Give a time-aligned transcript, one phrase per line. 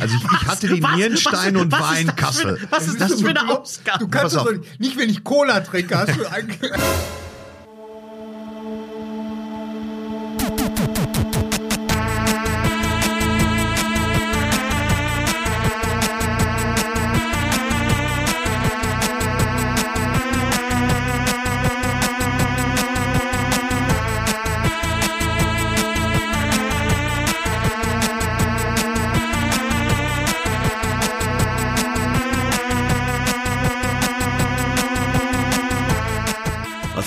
[0.00, 0.96] Also ich, ich hatte die Was?
[0.96, 2.68] Nierenstein Was- und was war in das für- Kassel.
[2.70, 3.98] was ist das für eine Ausgabe?
[4.00, 6.70] Du kannst doch nicht, wenn ich Cola trinke, hast du eigentlich.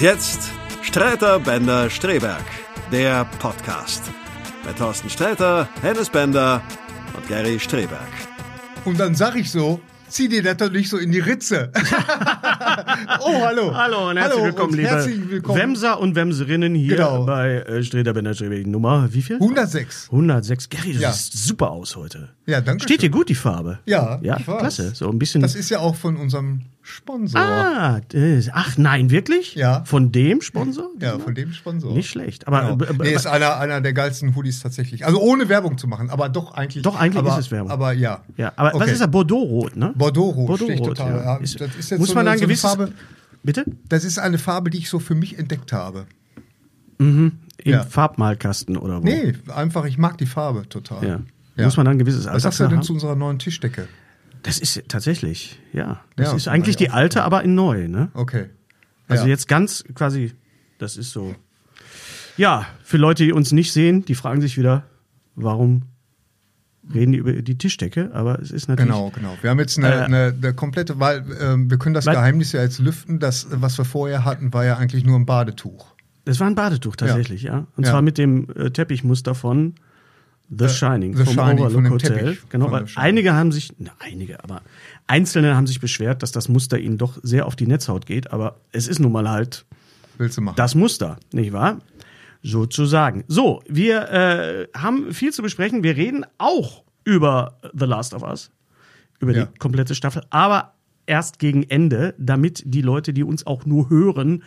[0.02, 0.50] jetzt
[0.82, 2.44] Streiter Bender Streberg,
[2.92, 4.04] der Podcast.
[4.66, 6.62] Mit Thorsten Sträter, Hennes Bender
[7.16, 8.08] und Gary Streberg.
[8.86, 11.72] Und dann sag ich so, zieh dir das doch nicht so in die Ritze.
[13.20, 13.74] oh, hallo.
[13.76, 15.60] Hallo und herzlich willkommen, und liebe herzlich willkommen.
[15.60, 17.26] Wemser und Wemserinnen hier Genau.
[17.26, 18.66] bei äh, Streter Bender Streberg.
[18.68, 19.36] Nummer wie viel?
[19.38, 20.06] 106.
[20.12, 20.70] 106.
[20.70, 21.12] Gary, du Ja.
[21.12, 22.30] siehst super aus heute.
[22.48, 23.12] Ja, danke Steht dir schön.
[23.12, 23.80] gut die Farbe?
[23.86, 24.60] Ja, Ja, ich weiß.
[24.60, 24.92] klasse.
[24.96, 25.42] So ein bisschen.
[25.42, 27.40] Das ist ja auch von unserem Sponsor.
[27.40, 28.02] ah,
[28.54, 29.54] ach nein, wirklich?
[29.56, 29.84] Ja.
[29.86, 30.90] Von dem Sponsor?
[31.00, 31.94] Ja, von dem Sponsor.
[31.94, 32.48] Nicht schlecht.
[32.48, 32.84] Aber Genau.
[32.86, 35.06] äh, äh, nee, ist einer, einer der geilsten Hoodies tatsächlich.
[35.06, 36.82] Also ohne Werbung zu machen, aber doch eigentlich.
[36.84, 37.70] Doch, eigentlich aber, ist es Werbung.
[37.72, 38.24] Aber ja.
[38.38, 38.92] ja, aber was Okay.
[38.94, 39.08] ist er?
[39.08, 39.94] Bordeaux-Rot, ne?
[39.96, 41.12] Bordeaux-Rot Bordeaux-Rot, total.
[41.18, 41.24] ja.
[41.24, 41.36] Ja.
[41.38, 42.92] Ist- das ist jetzt muss so man eine, da ein so eine gewisses- Farbe.
[43.44, 43.66] Bitte?
[43.88, 46.06] Das ist eine Farbe, die ich so für mich entdeckt habe.
[46.98, 47.32] Im
[47.64, 47.84] Ja.
[47.84, 49.06] Farbmalkasten oder wo?
[49.06, 51.24] Nee, einfach, ich mag die Farbe total.
[51.58, 51.66] Ja.
[51.66, 52.84] Muss man dann ein gewisses Was Alter sagst du denn haben?
[52.84, 53.88] zu unserer neuen Tischdecke?
[54.44, 56.02] Das ist tatsächlich, ja.
[56.16, 56.92] Das Ja, ist eigentlich die ja.
[56.94, 58.10] alte, aber in neu, ne?
[58.14, 58.50] Okay.
[59.08, 59.30] Also Ja.
[59.30, 60.34] jetzt ganz quasi,
[60.80, 61.36] das ist so.
[62.38, 64.86] Ja, für Leute, die uns nicht sehen, die fragen sich wieder,
[65.36, 65.84] warum
[66.94, 68.10] reden die über die Tischdecke?
[68.14, 68.92] Aber es ist natürlich.
[68.92, 69.38] Genau, genau.
[69.42, 72.52] Wir haben jetzt eine, Äh, eine, eine komplette, weil ähm, wir können das Weil- Geheimnis
[72.54, 73.20] ja jetzt lüften.
[73.20, 75.94] Das, was wir vorher hatten, war ja eigentlich nur ein Badetuch.
[76.26, 77.68] Das war ein Badetuch tatsächlich, ja.
[77.76, 77.92] Und Ja.
[77.92, 79.76] zwar mit dem äh, Teppichmuster von
[80.56, 82.18] The Shining, The vom Shining, Overlook von dem Hotel.
[82.36, 84.62] Teppich genau, weil einige haben sich, na, einige, aber
[85.08, 88.32] Einzelne haben sich beschwert, dass das Muster ihnen doch sehr auf die Netzhaut geht.
[88.34, 89.66] Aber es ist nun mal halt
[90.18, 90.56] Willst du machen?
[90.58, 91.80] das Muster, nicht wahr?
[92.44, 93.24] Sozusagen.
[93.28, 95.84] So, wir äh, haben viel zu besprechen.
[95.84, 98.52] Wir reden auch über The Last of Us,
[99.20, 99.46] über Ja.
[99.46, 100.74] die komplette Staffel, aber
[101.06, 104.44] erst gegen Ende, damit die Leute, die uns auch nur hören,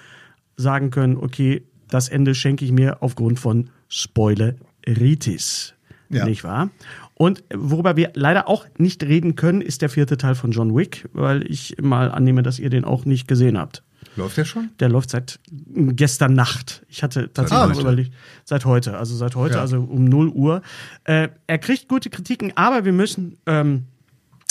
[0.57, 5.75] sagen können, okay, das Ende schenke ich mir aufgrund von Spoileritis.
[6.17, 6.25] Ja.
[6.27, 6.71] Nicht wahr?
[7.15, 11.09] Und worüber wir leider auch nicht reden können, ist der vierte Teil von John Wick,
[11.13, 13.83] weil ich mal annehme, dass ihr den auch nicht gesehen habt.
[14.17, 14.71] Läuft der schon?
[14.81, 16.85] Der läuft seit gestern Nacht.
[16.89, 18.13] Ich hatte tatsächlich überlegt,
[18.45, 19.61] seit heute, also seit heute, Ja.
[19.61, 20.63] also um 0 Uhr.
[21.05, 23.85] Äh, er kriegt gute Kritiken, aber wir müssen, ähm,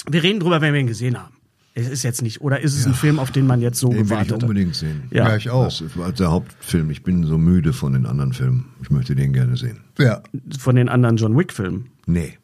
[0.09, 1.33] wir reden drüber, wenn wir ihn gesehen haben.
[1.75, 3.95] Es ist jetzt nicht, oder ist es ein Film, auf den man jetzt so Den
[3.97, 4.44] will ich gewartet hat?
[4.44, 5.03] unbedingt sehen.
[5.09, 5.29] Ja.
[5.29, 5.63] Ja, ich auch.
[5.66, 6.91] Das ist der Hauptfilm.
[6.91, 8.66] Ich bin so müde von den anderen Filmen.
[8.84, 9.79] Ich möchte den gerne sehen.
[9.97, 10.22] Ja.
[10.59, 11.90] Von den anderen John Wick-Filmen.
[12.05, 12.37] Nee.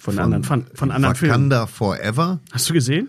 [0.00, 1.30] Von, anderen, von, von anderen Filmen.
[1.34, 2.40] Wakanda Forever.
[2.52, 3.08] Hast du gesehen?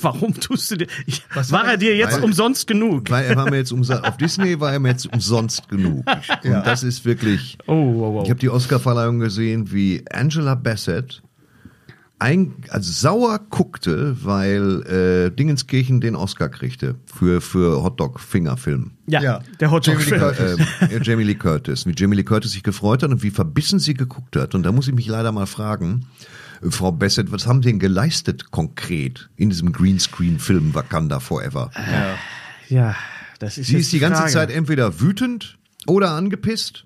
[0.00, 0.86] Warum tust du dir?
[1.06, 3.10] Ich, Was war er dir jetzt Weil- umsonst genug?
[3.10, 6.04] Weil er war mir jetzt umso- auf Disney war er mir jetzt umsonst genug.
[6.20, 6.58] Ich, Ja.
[6.58, 7.58] Und das ist wirklich.
[7.66, 8.24] Oh, wow, wow.
[8.24, 11.22] Ich habe die Oscarverleihung gesehen, wie Angela Bassett
[12.18, 18.92] ein, also sauer guckte, weil äh, Dingenskirchen den Oscar kriegte für für Hotdog-Fingerfilm.
[19.06, 19.40] ja, Ja.
[19.60, 20.00] der Hotdog.
[20.00, 20.58] Jamie Lee Curtis.
[20.80, 23.92] ja, Jamie Lee Curtis, wie Jamie Lee Curtis sich gefreut hat und wie verbissen sie
[23.94, 24.54] geguckt hat.
[24.54, 26.06] Und da muss ich mich leider mal fragen,
[26.62, 31.70] äh, Frau Bassett, was haben Sie denn geleistet konkret in diesem Greenscreen-Film Wakanda Forever?
[32.70, 32.94] Ja,
[33.40, 34.32] das ist Sie jetzt ist die ganze Frage.
[34.32, 36.84] Zeit entweder wütend oder angepisst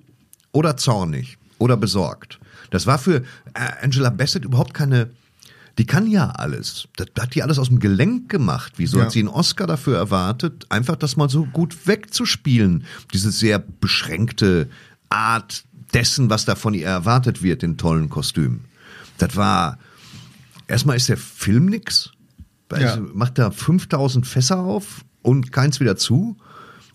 [0.51, 2.41] oder zornig oder besorgt.
[2.71, 3.23] Das war für äh,
[3.83, 5.11] Angela Bassett überhaupt keine.
[5.81, 6.89] Die kann ja alles.
[6.97, 8.75] Das hat die alles aus dem Gelenk gemacht.
[8.77, 9.05] Wieso Ja.
[9.05, 12.85] hat sie einen Oscar dafür erwartet, einfach das mal so gut wegzuspielen?
[13.15, 14.69] Diese sehr beschränkte
[15.09, 18.67] Art dessen, was da von ihr erwartet wird, in tollen Kostümen.
[19.17, 19.79] Das war.
[20.69, 22.13] Erstmal ist der Film nix.
[22.79, 22.99] Ja.
[23.15, 26.37] macht da 5000 Fässer auf und keins wieder zu.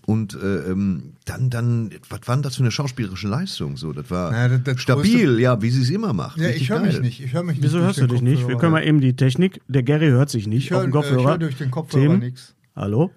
[0.07, 3.75] Und äh, ähm, dann, dann, was war denn das für eine schauspielerische Leistung?
[3.75, 6.37] So, das war Na, das- das stabil, größte- ja, wie sie es immer macht.
[6.37, 7.23] Ja, ich höre mich nicht.
[7.23, 7.87] Ich höre mich Wieso nicht.
[7.87, 8.33] hörst du dich den nicht?
[8.37, 8.59] Wir Kopfhörer.
[8.59, 9.61] können mal eben die Technik.
[9.67, 11.19] Der Gary hört sich nicht Ich hör- auf dem äh, Kopfhörer.
[11.21, 12.53] ich hör durch den Kopfhörer nix.
[12.75, 13.09] Hallo?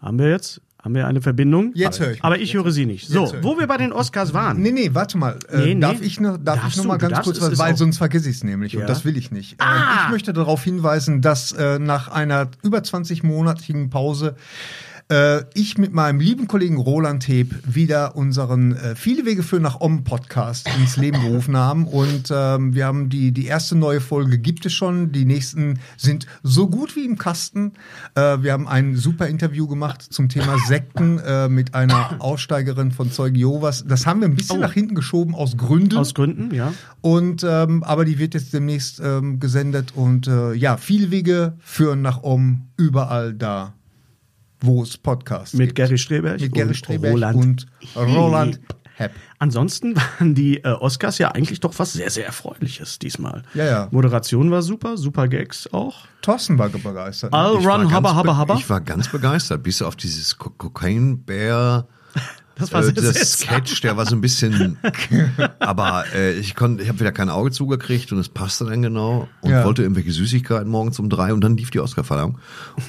[0.00, 0.60] Haben wir jetzt?
[0.82, 1.72] Haben wir eine Verbindung?
[1.74, 2.44] Jetzt höre ich Aber mich.
[2.44, 3.06] ich höre sie nicht.
[3.06, 4.62] So, höre wo wir bei den Oscars waren.
[4.62, 5.36] Nee, nee, warte mal.
[5.50, 5.80] Äh, Nee, nee.
[5.80, 8.30] Darf ich noch, darf Darfst ich noch mal du ganz kurz was, weil sonst vergesse
[8.30, 8.80] ich es nämlich Ja.
[8.80, 9.60] und das will ich nicht.
[9.60, 10.06] Ah!
[10.06, 14.34] Ich möchte darauf hinweisen, dass äh, nach einer über 20-monatigen Pause
[15.10, 19.80] äh, ich mit meinem lieben Kollegen Roland Heb wieder unseren äh, Viele Wege führen nach
[19.80, 24.38] Om Podcast ins Leben gerufen haben und ähm, wir haben die, die erste neue Folge
[24.38, 27.72] gibt es schon, die nächsten sind so gut wie im Kasten.
[28.14, 33.10] Äh, wir haben ein super Interview gemacht zum Thema Sekten äh, mit einer Aussteigerin von
[33.10, 33.84] Zeugen Jehovas.
[33.86, 34.62] Das haben wir ein bisschen Oh.
[34.62, 35.96] nach hinten geschoben aus Gründen.
[35.96, 36.72] Aus Gründen, ja.
[37.00, 42.02] Und ähm, aber die wird jetzt demnächst ähm, gesendet und äh, ja, viele Wege führen
[42.02, 43.74] nach Om überall da,
[44.60, 45.76] wo es Podcasts Mit gibt.
[45.76, 47.66] Gary Streberg mit Gary Streberg Roland und
[47.96, 48.60] Roland
[48.96, 49.12] Hepp.
[49.38, 53.42] Ansonsten waren die äh, Oscars ja eigentlich doch was sehr, sehr Erfreuliches diesmal.
[53.54, 53.88] Ja, ja.
[53.90, 56.06] Moderation war super, super Gags auch.
[56.20, 57.32] Thorsten war begeistert.
[57.32, 57.38] ne?
[57.38, 58.54] All Ich war run, habba, habba, be- habba.
[58.56, 61.86] Ich war ganz begeistert, bis auf dieses Co Cocaine Bear.
[62.60, 63.48] Das war äh, sehr dieser seltsam.
[63.48, 64.76] Sketch, der war so ein bisschen,
[65.58, 69.28] aber äh, ich konnte, ich habe wieder kein Auge zugekriegt und es passte dann genau
[69.40, 69.64] und Ja.
[69.64, 72.38] wollte irgendwelche Süßigkeiten morgens um drei und dann lief die Oscarverleihung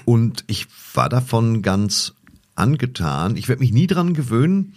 [0.05, 2.13] und ich war davon ganz
[2.55, 3.35] angetan.
[3.37, 4.73] Ich werde mich nie dran gewöhnen,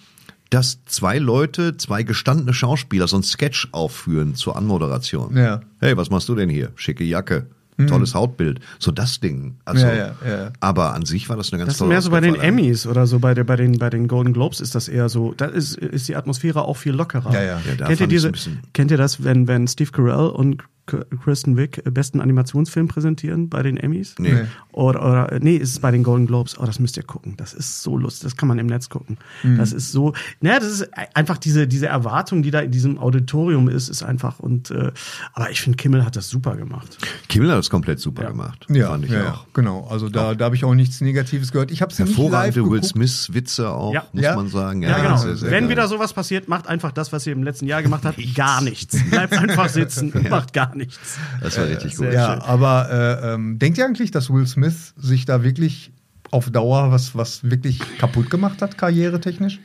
[0.50, 5.37] dass zwei Leute, zwei gestandene Schauspieler so ein Sketch aufführen zur Anmoderation.
[5.37, 5.61] Ja.
[5.81, 6.70] Hey, was machst du denn hier?
[6.76, 7.46] Schicke Jacke.
[7.76, 8.61] Tolles Hautbild.
[8.79, 9.56] So das Ding.
[9.65, 10.53] Also, Ja, ja, ja.
[10.61, 12.37] Aber an sich war das eine ganz Das ist tolle mehr so bei den.
[12.37, 15.35] Emmys oder so bei, der, bei, den, bei den Golden Globes ist das eher so,
[15.37, 17.32] da ist, ist die Atmosphäre auch viel lockerer.
[17.32, 17.61] Ja, ja.
[17.87, 18.32] Kennt, ihr diese,
[18.73, 23.63] kennt ihr das, wenn, wenn Steve Carell und Kristen Wiig äh, besten Animationsfilm präsentieren bei
[23.63, 24.15] den Emmys?
[24.19, 24.33] Nee.
[24.33, 24.43] Nee.
[24.73, 26.59] Oder, oder äh, nee, ist es bei den Golden Globes.
[26.59, 27.35] Oh, das müsst ihr gucken.
[27.37, 28.25] Das ist so lustig.
[28.25, 29.19] Das kann man im Netz gucken.
[29.43, 29.57] Mhm.
[29.59, 33.69] Das ist so, naja, das ist einfach diese, diese Erwartung, die da in diesem Auditorium
[33.69, 34.93] ist, ist einfach und äh,
[35.33, 36.99] aber ich finde, Kimmel hat das super gemacht.
[37.29, 38.31] Kimmel hat das komplett super Ja.
[38.31, 38.67] gemacht.
[38.69, 39.47] Ja, fand ich ja, auch.
[39.53, 39.87] genau.
[39.91, 41.71] Also da, da habe ich auch nichts Negatives gehört.
[41.71, 42.85] Ich habe sie nicht live Hervorragende Will geguckt.
[42.87, 44.05] Smith Witze auch, Ja.
[44.13, 44.37] muss Ja.
[44.37, 44.83] man sagen.
[44.83, 45.17] Ja, genau.
[45.17, 45.71] sehr, sehr Wenn geil.
[45.71, 48.19] wieder sowas passiert, macht einfach das, was ihr im letzten Jahr gemacht habt.
[48.35, 48.99] Gar nichts.
[49.11, 51.19] Bleibt einfach sitzen und macht gar nichts.
[51.41, 52.15] Das war richtig sehr gut.
[52.15, 52.91] Ja, aber
[53.23, 55.93] äh, ähm, denkt ihr eigentlich, dass Will Smith sich da wirklich
[56.31, 59.61] auf Dauer was, was wirklich kaputt gemacht hat, karrieretechnisch?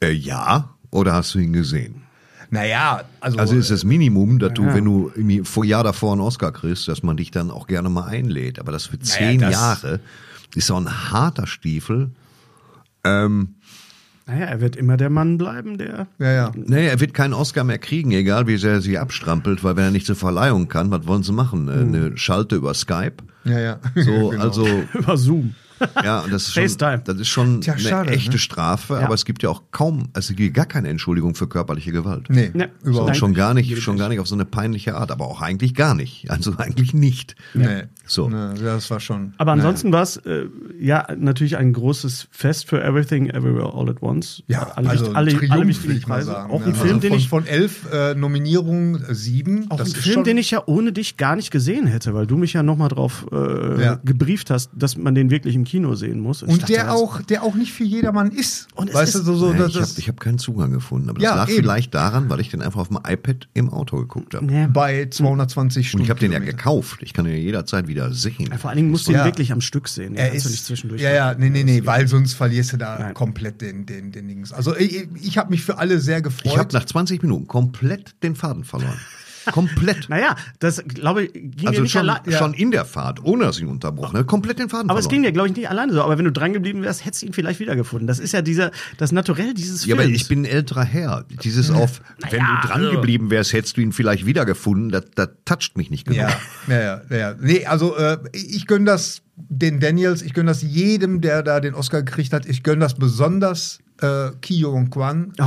[0.00, 2.02] Äh, ja, oder hast du ihn gesehen?
[2.50, 4.74] Naja, also, Also ist das Minimum, dass du, Ja.
[4.74, 5.10] wenn du
[5.44, 8.58] vor Jahr davor einen Oscar kriegst, dass man dich dann auch gerne mal einlädt.
[8.60, 10.00] Aber das für zehn das- Jahre
[10.54, 12.10] ist auch ein harter Stiefel.
[13.02, 13.56] Ähm,
[14.26, 16.06] Naja, er wird immer der Mann bleiben, der.
[16.18, 16.52] ja, ja.
[16.54, 19.84] nee, er wird keinen Oscar mehr kriegen, egal wie sehr er sich abstrampelt, weil wenn
[19.84, 21.68] er nicht zur Verleihung kann, was wollen sie machen?
[21.68, 23.16] Äh, Eine Schalte über Skype?
[23.44, 23.78] Ja, ja.
[23.94, 24.42] So, Genau.
[24.42, 25.54] also Über Zoom.
[26.04, 28.38] Ja, und das ist schon, das ist schon Tja, eine schade, echte ne?
[28.38, 29.00] Strafe, Ja.
[29.00, 32.26] aber es gibt ja auch kaum, also es gibt gar keine Entschuldigung für körperliche Gewalt.
[32.30, 34.94] Nee, Ne, So, überhaupt und schon gar nicht, schon gar nicht auf so eine peinliche
[34.96, 36.30] Art, aber auch eigentlich gar nicht.
[36.30, 37.34] Also eigentlich nicht.
[37.54, 37.84] Nee.
[38.06, 38.28] So.
[38.28, 39.32] Nee, das war schon.
[39.38, 40.46] Aber ansonsten war es äh,
[40.78, 44.42] ja natürlich ein großes Fest für Everything Everywhere All at Once.
[44.46, 46.26] Ja, alle, also alle, alle Triumph, will wichtigen Preise.
[46.26, 46.52] sagen.
[46.52, 46.66] Auch ne?
[46.66, 49.70] ein Film, also den von, ich von elf äh, Nominierungen äh, sieben.
[49.70, 52.14] auch das ein ist Film, schon, den ich ja ohne dich gar nicht gesehen hätte,
[52.14, 54.00] weil du mich ja nochmal drauf äh, Ja.
[54.04, 56.42] gebrieft hast, dass man den wirklich im Kino sehen muss.
[56.42, 58.68] ich und dachte, der auch, der auch nicht für jedermann ist.
[58.74, 61.34] Und weißt ist- du, so, so ich habe hab keinen Zugang gefunden, aber das Ja,
[61.34, 61.56] lag eben.
[61.58, 64.44] vielleicht daran, weil ich den einfach auf dem iPad im Auto geguckt habe.
[64.46, 64.66] Nee.
[64.72, 66.04] bei 220 Und Stunden.
[66.04, 67.00] ich habe den ja gekauft.
[67.02, 68.52] Ich kann den ja jederzeit wieder sehen.
[68.58, 69.24] Vor allen Dingen musst du ihn Ja.
[69.24, 70.14] wirklich am Stück sehen.
[70.14, 71.00] Er ist, nicht zwischendurch.
[71.00, 73.14] ja, ja, nee, nee, nee, weil sonst verlierst du da Nein.
[73.14, 74.52] komplett den, den, den Dings.
[74.52, 76.52] Also ich, ich habe mich für alle sehr gefreut.
[76.52, 78.98] Ich habe nach 20 Minuten komplett den Faden verloren.
[79.52, 80.08] Komplett.
[80.08, 82.32] Naja, das glaube ich ging Also nicht schon, allein.
[82.32, 85.06] schon in der Fahrt, ohne dass ich ihn unterbrochen habe, komplett den Faden Aber es
[85.06, 85.22] verloren.
[85.22, 86.02] ging dir, glaube ich, nicht alleine so.
[86.02, 88.06] Aber wenn du dran geblieben wärst, hättest du ihn vielleicht wiedergefunden.
[88.06, 90.08] Das ist ja dieser, das Naturell dieses Ja, Films.
[90.08, 91.24] aber ich bin ein älterer Herr.
[91.42, 94.90] Dieses auf, wenn Naja, du dran also- geblieben wärst, hättest du ihn vielleicht wiedergefunden.
[94.90, 96.18] Das, das toucht mich nicht genug.
[96.20, 96.28] Ja,
[96.68, 97.34] ja, ja, ja.
[97.40, 101.74] Nee, also äh, ich gönne das den Daniels, ich gönne das jedem, der da den
[101.74, 102.46] Oscar gekriegt hat.
[102.46, 105.32] Ich gönne das besonders äh, Ki Yong Kwan.
[105.38, 105.42] Äh,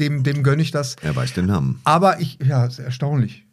[0.00, 0.96] dem dem gönne ich das.
[1.02, 1.80] Er weiß den Namen.
[1.84, 3.44] Aber ich, ja, ist erstaunlich.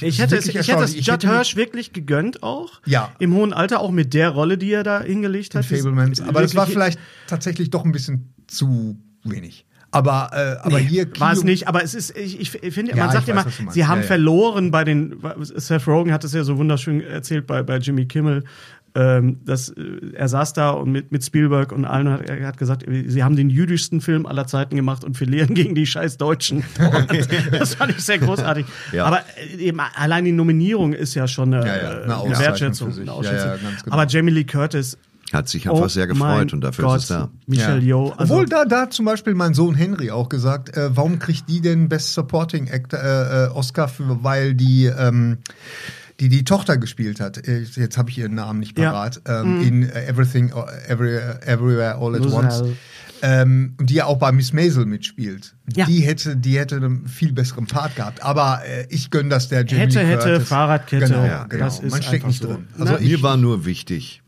[0.00, 0.94] Ich hätte, es, ich hätte es.
[0.94, 2.80] Ich Judd Hirsch wirklich gegönnt auch.
[2.86, 3.12] Ja.
[3.18, 5.70] Im hohen Alter, auch mit der Rolle, die er da hingelegt hat.
[5.70, 6.20] mit Fablemans.
[6.22, 9.66] Aber das war vielleicht tatsächlich doch ein bisschen zu wenig.
[9.94, 13.12] Aber, äh, aber hier War es nicht, aber es ist, ich, ich finde, Ja, man
[13.12, 14.06] sagt ich weiß, immer, sie haben Ja, ja.
[14.06, 18.44] verloren bei den, Seth Rogen hat es ja so wunderschön erzählt bei, bei Jimmy Kimmel,
[18.94, 19.82] ähm, dass äh,
[20.14, 23.24] er saß da und mit, mit Spielberg und allen und hat, er hat gesagt, sie
[23.24, 26.64] haben den jüdischsten Film aller Zeiten gemacht und verlieren gegen die scheiß Deutschen.
[27.52, 28.66] Das fand ich sehr großartig.
[28.92, 29.04] Ja.
[29.04, 32.92] Aber äh, eben allein die Nominierung ist ja schon eine, Ja, ja, eine äh, Wertschätzung.
[32.98, 33.50] Eine Ausschätzung.
[33.84, 33.94] genau.
[33.94, 34.98] Aber Jamie Lee Curtis,
[35.32, 37.30] Hat sich einfach oh sehr gefreut und dafür Gott, ist es da.
[37.46, 37.96] Michelle Ja.
[37.96, 41.18] Yeoh, also Obwohl, da, da hat zum Beispiel mein Sohn Henry auch gesagt, äh, warum
[41.18, 45.38] kriegt die denn Best Supporting Actor äh, äh, Oscar, für, weil die, ähm,
[46.22, 47.46] die die Tochter gespielt hat.
[47.48, 48.92] Äh, Jetzt habe ich ihren Namen nicht Ja.
[48.92, 49.20] parat.
[49.26, 52.62] Ähm, In äh, Everything, uh, Every, Everywhere, All at Once.
[53.24, 55.54] Ähm, und die ja auch bei Miss Maisel mitspielt.
[55.76, 55.84] Ja.
[55.86, 58.22] Die hätte, die hätte einen viel besseren Part gehabt.
[58.22, 60.48] Aber äh, ich gönne das der Jamie Hätte, Lee hätte, Curtis.
[60.48, 61.64] Fahrradkette, Genau, Ja, genau.
[61.64, 62.48] das ist Man steckt nicht so.
[62.48, 62.66] drin.
[62.76, 64.22] Na, Also ich, Mir war nur wichtig,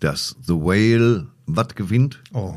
[0.00, 2.20] dass The Whale was gewinnt.
[2.32, 2.54] oh,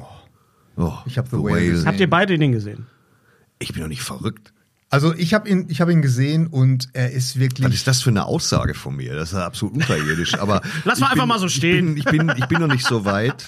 [0.77, 1.85] Oh, Ich hab The Whale gesehen.
[1.87, 2.85] Habt ihr beide den gesehen?
[3.59, 4.51] Ich bin doch nicht verrückt.
[4.91, 7.67] Also ich habe ihn, ich habe ihn gesehen und er ist wirklich.
[7.67, 9.15] Was ist das für eine Aussage von mir?
[9.15, 10.35] Das ist ja absolut unterirdisch.
[10.39, 11.97] Aber Lass mal ich einfach bin- mal so stehen.
[11.97, 13.47] Ich bin, ich bin, ich bin noch nicht so weit,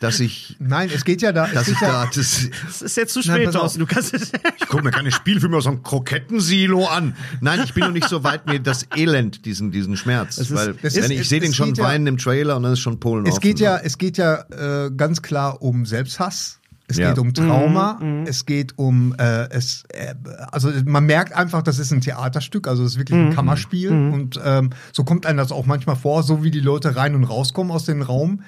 [0.00, 1.46] dass ich, Nein, es geht ja da.
[1.48, 3.54] Dass ich ja, da, das, Es ist jetzt zu Nein, spät, auf.
[3.54, 3.80] Thorsten.
[3.80, 4.32] Du kannst es.
[4.60, 7.14] ich gucke mir keine Spielfilme aus so einem Krokettensilo an.
[7.40, 10.38] Nein, ich bin noch nicht so weit, mir das Elend, diesen, diesen Schmerz.
[10.38, 12.56] ist- weil es wenn ist- ich es- sehe den es schon ja- weinen im Trailer
[12.56, 13.40] und dann ist schon Polen es offen.
[13.42, 14.44] geht ja, es geht ja
[14.86, 16.60] äh, ganz klar um Selbsthass.
[16.90, 17.10] Es Ja.
[17.10, 18.00] geht um Trauma.
[18.26, 19.84] Es geht um äh, es.
[19.92, 20.14] Äh,
[20.50, 22.66] also man merkt einfach, das ist ein Theaterstück.
[22.66, 26.22] Also es ist wirklich ein Kammerspiel und ähm, so kommt einem das auch manchmal vor,
[26.22, 28.40] so wie die Leute rein und rauskommen aus dem Raum.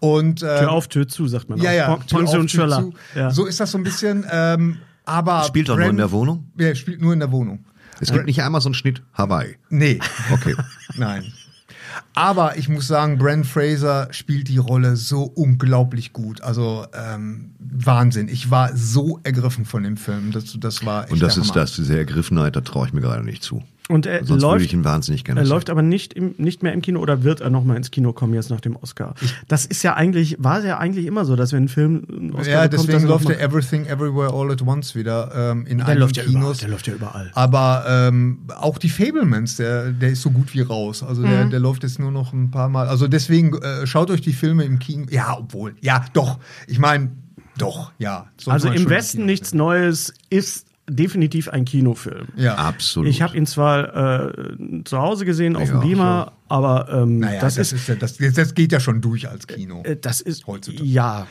[0.00, 1.74] Und äh, Tür auf, Tür zu, sagt man ja, auch.
[1.74, 2.80] ja, Tür Ponce auf, und Tür Schöller.
[2.80, 2.94] zu.
[3.14, 3.30] Ja.
[3.30, 4.24] So ist das so ein bisschen.
[4.30, 6.50] Ähm, aber Spielt doch nur in der Wohnung?
[6.58, 7.64] Ja, er spielt nur in der Wohnung.
[8.00, 9.56] Es gibt nicht einmal so einen Schnitt Hawaii.
[9.68, 10.00] Nee.
[10.32, 10.56] Okay.
[10.96, 11.32] Nein.
[12.14, 16.42] Aber ich muss sagen, Bran Fraser spielt die Rolle so unglaublich gut.
[16.42, 18.28] Also ähm, Wahnsinn.
[18.28, 20.32] Ich war so ergriffen von dem Film.
[20.32, 23.24] Das, das war echt Und das ist das, diese Ergriffenheit, da traue ich mir gerade
[23.24, 23.62] nicht zu.
[23.92, 25.50] Und er Sonst würde läuft, ich ihn wahnsinnig gerne er sehen.
[25.54, 28.34] läuft aber nicht, im, nicht mehr im Kino oder wird er nochmal ins Kino kommen
[28.34, 29.14] jetzt nach dem Oscar.
[29.48, 32.50] Das ist ja eigentlich, war ja eigentlich immer so, dass wenn ein Film einen Oscar
[32.52, 35.94] Ja, bekommt, deswegen er läuft der Everything Everywhere All at Once wieder ähm, in der
[35.94, 36.40] läuft ja überall.
[36.42, 36.58] Kinos.
[36.58, 37.30] Der läuft ja überall.
[37.34, 41.02] Aber ähm, auch die Fablemans, der, der ist so gut wie raus.
[41.02, 41.26] Also Mhm.
[41.26, 42.88] der, der läuft jetzt nur noch ein paar Mal.
[42.88, 45.06] Also deswegen äh, schaut euch die Filme im Kino.
[45.10, 45.74] Ja, obwohl.
[45.80, 46.38] Ja, doch.
[46.66, 47.10] Ich meine,
[47.58, 48.26] doch, ja.
[48.46, 52.28] Also im Westen nichts Neues ist definitiv ein Kinofilm.
[52.36, 52.56] Ja.
[52.56, 53.08] Absolut.
[53.08, 57.40] Ich habe ihn zwar äh, zu Hause gesehen auf Ja, dem Beamer, aber ähm, Naja,
[57.40, 59.82] das, das, ist, ist, ja, das, das geht ja schon durch als Kino.
[59.84, 60.84] äh, das ist Heutzutage.
[60.84, 61.26] ja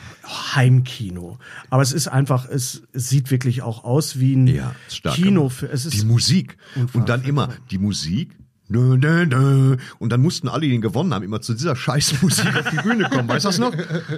[0.54, 1.38] Heimkino.
[1.70, 5.14] Aber es ist einfach, es, es sieht wirklich auch aus wie ein Ja, ist stark
[5.16, 5.42] Kino.
[5.42, 5.56] gemacht.
[5.56, 6.56] Für, es ist die Musik.
[6.92, 8.36] Und dann immer die Musik.
[8.74, 13.08] Und dann mussten alle, die ihn gewonnen haben, immer zu dieser Scheißmusik auf die Bühne
[13.10, 13.28] kommen.
[13.28, 13.72] Weißt du das noch?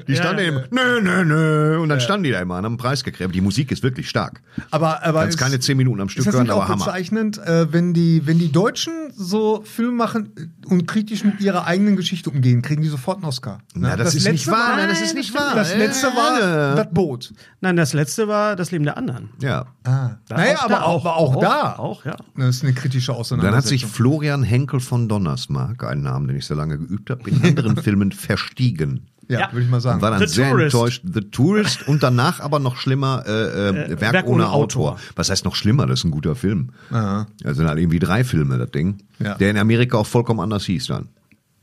[0.07, 0.49] Die standen ja.
[0.49, 1.79] immer, nö, nö, nö.
[1.81, 3.35] Und dann standen die da immer und haben einen Preis gekriegt.
[3.35, 4.43] Die Musik ist wirklich stark.
[4.71, 6.69] Aber, aber Kannst ist- keine zehn Minuten am Stück ist das hören, nicht aber auch
[6.69, 6.85] Hammer.
[6.85, 10.31] bezeichnend, äh, wenn die wenn die Deutschen so Filme machen
[10.67, 13.59] und kritisch mit ihrer eigenen Geschichte umgehen, kriegen die sofort einen Oscar.
[13.75, 13.89] Ne?
[13.89, 14.77] Na, das ist nicht wahr.
[14.77, 15.55] Nein, das ist nicht wahr.
[15.55, 16.75] Das letzte war Ja.
[16.75, 17.33] das Boot.
[17.61, 19.31] Nein, das letzte war das Leben der anderen.
[19.41, 19.67] Ja.
[19.85, 20.11] Ah.
[20.29, 21.77] Da- Naja, auch aber da, auch, aber auch, da.
[21.79, 22.17] Auch, ja.
[22.37, 23.69] Das ist eine kritische Dann hat Auseinandersetzung.
[23.79, 27.77] sich Florian Henkel von Donnersmarck, einen Namen, den ich sehr lange geübt habe, in anderen
[27.83, 29.07] Filmen verstiegen.
[29.29, 29.53] ja, Ja.
[29.53, 29.97] würde ich mal sagen.
[29.97, 30.75] Und war dann The sehr Tourist.
[30.75, 31.03] enttäuscht.
[31.13, 34.93] The Tourist und danach aber noch schlimmer, äh, äh, Werk, Werk ohne, ohne Autor.
[34.93, 35.01] Autor.
[35.17, 35.87] Was heißt noch schlimmer?
[35.87, 36.71] Das ist ein guter Film.
[36.91, 37.27] Aha.
[37.43, 38.99] Also sind halt irgendwie drei Filme, das Ding.
[39.19, 39.35] Ja.
[39.37, 41.09] Der in Amerika auch vollkommen anders hieß dann.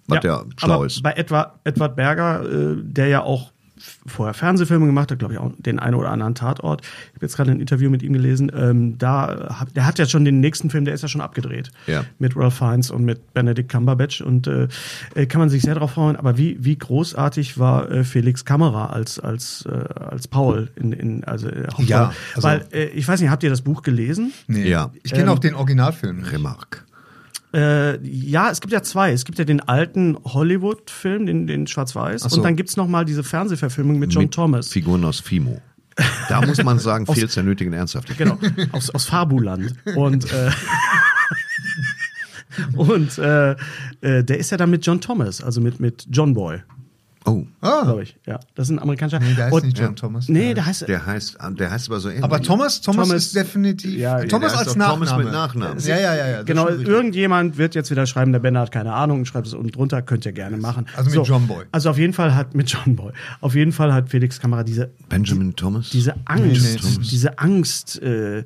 [0.07, 1.01] Was ja, schlau aber ist.
[1.03, 3.51] Bei Edward, Edward Berger, äh, der ja auch
[4.05, 6.81] vorher Fernsehfilme gemacht hat, glaube ich auch den einen oder anderen Tatort.
[6.81, 8.51] Ich habe jetzt gerade ein Interview mit ihm gelesen.
[8.55, 11.71] Ähm, da, hab- der hat ja schon den nächsten Film, der ist ja schon abgedreht.
[11.87, 12.05] Ja.
[12.19, 14.21] Mit Ralph Fiennes und mit Benedict Cumberbatch.
[14.21, 14.67] Und äh,
[15.15, 16.15] äh, kann man sich sehr darauf freuen.
[16.15, 21.23] Aber wie, wie großartig war äh, Felix Kamera als, als, äh, als Paul in, in
[21.23, 21.67] also äh?
[21.79, 24.31] Ja, also- Weil, äh, ich weiß nicht, habt ihr das Buch gelesen?
[24.47, 24.67] Nee.
[24.69, 24.91] Ja.
[25.03, 26.23] Ich kenne Ähm, auch den Originalfilm.
[26.23, 26.85] Remark.
[27.53, 29.11] Äh, ja, es gibt ja zwei.
[29.11, 32.23] Es gibt ja den alten Hollywood-Film, den, den Schwarz-Weiß.
[32.23, 32.37] So.
[32.37, 34.69] Und dann gibt's noch mal diese Fernsehverfilmung mit John Mit Thomas.
[34.69, 35.61] Figuren aus Fimo.
[36.29, 38.39] Da muss man sagen, fehlt es der nötigen Ernsthaftigkeit.
[38.39, 39.73] Genau, aus, aus Fabuland.
[39.95, 40.51] Und, äh,
[42.75, 43.51] und äh,
[44.01, 46.61] äh, der ist ja dann mit John Thomas, also mit, mit John Boy,
[47.23, 48.17] Oh, Ah, glaube ich.
[48.25, 49.19] Ja, das ist ein amerikanischer.
[49.19, 49.93] nee, der heißt und, nicht John ja.
[49.93, 50.27] Thomas.
[50.27, 50.87] Nee, der heißt.
[50.87, 52.23] der heißt, der heißt aber so ähnlich.
[52.23, 53.95] aber Thomas, Thomas, Thomas- ist definitiv.
[53.99, 55.05] Ja, Thomas der als Nachname.
[55.05, 55.79] Thomas mit Nachnamen.
[55.85, 56.27] Ja, ja, ja.
[56.29, 59.53] ja Genau, irgendjemand wird jetzt wieder schreiben, der Bender hat keine Ahnung und schreibt es
[59.53, 60.87] unten drunter, könnt ihr gerne machen.
[60.95, 61.65] Also mit John Boy.
[61.71, 63.11] Also auf jeden Fall hat mit John Boy.
[63.39, 65.89] Auf jeden Fall hat Felix Kamera diese Benjamin Thomas?
[65.91, 68.43] diese Angst, Nee, nee, diese Angst, äh,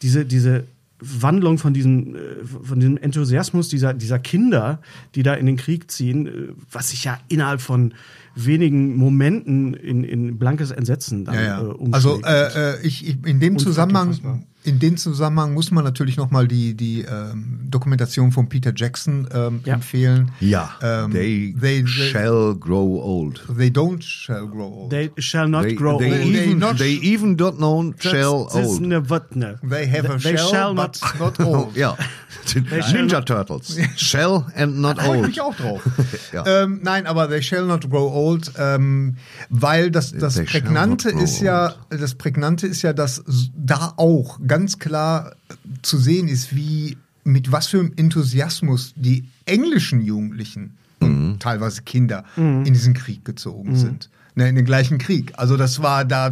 [0.00, 0.64] diese, diese
[1.02, 4.80] Wandlung von diesem, äh, von diesem Enthusiasmus dieser, dieser Kinder,
[5.14, 6.30] die da in den Krieg ziehen, äh,
[6.70, 7.94] was sich ja innerhalb von
[8.34, 11.60] wenigen Momenten in, in blankes Entsetzen dann Ja, ja.
[11.60, 11.94] Äh, umschlägt.
[11.94, 13.58] also äh, äh, ich, ich in dem.
[13.58, 18.72] Zusammenhang in dem Zusammenhang muss man natürlich noch mal die die ähm, Dokumentation von Peter
[18.74, 19.74] Jackson ähm, Ja.
[19.74, 20.30] empfehlen.
[20.40, 23.42] Ja, Ähm, they, they- they- shall grow old.
[23.56, 24.90] They don't shall grow old.
[24.90, 26.32] They shall not They, grow they, old.
[26.32, 28.82] They even, not- they even don't know shall Das ist old.
[28.82, 29.58] eine.
[29.68, 31.76] They have a They shell, shall but not- not old.
[31.76, 31.96] Ja,
[32.92, 33.76] Ninja Turtles.
[33.96, 35.28] Shall and not Da freue ich old.
[35.28, 35.82] mich auch drauf.
[36.32, 36.46] Ja.
[36.46, 39.16] ähm, nein, aber they shall not grow old, ähm,
[39.50, 43.22] weil das, das They Prägnante ist ja, das Prägnante ist ja, dass
[43.54, 45.34] da auch ganz klar
[45.82, 52.24] zu sehen ist, wie mit was für einem Enthusiasmus die englischen Jugendlichen und teilweise Kinder
[52.36, 54.08] in diesen Krieg gezogen sind.
[54.34, 55.32] Ne, in den gleichen Krieg.
[55.36, 56.30] Also das war da,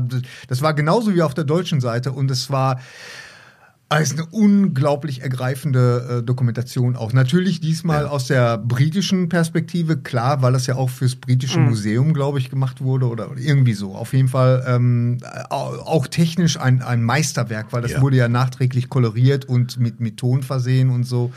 [0.48, 2.80] das war genauso wie auf der deutschen Seite und es war
[3.90, 7.12] also eine unglaublich ergreifende äh, Dokumentation auch.
[7.12, 12.38] Natürlich diesmal aus der britischen Perspektive, klar, weil das ja auch fürs britische Museum, glaube
[12.38, 13.96] ich, gemacht wurde oder, oder irgendwie so.
[13.96, 15.18] Auf jeden Fall ähm,
[15.50, 18.00] au- auch technisch ein, ein Meisterwerk, weil das Ja.
[18.00, 21.32] wurde ja nachträglich koloriert und mit, mit Ton versehen und so.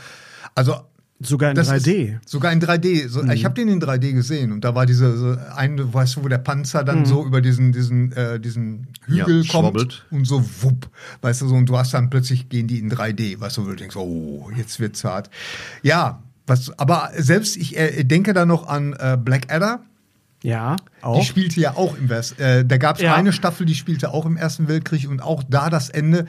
[0.54, 0.76] Also
[1.20, 2.16] Sogar in das 3D.
[2.16, 3.08] Ist sogar in 3D.
[3.08, 6.24] So, Ich habe den in 3D gesehen und da war diese so eine, weißt du,
[6.24, 10.44] wo der Panzer dann so über diesen diesen äh, diesen Hügel Ja, kommt und so
[10.62, 10.90] wupp,
[11.22, 13.70] weißt du so und du hast dann plötzlich gehen die in 3D, weißt du, wo
[13.70, 15.30] du denkst, oh, jetzt wird's hart.
[15.82, 19.80] Ja, was, aber selbst ich äh, denke da noch an äh, Blackadder.
[20.44, 21.24] Ja, Die auch.
[21.24, 22.38] spielte ja auch im West.
[22.38, 23.14] Äh, da gab es Ja.
[23.14, 26.26] eine Staffel, die spielte auch im Ersten Weltkrieg und auch da das Ende.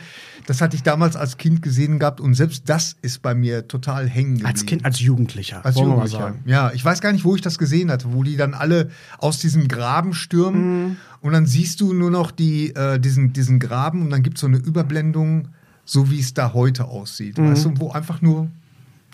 [0.47, 4.07] Das hatte ich damals als Kind gesehen gehabt und selbst das ist bei mir total
[4.07, 4.47] hängen geblieben.
[4.47, 5.65] Als Kind, als Jugendlicher.
[5.65, 6.17] Als Jugendlicher.
[6.17, 6.39] sagen.
[6.45, 9.39] Ja, ich weiß gar nicht, wo ich das gesehen hatte, wo die dann alle aus
[9.39, 10.97] diesem Graben stürmen Mhm.
[11.19, 14.41] und dann siehst du nur noch die, äh, diesen, diesen Graben und dann gibt es
[14.41, 15.49] so eine Überblendung,
[15.83, 17.37] so wie es da heute aussieht.
[17.37, 17.51] Mhm.
[17.51, 18.49] Weißt du, wo einfach nur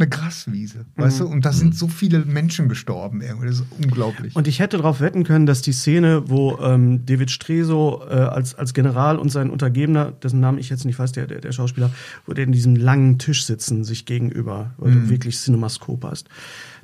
[0.02, 3.48] eine Graswiese, weißt du, und da sind so viele Menschen gestorben irgendwie.
[3.48, 4.36] Das ist unglaublich.
[4.36, 8.56] Und ich hätte darauf wetten können, dass die Szene, wo ähm, David Streso äh, als,
[8.56, 11.92] als General und sein Untergebener, dessen Namen ich jetzt nicht weiß, der, der, der Schauspieler,
[12.26, 15.04] wo der in diesem langen Tisch sitzen, sich gegenüber, weil Mhm.
[15.04, 16.28] du wirklich Cinemaskop hast,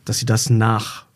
[0.05, 1.06] dass sie das nach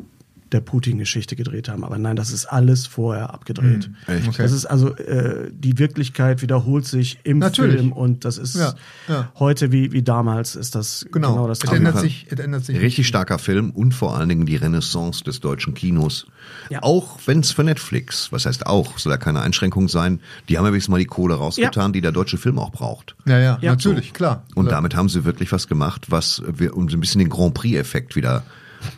[0.52, 1.84] der Putin-Geschichte gedreht haben.
[1.84, 3.90] Aber nein, das ist alles vorher abgedreht.
[4.08, 4.28] Echt?
[4.28, 4.42] Okay.
[4.44, 7.76] Das ist also, äh, die Wirklichkeit wiederholt sich im Natürlich.
[7.78, 8.74] Film und das ist Ja,
[9.08, 9.32] ja.
[9.40, 11.78] heute wie, wie damals ist das genau, genau, das es Gleiche.
[11.78, 12.80] ändert sich, es ändert sich.
[12.80, 16.28] Richtig starker Film und vor allen Dingen die Renaissance des deutschen Kinos.
[16.70, 16.84] Ja.
[16.84, 20.66] Auch wenn es für Netflix, was heißt auch, soll ja keine Einschränkung sein, die haben
[20.66, 23.16] ja wenigstens mal die Kohle rausgetan, die der deutsche Film auch braucht.
[23.26, 23.72] Ja, ja, Ja.
[23.72, 24.44] natürlich, klar.
[24.56, 24.72] Und Ja.
[24.72, 28.16] damit haben sie wirklich was gemacht, was wir um so ein bisschen den Grand Prix-Effekt
[28.16, 28.44] wieder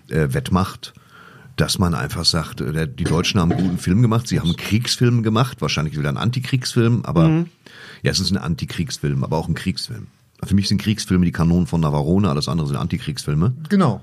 [0.09, 0.93] äh, wettmacht.
[1.55, 4.47] Dass man einfach sagt, äh, der- die Deutschen haben einen guten Film gemacht, sie haben
[4.47, 7.45] einen Kriegsfilm gemacht, wahrscheinlich wieder einen Antikriegsfilm, aber
[8.01, 10.07] ja, es ist ein Antikriegsfilm, aber auch ein Kriegsfilm.
[10.43, 13.53] Für mich sind Kriegsfilme die Kanonen von Navarone, alles andere sind Antikriegsfilme.
[13.69, 14.01] Genau.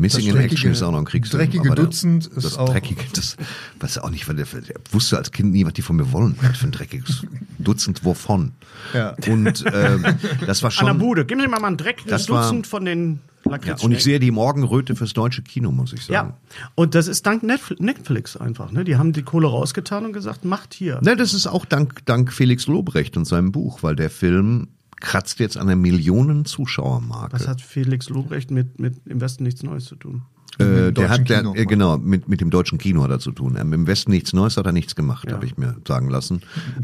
[0.00, 1.40] Missing Das in dreckige- Action ist auch noch ein Kriegsfilm.
[1.40, 3.36] dreckige der- Dutzend ist das auch- dreckige, das
[3.80, 6.36] weiß auch nicht, weil der, der wusste als Kind nie, was die von mir wollen.
[6.42, 7.24] Was für ein dreckiges
[7.58, 8.52] Dutzend wovon.
[8.94, 9.16] Ja.
[9.28, 10.04] Und ähm,
[10.46, 10.98] das war An der schon.
[10.98, 13.18] Bude, gib mir mal ein Dreck, ein Das war- Dutzend von den
[13.50, 16.30] Ja, Lakritz und ich sehe die Morgenröte fürs deutsche Kino, muss ich sagen.
[16.30, 16.36] Ja,
[16.74, 18.72] und das ist dank Netfl- Netflix einfach.
[18.72, 18.84] Ne?
[18.84, 21.00] Die haben die Kohle rausgetan und gesagt, macht hier.
[21.02, 24.68] Ne, das ist auch dank, dank Felix Lobrecht und seinem Buch, weil der Film
[25.00, 27.32] kratzt jetzt an der Millionen Zuschauermarke.
[27.32, 30.22] Was hat Felix Lobrecht mit, mit im Westen nichts Neues zu tun?
[30.60, 31.54] Äh, Mit dem der hat der, Kino.
[31.54, 33.56] äh, genau mit mit dem deutschen Kino hat er zu tun.
[33.58, 35.34] Ähm, Im Westen nichts Neues hat er nichts gemacht, Ja.
[35.36, 36.40] habe ich mir sagen lassen.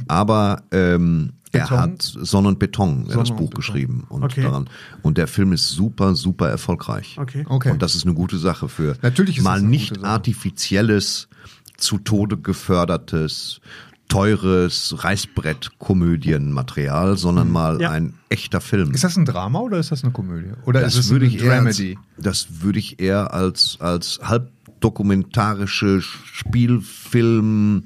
[0.09, 1.79] Aber ähm, er Beton?
[1.79, 3.57] hat Sonne und Beton, das Sonne und Buch Beton.
[3.57, 4.43] geschrieben und Okay.
[4.43, 4.69] daran
[5.03, 7.17] und der Film ist super super erfolgreich.
[7.19, 7.45] Okay.
[7.49, 7.71] Okay.
[7.73, 11.29] Und das ist eine gute Sache für Natürlich ist mal das nicht artifizielles,
[11.77, 13.61] zu Tode gefördertes,
[14.09, 17.91] teures Reißbrett-Komödienmaterial, sondern mal Ja.
[17.91, 18.93] ein echter Film.
[18.93, 20.51] Ist das ein Drama oder ist das eine Komödie?
[20.67, 21.99] Oder Das ist es würde eine ich eher als, Dramedy?
[22.19, 27.85] das würde ich eher als als halbdokumentarische Spielfilm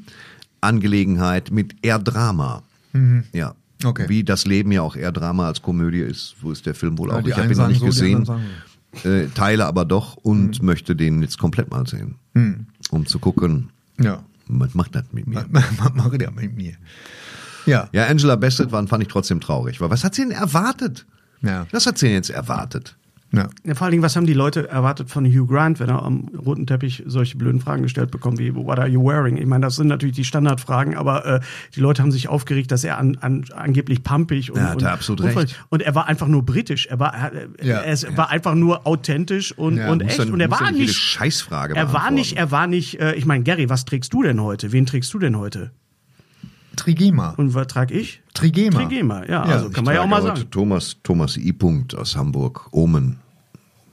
[0.61, 2.62] Angelegenheit mit eher Drama.
[2.92, 3.00] Ja.
[3.00, 3.24] Mhm.
[3.85, 4.07] Okay.
[4.09, 7.11] Wie das Leben ja auch eher Drama als Komödie ist, so ist der Film wohl
[7.11, 7.24] Ja, auch.
[7.26, 8.28] ich habe ihn noch nicht so, gesehen,
[9.04, 12.16] äh, teile aber doch und möchte den jetzt komplett mal sehen,
[12.90, 13.68] um zu gucken,
[14.00, 14.24] Ja.
[14.48, 15.46] Was macht das mit mir?
[15.50, 16.74] Mach ja mit mir.
[17.66, 17.88] Ja.
[17.92, 21.06] Ja, Angela Bassett war, fand ich trotzdem traurig, weil was hat sie denn erwartet?
[21.42, 21.66] Ja.
[21.70, 22.96] Was hat sie denn jetzt erwartet?
[23.33, 23.49] Ja.
[23.64, 26.29] Ja, vor allen Dingen, was haben die Leute erwartet von Hugh Grant, wenn er am
[26.29, 29.37] roten Teppich solche blöden Fragen gestellt bekommt, wie What are you wearing?
[29.37, 31.41] Ich meine, das sind natürlich die Standardfragen, aber äh,
[31.75, 34.93] die Leute haben sich aufgeregt, dass er an, an, angeblich pampig und, Ja, und er
[34.93, 35.67] absolut unfreundlich- recht.
[35.69, 36.87] Und er war einfach nur britisch.
[36.87, 37.81] Er war, er, Ja.
[37.81, 40.19] er war einfach nur authentisch und, Ja, und echt.
[40.19, 40.95] dann- und er war nicht.
[40.95, 44.41] Scheißfrage Er war nicht, er war nicht, äh, ich meine, Gary, was trägst du denn
[44.43, 44.73] heute?
[44.73, 45.71] Wen trägst du denn heute?
[46.79, 47.31] Trigema.
[47.37, 48.23] Und was trage ich?
[48.35, 48.79] Trigema.
[48.81, 50.51] Trigema, ja, Ja, also kann man ja auch mal sagen.
[50.51, 51.53] Thomas, Thomas I.
[51.53, 53.19] Punkt aus Hamburg, Omen.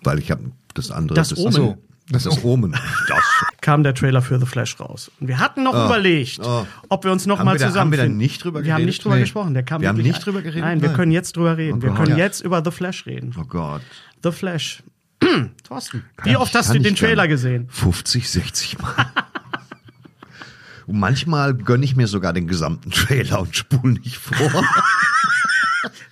[0.03, 0.43] Weil ich habe
[0.73, 1.15] das andere.
[1.15, 1.47] Das Omen?
[1.47, 1.77] Ach so,
[2.09, 2.75] das ist Omen.
[3.07, 3.23] Das.
[3.61, 5.09] kam der Trailer für The Flash raus.
[5.19, 6.65] Und wir hatten noch überlegt, oh.
[6.89, 7.75] ob wir uns noch Haben mal zusammen.
[7.77, 8.87] haben wir da nicht drüber Wir haben geredet?
[8.93, 9.21] nicht drüber Nee.
[9.21, 9.53] gesprochen.
[9.55, 10.61] Der kam Wir haben nicht drüber geredet?
[10.61, 11.79] Nein, wir können jetzt drüber reden.
[11.79, 13.33] Oh wir können jetzt über The Flash reden.
[13.39, 13.81] Oh Gott.
[14.23, 14.83] The Flash.
[15.67, 17.67] Thorsten, Kann wie oft ich- hast du den Trailer gesehen?
[17.69, 18.93] 50, 60 Mal.
[20.87, 24.63] Und manchmal gönne ich mir sogar den gesamten Trailer und spule nicht vor.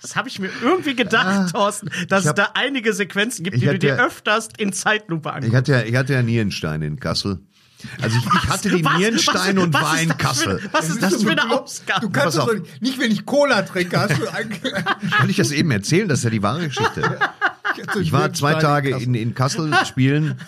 [0.00, 3.56] Das habe ich mir irgendwie gedacht, Thorsten, dass Ich hab- es da einige Sequenzen gibt,
[3.56, 5.56] Ich die du dir öfters in Zeitlupe Ich anguckst.
[5.56, 7.40] hatte ja, ich hatte ja Nierensteine in Kassel.
[8.00, 8.98] Also ich, ich hatte die Was?
[8.98, 10.58] Nierensteine Was- und was war in das für Kassel.
[10.60, 12.00] eine- Was ist das für eine Ausgabe?
[12.02, 14.72] Du kannst das doch nicht, nicht, wenn ich Cola trinke, hast du eigentlich.
[15.10, 16.06] Kann ich das eben erzählen?
[16.08, 17.18] Das ist ja die wahre Geschichte.
[18.00, 20.38] Ich war zwei Tage in, in Kassel spielen.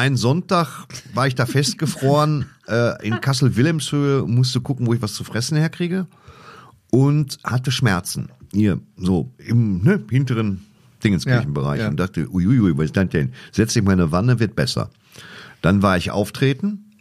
[0.00, 5.24] Ein Sonntag war ich da festgefroren äh, in Kassel-Wilhelmshöhe, musste gucken, wo ich was zu
[5.24, 6.06] fressen herkriege
[6.90, 8.30] und hatte Schmerzen.
[8.50, 10.64] Hier, so im ne, hinteren
[11.04, 11.90] Dingenskirchenbereich Ja, ja.
[11.90, 13.32] und dachte, uiuiui, was ist das denn?
[13.52, 14.88] Setz dich mal in eine Wanne, wird besser.
[15.60, 16.92] Dann war ich auftreten,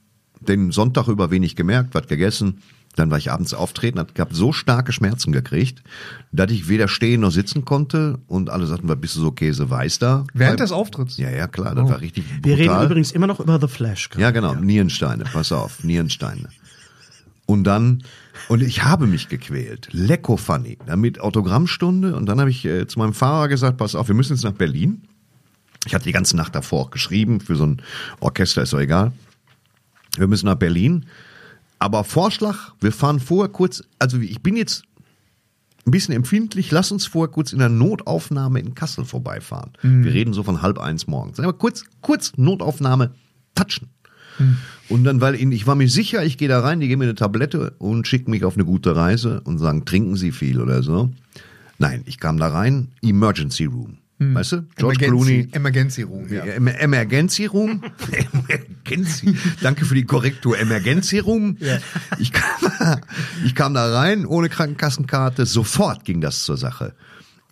[0.42, 2.62] den Sonntag über wenig gemerkt, was gegessen.
[3.00, 5.82] Dann war ich abends auftreten, hab hab so starke Schmerzen gekriegt,
[6.34, 10.00] dass ich weder stehen noch sitzen konnte und alle sagten, was bist du so Käseweiß
[10.00, 10.26] da?
[10.34, 11.18] Während Weil- des Auftritts.
[11.18, 12.44] Ja, ja, klar, das war richtig brutal.
[12.44, 14.10] Wir reden übrigens immer noch über The Flash.
[14.18, 16.50] Ja, genau, Nierensteine, pass auf, Nierensteine.
[17.46, 18.04] Und dann,
[18.50, 22.86] und ich habe mich gequält, lecko funny, dann mit Autogrammstunde und dann habe ich äh,
[22.86, 25.04] zu meinem Fahrer gesagt, pass auf, wir müssen jetzt nach Berlin.
[25.86, 27.82] Ich hatte die ganze Nacht davor auch geschrieben, für so ein
[28.20, 29.14] Orchester ist doch egal.
[30.18, 31.06] Wir müssen nach Berlin.
[31.80, 34.84] Aber Vorschlag, wir fahren vorher kurz, also ich bin jetzt
[35.86, 39.72] ein bisschen empfindlich, lass uns vorher kurz in der Notaufnahme in Kassel vorbeifahren.
[39.82, 41.40] Wir reden so von halb eins morgens.
[41.40, 43.12] Aber kurz, kurz Notaufnahme,
[43.56, 43.88] touchen.
[44.88, 47.16] Und dann, weil ich war mir sicher, ich gehe da rein, die geben mir eine
[47.16, 51.12] Tablette und schicken mich auf eine gute Reise und sagen, trinken Sie viel oder so.
[51.78, 53.98] Nein, ich kam da rein, Emergency Room.
[54.20, 54.66] Weißt du?
[54.76, 55.48] George Clooney.
[55.54, 56.44] Emergency Room, ja.
[56.44, 57.82] Em- Emergency Room.
[58.90, 59.36] Emergency.
[59.62, 60.58] Danke für die Korrektur.
[60.58, 61.58] Emergency Room.
[62.18, 63.02] Ich, kam,
[63.46, 65.46] ich kam da rein ohne Krankenkassenkarte.
[65.46, 66.94] Sofort ging das zur Sache.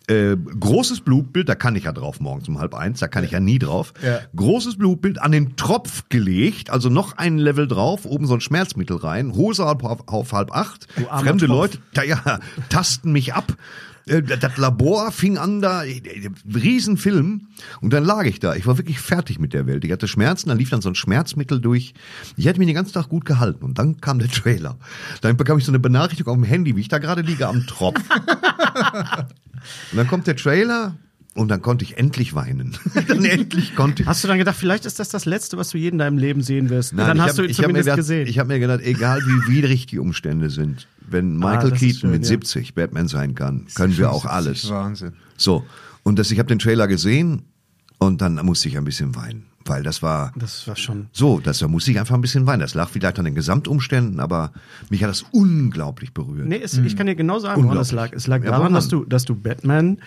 [0.08, 3.32] Äh, großes Blutbild, da kann ich ja drauf morgens um halb eins, da kann ich
[3.32, 3.92] ja nie drauf.
[4.02, 4.20] Ja.
[4.34, 8.96] Großes Blutbild an den Tropf gelegt, also noch ein Level drauf, oben so ein Schmerzmittel
[8.96, 10.88] rein, Hose auf, auf, halb acht.
[10.94, 11.58] Fremde Tropf.
[11.58, 13.52] Leute, da, ja, tasten mich ab.
[14.08, 16.00] Äh, Das Labor fing an da, äh,
[16.52, 17.48] Riesenfilm.
[17.80, 18.54] Und dann lag ich da.
[18.54, 19.84] Ich war wirklich fertig mit der Welt.
[19.84, 21.94] Ich hatte Schmerzen, dann lief dann so ein Schmerzmittel durch.
[22.36, 23.64] Ich hätte mich den ganzen Tag gut gehalten.
[23.64, 24.78] Und dann kam der Trailer.
[25.20, 27.66] Dann bekam ich so eine Benachrichtigung auf dem Handy, wie ich da gerade liege am
[27.66, 27.98] Tropf.
[29.92, 30.96] und dann kommt der Trailer
[31.38, 32.76] und dann konnte ich endlich weinen.
[33.08, 34.08] dann endlich konnte ich.
[34.08, 36.42] Hast du dann gedacht, vielleicht ist das das Letzte, was du je in deinem Leben
[36.42, 36.92] sehen wirst?
[36.92, 38.26] Nein, dann hast hab- du ihn zumindest gedacht, gesehen.
[38.26, 42.00] Ich habe mir gedacht, egal wie widrig die Umstände sind, wenn Michael das ist Keaton
[42.00, 42.28] schön, mit ja.
[42.28, 44.68] 70 Batman sein kann, können wir auch alles.
[44.68, 45.12] Wahnsinn.
[45.36, 45.64] So,
[46.02, 47.42] und das, ich habe den Trailer gesehen
[47.98, 51.06] und dann musste ich ein bisschen weinen, weil das war das war schon.
[51.12, 52.60] so, das, da musste ich einfach ein bisschen weinen.
[52.60, 54.52] Das lag vielleicht an den Gesamtumständen, aber
[54.90, 56.48] mich hat das unglaublich berührt.
[56.48, 58.12] Nee, es, ich kann dir genau sagen, woran es lag.
[58.12, 59.98] Es lag Ja, daran, dass du, dass du Batman,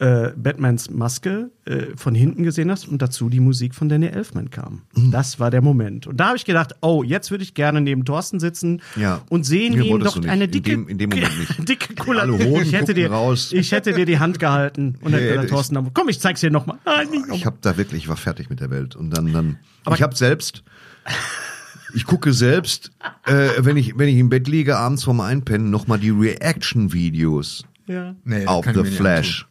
[0.00, 4.50] äh, Batmans Maske äh, von hinten gesehen hast und dazu die Musik von Danny Elfman
[4.50, 4.82] kam.
[4.96, 5.12] Mhm.
[5.12, 6.06] Das war der Moment.
[6.08, 9.20] Und da habe ich gedacht, oh, jetzt würde ich gerne neben Thorsten sitzen Ja.
[9.30, 10.28] und sehen, wie ihm nicht.
[10.28, 11.68] eine In dicke, dem- in dem Moment nicht.
[11.68, 12.26] dicke Cola.
[12.60, 13.52] Ich hätte dir, raus.
[13.52, 16.40] ich hätte dir die Hand gehalten und dann Nee, gesagt, ich- Thorsten, komm, ich zeig's
[16.40, 16.78] dir nochmal.
[17.32, 18.96] Ich habe da wirklich, ich war fertig mit der Welt.
[18.96, 19.58] Und dann, dann
[19.94, 20.64] ich habe selbst,
[21.94, 22.90] ich gucke selbst,
[23.26, 28.16] äh, wenn ich, wenn ich im Bett liege, abends vorm Einpennen, nochmal die Reaction-Videos Ja.
[28.24, 29.46] Nee, auf ich The mir Flash.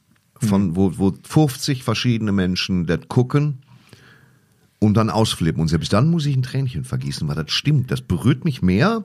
[0.47, 3.59] Von, wo, wo 50 verschiedene Menschen das gucken
[4.79, 5.61] und dann ausflippen.
[5.61, 7.91] Und selbst dann muss ich ein Tränchen vergießen, weil das stimmt.
[7.91, 9.03] Das berührt mich mehr,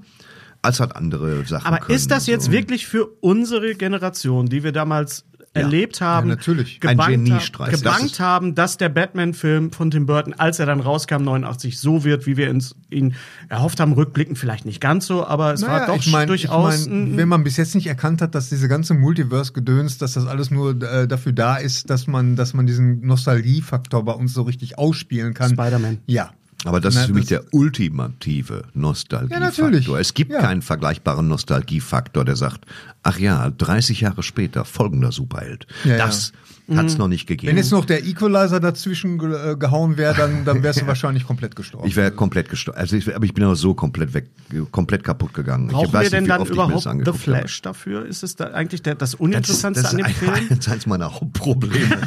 [0.63, 1.67] als hat andere Sachen.
[1.67, 1.97] Aber können.
[1.97, 2.53] ist das jetzt So.
[2.53, 5.25] wirklich für unsere Generation, die wir damals
[5.55, 6.79] erlebt haben, Ja, natürlich.
[6.83, 8.21] Ein gebankt, Geniestreich.
[8.21, 12.37] haben, dass der Batman-Film von Tim Burton, als er dann rauskam, 89, so wird, wie
[12.37, 13.15] wir uns ihn
[13.49, 16.83] erhofft haben, rückblickend vielleicht nicht ganz so, aber es war Naja, doch ich mein, durchaus
[16.83, 20.13] ich mein, ein- wenn man bis jetzt nicht erkannt hat, dass diese ganze Multiverse-Gedöns, dass
[20.15, 24.35] das alles nur äh, dafür da ist, dass man, dass man diesen Nostalgiefaktor bei uns
[24.35, 25.51] so richtig ausspielen kann.
[25.51, 25.99] Spider-Man.
[26.07, 26.31] Ja.
[26.65, 29.41] Aber das Na, ist für mich der ultimative Nostalgiefaktor.
[29.41, 29.89] Ja, natürlich.
[29.89, 30.41] Es gibt Ja.
[30.41, 32.65] keinen vergleichbaren Nostalgiefaktor, der sagt,
[33.05, 35.67] ach ja, 30 Jahre später folgender Superheld.
[35.85, 36.33] Ja, das
[36.77, 37.51] hat's noch nicht gegeben.
[37.51, 41.27] Wenn jetzt noch der Equalizer dazwischen ge äh, gehauen wäre, dann, dann wärst du wahrscheinlich
[41.27, 41.87] komplett gestorben.
[41.89, 42.79] ich wäre komplett gestorben.
[42.79, 44.27] Also ich, aber ich bin aber so komplett weg,
[44.71, 45.69] komplett kaputt gegangen.
[45.69, 48.05] Brauchen ich weiß wir denn nicht, dann das überhaupt The Flash dafür?
[48.07, 50.51] Ist es da eigentlich der, das Das, Uninteressantste das ist an dem ein, Film?
[50.51, 51.99] eins, eins meiner Hauptprobleme.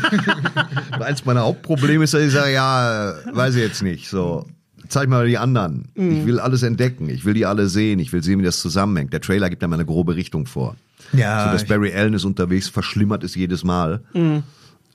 [0.99, 4.09] eins meiner Hauptprobleme ist, dass ich sage, ja, weiß ich jetzt nicht.
[4.09, 4.45] So.
[4.89, 5.87] zeig mal die anderen.
[5.95, 7.09] Ich will alles entdecken.
[7.09, 7.99] Ich will die alle sehen.
[7.99, 9.13] Ich will sehen, wie das zusammenhängt.
[9.13, 10.75] Der Trailer gibt einem eine grobe Richtung vor.
[11.13, 14.01] Ja, So, dass Barry Allen ist unterwegs, verschlimmert ist jedes Mal.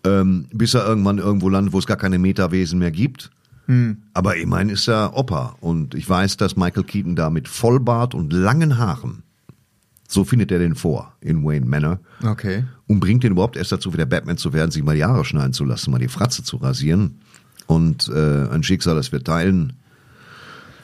[0.04, 3.30] Ähm, bis er irgendwann irgendwo landet, wo es gar keine Metawesen mehr gibt.
[4.14, 5.56] Aber immerhin ist er Opa.
[5.58, 9.24] Und ich weiß, dass Michael Keaton da mit Vollbart und langen Haaren,
[10.06, 11.98] so findet er den vor in Wayne Manor.
[12.22, 12.62] Okay.
[12.86, 15.52] Und bringt ihn überhaupt erst dazu, wieder Batman zu werden, sich mal die Haare schneiden
[15.52, 17.18] zu lassen, mal die Fratze zu rasieren.
[17.66, 19.72] Und äh, ein Schicksal, das wir teilen.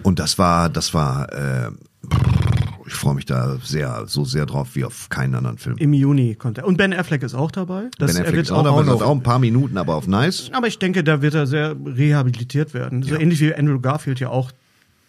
[0.02, 1.70] Und das war, das war, äh,
[2.92, 5.76] ich freue mich da sehr, so sehr drauf wie auf keinen anderen Film.
[5.78, 6.66] Im Juni kommt er.
[6.66, 7.88] Und Ben Affleck ist auch dabei.
[7.98, 9.94] Das, ben er Affleck wird ist auch, auch, dabei, hat auch ein paar Minuten, aber
[9.96, 10.50] auf nice.
[10.52, 13.02] aber ich denke, da wird er sehr rehabilitiert werden.
[13.02, 14.52] So ähnlich wie Andrew Garfield ja auch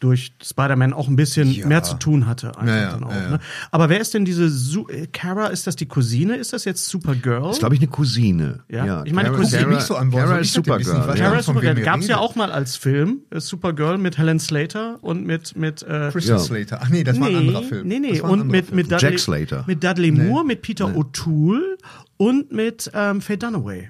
[0.04, 1.66] durch Spider-Man auch ein bisschen Ja.
[1.68, 2.48] mehr zu tun hatte.
[2.58, 3.30] Einfach Ja, ja, dann auch, ja, ja.
[3.32, 3.40] Ne?
[3.72, 5.48] Aber wer ist denn diese Su äh, Kara?
[5.48, 6.36] Ist das die Cousine?
[6.36, 7.42] Ist das jetzt Supergirl?
[7.44, 8.60] Das ist, glaube ich, eine Cousine.
[8.70, 9.04] Ja.
[9.06, 10.54] Ich meine, Kara- nicht so an, Kara ist?
[10.54, 10.94] Supergirl.
[10.94, 11.76] Kara Ja, ist Supergirl.
[11.76, 13.22] Gab es ja auch mal als Film.
[13.30, 16.44] äh, Supergirl mit Helen Slater und mit mit äh, Christian Ja.
[16.44, 16.80] Slater.
[16.84, 17.88] Ach nee, das war ein anderer Film.
[17.88, 19.64] Nee, nee, und mit, mit Dudley, Jack Slater.
[19.68, 21.62] Mit Dudley Moore, mit Peter O'Toole
[22.18, 23.90] und mit ähm, Faye Dunaway.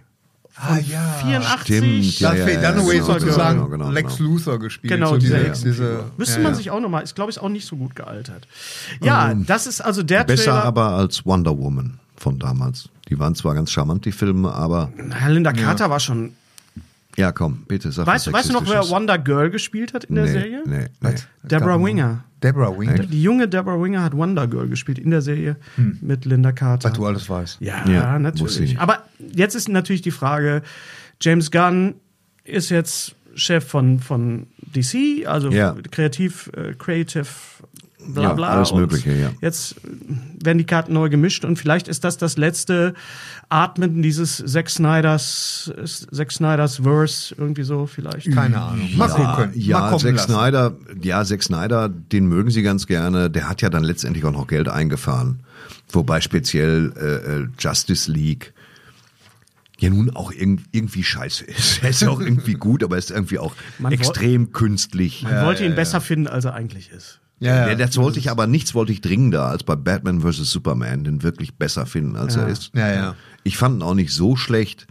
[0.55, 1.13] Ah, ja.
[1.21, 1.65] 84.
[1.65, 4.29] Stimmt, ja, ja, ja, Dunaway genau, sozusagen genau, genau, Lex genau.
[4.29, 4.93] Luthor gespielt.
[4.93, 6.57] Genau, so diese, diese diese, Müsste ja, man ja.
[6.57, 8.47] sich auch nochmal, ist glaube ich auch nicht so gut gealtert.
[9.01, 10.63] Ja, das ist also der Besser Trailer.
[10.63, 12.89] aber als Wonder Woman von damals.
[13.09, 16.33] Die waren zwar ganz charmant, die Filme, aber Na, Linda Carter war schon.
[17.17, 18.89] ja, komm, bitte sag Weißt, was weißt du noch, wer.
[18.89, 20.63] Wonder Girl gespielt hat in der nee, Serie?
[20.65, 21.15] Nee, nee.
[21.43, 22.23] Deborah Winger.
[22.43, 22.99] Deborah Winger.
[22.99, 25.55] Die junge Deborah Winger hat Wonder Girl gespielt in der Serie
[26.01, 26.89] mit Linda Carter.
[26.89, 27.61] Was du alles weißt.
[27.61, 27.93] Ja, Hm.
[27.93, 28.79] Ja, natürlich.
[28.79, 29.03] Aber
[29.33, 30.61] jetzt ist natürlich die Frage,
[31.21, 31.95] James Gunn
[32.43, 35.75] ist jetzt Chef von, von DC, also Ja.
[35.91, 37.27] kreativ, äh, creative,
[38.07, 38.47] bla Ja, bla.
[38.49, 39.29] alles Und Mögliche, ja.
[39.41, 39.75] Jetzt
[40.41, 42.93] werden die Karten neu gemischt und vielleicht ist das das letzte
[43.49, 45.71] Atmen dieses Zack Snyders,
[46.11, 48.31] Zack Snyders Verse, irgendwie so vielleicht.
[48.31, 48.89] Keine Ahnung.
[48.95, 49.51] Mal Ja, gucken.
[49.55, 50.31] ja Mal Zack lassen.
[50.33, 53.29] Snyder, ja, Zack Snyder, den mögen sie ganz gerne.
[53.29, 55.41] Der hat ja dann letztendlich auch noch Geld eingefahren.
[55.91, 58.53] Wobei speziell äh, äh, Justice League
[59.79, 61.79] ja nun auch irg irgendwie scheiße ist.
[61.83, 65.23] Er ist ja auch irgendwie gut, aber er ist irgendwie auch Man extrem künstlich.
[65.23, 67.19] Man wollte ihn besser finden, als er eigentlich ist.
[67.39, 70.49] Ja, Ja, das wollte ich aber nichts wollte ich dringender als bei Batman vs.
[70.49, 72.71] Superman den wirklich besser finden, als er ist.
[72.73, 73.15] Ja, ja.
[73.43, 74.87] Ich fand ihn auch nicht so schlecht,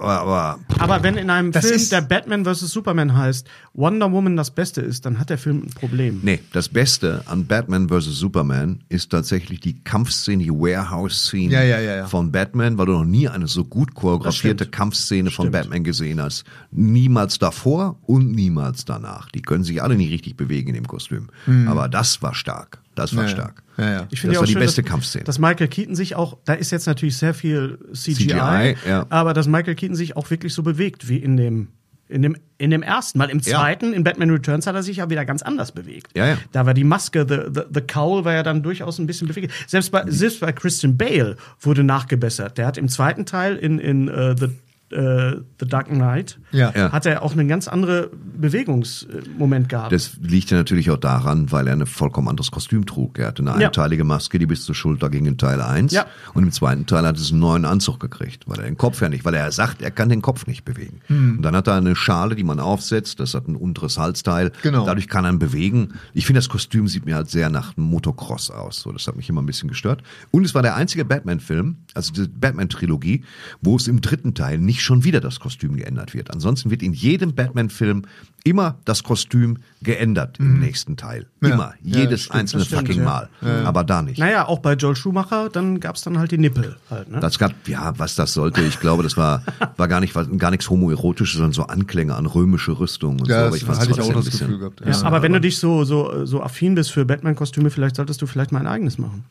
[0.00, 2.60] aber, aber wenn in einem Film, ist- der Batman vs.
[2.70, 6.20] Superman heißt, Wonder Woman das Beste ist, dann hat der Film ein Problem.
[6.22, 8.04] Nee, das Beste an Batman vs.
[8.18, 13.04] Superman ist tatsächlich die Kampfszene, die Warehouse-Szene Ja, ja, ja, von Batman, weil du noch
[13.04, 14.66] nie eine so gut choreografierte.
[14.66, 16.44] Kampfszene von Batman gesehen hast.
[16.70, 19.30] Niemals davor und niemals danach.
[19.30, 21.28] Die können sich alle nicht richtig bewegen in dem Kostüm.
[21.66, 22.81] Aber das war stark.
[22.94, 23.24] Das war.
[23.24, 23.36] Ja, ja.
[23.36, 23.62] stark.
[23.78, 24.06] Ja, ja.
[24.10, 25.24] Ich finde das ja war auch die schön, beste dass, Kampfszene.
[25.24, 29.06] Dass Michael Keaton sich auch, da ist jetzt natürlich sehr viel CGI, CGI, ja.
[29.08, 31.68] aber dass Michael Keaton sich auch wirklich so bewegt wie in dem
[32.12, 33.58] in dem, in dem ersten, weil im Ja.
[33.58, 36.10] zweiten, in Batman Returns, hat er sich ja wieder ganz anders bewegt.
[36.14, 36.38] Ja, ja.
[36.52, 39.52] Da war die Maske, the, the, the Cowl war ja dann durchaus ein bisschen bewegt.
[39.66, 42.58] Selbst bei, selbst bei Christian Bale wurde nachgebessert.
[42.58, 44.48] Der hat im zweiten Teil in, in uh, the,
[44.94, 46.72] uh, the Dark Knight, Ja.
[46.74, 46.92] Ja.
[46.92, 49.92] hat er auch einen ganz anderen Bewegungsmoment gehabt.
[49.92, 53.18] Das liegt ja natürlich auch daran, weil er ein vollkommen anderes Kostüm trug.
[53.18, 53.68] Er hatte eine Ja.
[53.68, 55.92] einteilige Maske, die bis zur Schulter ging in Teil 1.
[55.92, 56.06] Ja.
[56.34, 59.08] Und im zweiten Teil hat es einen neuen Anzug gekriegt, weil er den Kopf ja
[59.08, 61.00] nicht, weil er sagt, er kann den Kopf nicht bewegen.
[61.06, 61.36] Hm.
[61.36, 64.52] Und dann hat er eine Schale, die man aufsetzt, das hat ein unteres Halsteil.
[64.62, 64.84] Genau.
[64.86, 65.94] Dadurch kann er ihn bewegen.
[66.14, 68.80] Ich finde, das Kostüm sieht mir halt sehr nach Motocross aus.
[68.80, 70.02] So, das hat mich immer ein bisschen gestört.
[70.30, 73.24] Und es war der einzige Batman-Film, also die Batman-Trilogie,
[73.60, 76.30] wo es im dritten Teil nicht schon wieder das Kostüm geändert wird.
[76.30, 78.02] Ansonsten wird in jedem Batman-Film
[78.44, 81.26] immer das Kostüm geändert im nächsten Teil.
[81.40, 81.48] Mhm.
[81.48, 81.54] Ja.
[81.54, 81.74] Immer.
[81.82, 83.28] Ja, Jedes stimmt, einzelne stimmt, fucking ja.
[83.40, 83.64] Mal.
[83.64, 84.18] Aber da nicht.
[84.18, 87.20] naja, auch bei Joel Schumacher, dann gab es dann halt die Nippel halt, ne?
[87.20, 89.42] Das gab, ja, was das sollte, ich glaube, das war,
[89.76, 93.32] war gar nicht, war gar nichts homoerotisches, sondern so Anklänge an römische Rüstung und so.
[93.32, 94.82] Ja, Aber ich hatte ich auch ein das bisschen- Gefühl gehabt.
[94.84, 98.26] Ja, aber wenn du dich so, so, so affin bist für Batman-Kostüme, vielleicht solltest du
[98.26, 99.24] vielleicht mal ein eigenes machen.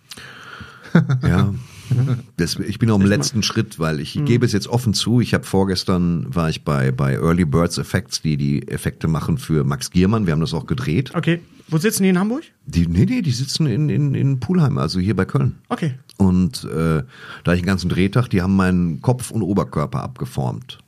[1.23, 1.53] Ja.
[2.37, 4.25] Das, ich bin noch im letzten Schritt, weil ich Mhm.
[4.25, 5.21] gebe es jetzt offen zu.
[5.21, 9.63] Ich habe vorgestern war ich bei bei Early Birds Effects, die die Effekte machen für
[9.63, 10.25] Max Giermann.
[10.25, 11.11] Wir haben das auch gedreht.
[11.15, 11.41] Okay.
[11.67, 12.43] Wo sitzen die in Hamburg?
[12.65, 15.55] Die nee nee, die sitzen in in in Pulheim, also hier bei Köln.
[15.69, 15.93] Okay.
[16.17, 17.03] Und äh,
[17.43, 20.79] da ich einen ganzen Drehtag, die haben meinen Kopf und Oberkörper abgeformt.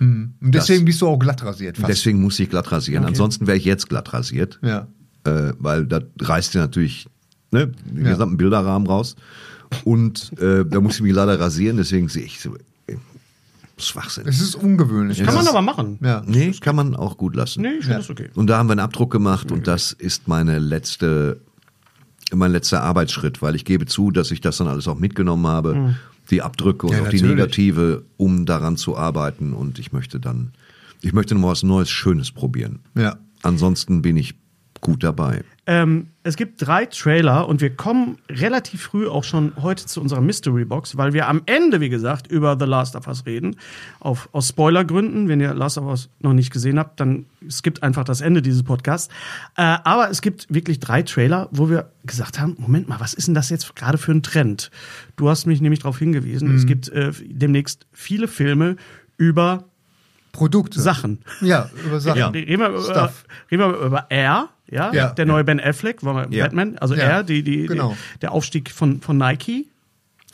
[0.00, 1.90] Und deswegen bist du auch glatt rasiert fast.
[1.90, 3.04] Deswegen muss ich glatt rasieren.
[3.04, 4.58] Ansonsten wäre ich jetzt glatt rasiert.
[4.62, 4.86] Ja.
[5.24, 7.06] Äh, weil da reißt dir natürlich
[7.52, 8.12] ne, den Ja.
[8.12, 9.14] gesamten Bilderrahmen raus.
[9.84, 12.54] Und äh, da muss ich mich leider rasieren, deswegen sehe ich so
[12.86, 12.96] äh,
[13.78, 14.24] Schwachsinn.
[14.26, 15.18] Es ist ungewöhnlich.
[15.18, 15.98] Kann Das man aber machen.
[16.02, 16.22] Ja.
[16.26, 17.62] Nee, kann man auch gut lassen.
[17.62, 18.28] Nee, ich finde das okay.
[18.34, 21.40] Und da haben wir einen Abdruck gemacht und das ist meine letzte,
[22.32, 25.94] mein letzter Arbeitsschritt, weil ich gebe zu, dass ich das dann alles auch mitgenommen habe,
[26.30, 27.36] die Abdrücke und Ja, auch die natürlich.
[27.36, 30.52] Negative, um daran zu arbeiten und ich möchte dann,
[31.00, 32.80] ich möchte noch mal was Neues, Schönes probieren.
[32.96, 33.16] Ja.
[33.42, 34.34] Ansonsten bin ich
[34.80, 35.42] gut dabei.
[35.66, 40.20] Ähm, es gibt drei Trailer und wir kommen relativ früh auch schon heute zu unserer
[40.20, 43.56] Mystery Box, weil wir am Ende, wie gesagt, über The Last of Us reden.
[44.00, 45.28] Auf, aus Spoilergründen.
[45.28, 48.62] Wenn ihr Last of Us noch nicht gesehen habt, dann skippt einfach das Ende dieses
[48.62, 49.12] Podcasts.
[49.56, 53.28] Äh, aber es gibt wirklich drei Trailer, wo wir gesagt haben: Moment mal, was ist
[53.28, 54.70] denn das jetzt gerade für ein Trend?
[55.16, 58.76] Du hast mich nämlich darauf hingewiesen, es gibt äh, demnächst viele Filme
[59.16, 59.69] über
[60.32, 60.80] Produkte.
[60.80, 61.18] Sachen.
[61.40, 62.18] Ja, über Sachen.
[62.18, 62.28] Ja.
[62.28, 63.12] Reden wir über,
[63.50, 65.08] reden wir über Air, ja, Ja.
[65.10, 66.44] der neue Ben Affleck, war Ja.
[66.44, 67.02] Batman, also Ja.
[67.02, 67.96] Air, die, die, Genau.
[68.14, 69.66] die, der Aufstieg von, von Nike.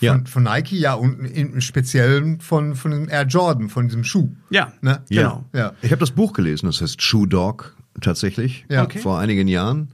[0.00, 0.12] Ja.
[0.12, 4.28] Von, von Nike, ja, und im Speziellen von, von dem Air Jordan, von diesem Schuh.
[4.50, 5.00] Ja, Ne?
[5.08, 5.44] genau.
[5.54, 5.72] Ja.
[5.80, 8.82] Ich habe das Buch gelesen, das heißt Shoe Dog tatsächlich, Ja.
[8.84, 8.98] Okay.
[8.98, 9.88] vor einigen Jahren,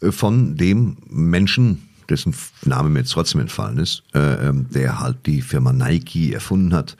[0.00, 4.18] äh, von dem Menschen, dessen Name mir jetzt trotzdem entfallen ist, äh,
[4.48, 6.96] ähm, der halt die Firma Nike erfunden hat.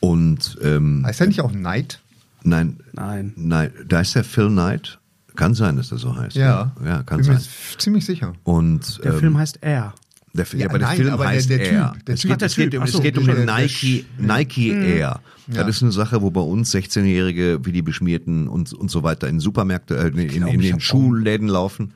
[0.00, 2.00] Und ähm, Heißt der nicht auch Knight?
[2.44, 3.32] nein, Nein.
[3.36, 4.98] nein, da ist der Phil Knight.
[5.34, 6.34] Kann sein, dass der so heißt.
[6.36, 6.72] Ja.
[6.84, 7.36] ja kann Bin mir sein.
[7.36, 8.32] f- ziemlich sicher.
[8.44, 9.92] Und Der ähm, Film heißt Air.
[10.32, 11.92] Der, ja, Ja, aber der nein, Film aber der- heißt der Air.
[11.94, 12.30] Typ, der es Typ.
[12.30, 12.78] geht, Ach, es der geht, Typ.
[12.78, 15.20] um- Ach es so, geht um der- den der- Nike, Nike Air.
[15.48, 15.64] Ja.
[15.64, 19.28] Das ist eine Sache, wo bei uns 16-Jährige wie die Beschmierten und, und so weiter
[19.28, 21.92] in Supermärkte, äh, in, in, in ich den Schuhläden laufen.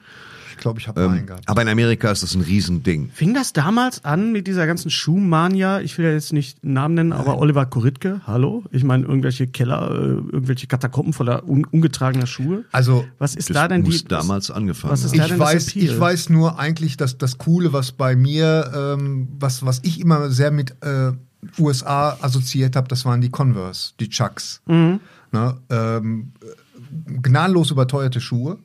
[0.60, 1.48] Ich glaube, ich habe einen Ähm, gehabt.
[1.48, 3.08] aber in Amerika ist das ein Riesending.
[3.14, 5.80] Fing das damals an mit dieser ganzen Schuhmania?
[5.80, 8.64] Ich will ja jetzt nicht einen Namen nennen, aber Oliver Koritke, hallo?
[8.70, 12.66] Ich meine, irgendwelche Keller, äh, irgendwelche Katakomben voller un ungetragener Schuhe.
[12.72, 14.08] Also, Was ist Das da denn muss die.
[14.08, 17.72] damals angefangen was ist da ich denn weiß, ich weiß nur eigentlich, dass das Coole,
[17.72, 21.12] was bei mir, ähm, was, was ich immer sehr mit äh,
[21.58, 24.60] USA assoziiert habe, das waren die Converse, die Chucks.
[24.66, 25.00] Mhm.
[25.32, 26.32] Ne, ähm,
[27.22, 28.58] gnadenlos überteuerte Schuhe.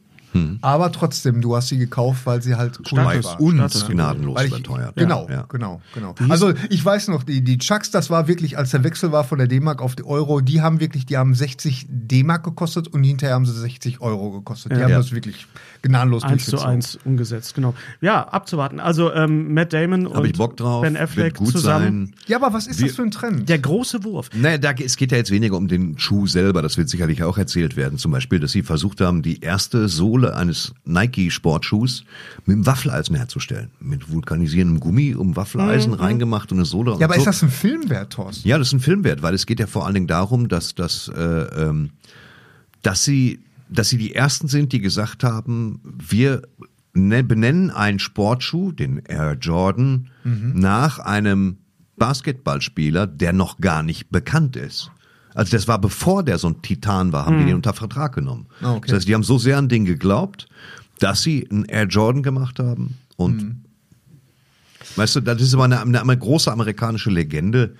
[0.62, 3.18] Aber trotzdem, du hast sie gekauft, weil sie halt cool waren.
[3.40, 3.88] Uns Status.
[3.88, 4.96] gnadenlos Weil ich, überteuert.
[4.96, 5.46] Genau, Ja.
[5.50, 6.16] genau, genau.
[6.30, 9.38] Also ich weiß noch, die, die Chucks, das war wirklich, als der Wechsel war von
[9.38, 13.36] der D-Mark auf die Euro, die haben wirklich, die haben 60 D-Mark gekostet und hinterher
[13.36, 14.72] haben sie 60 Euro gekostet.
[14.72, 14.84] Die Ja.
[14.84, 14.98] haben Ja.
[14.98, 15.48] das wirklich
[15.82, 17.74] gnadenlos Eins zu eins umgesetzt, genau.
[18.02, 18.80] Ja, abzuwarten.
[18.80, 22.08] Also ähm, Matt Damon Habe und ich Bock drauf, Ben wird Affleck gut zusammen.
[22.08, 22.16] sein.
[22.28, 23.48] Ja, aber was ist Wir- das für ein Trend?
[23.50, 24.30] Der große Wurf.
[24.34, 27.38] Naja, da, es geht ja jetzt weniger um den Schuh selber, das wird sicherlich auch
[27.38, 27.98] erzählt werden.
[28.00, 32.04] Zum Beispiel, dass sie versucht haben, die erste Sohle eines Nike-Sportschuhs
[32.46, 33.70] mit einem Waffeleisen herzustellen.
[33.80, 36.94] Mit vulkanisierendem Gummi um Waffeleisen reingemacht und eine Sohle.
[36.94, 37.22] und ja, aber so.
[37.22, 38.48] ist das ein Filmwert, Thorsten?
[38.48, 41.10] Ja, das ist ein Filmwert, weil es geht ja vor allen Dingen darum, dass, dass,
[41.10, 41.92] äh, ähm,
[42.82, 46.42] dass, sie, dass sie die Ersten sind, die gesagt haben, wir
[46.94, 50.10] ne, benennen einen Sportschuh, den Air Jordan,
[50.54, 51.58] nach einem
[51.98, 54.92] Basketballspieler, der noch gar nicht bekannt ist.
[55.36, 58.48] Also das war bevor der so ein Titan war, haben die den unter Vertrag genommen.
[58.62, 58.88] Ah, okay.
[58.88, 60.48] Das heißt, die haben so sehr an den geglaubt,
[61.00, 63.66] dass sie einen Air Jordan gemacht haben und
[64.96, 67.76] Weißt du, das ist aber eine, eine, eine große amerikanische Legende,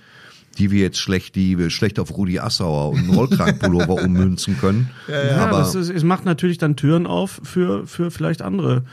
[0.58, 4.90] die wir jetzt schlecht, die wir schlecht auf Rudi Assauer und einen Rollkragenpullover ummünzen können.
[5.08, 8.84] Ja, aber das ist, es macht natürlich dann Türen auf für, für vielleicht andere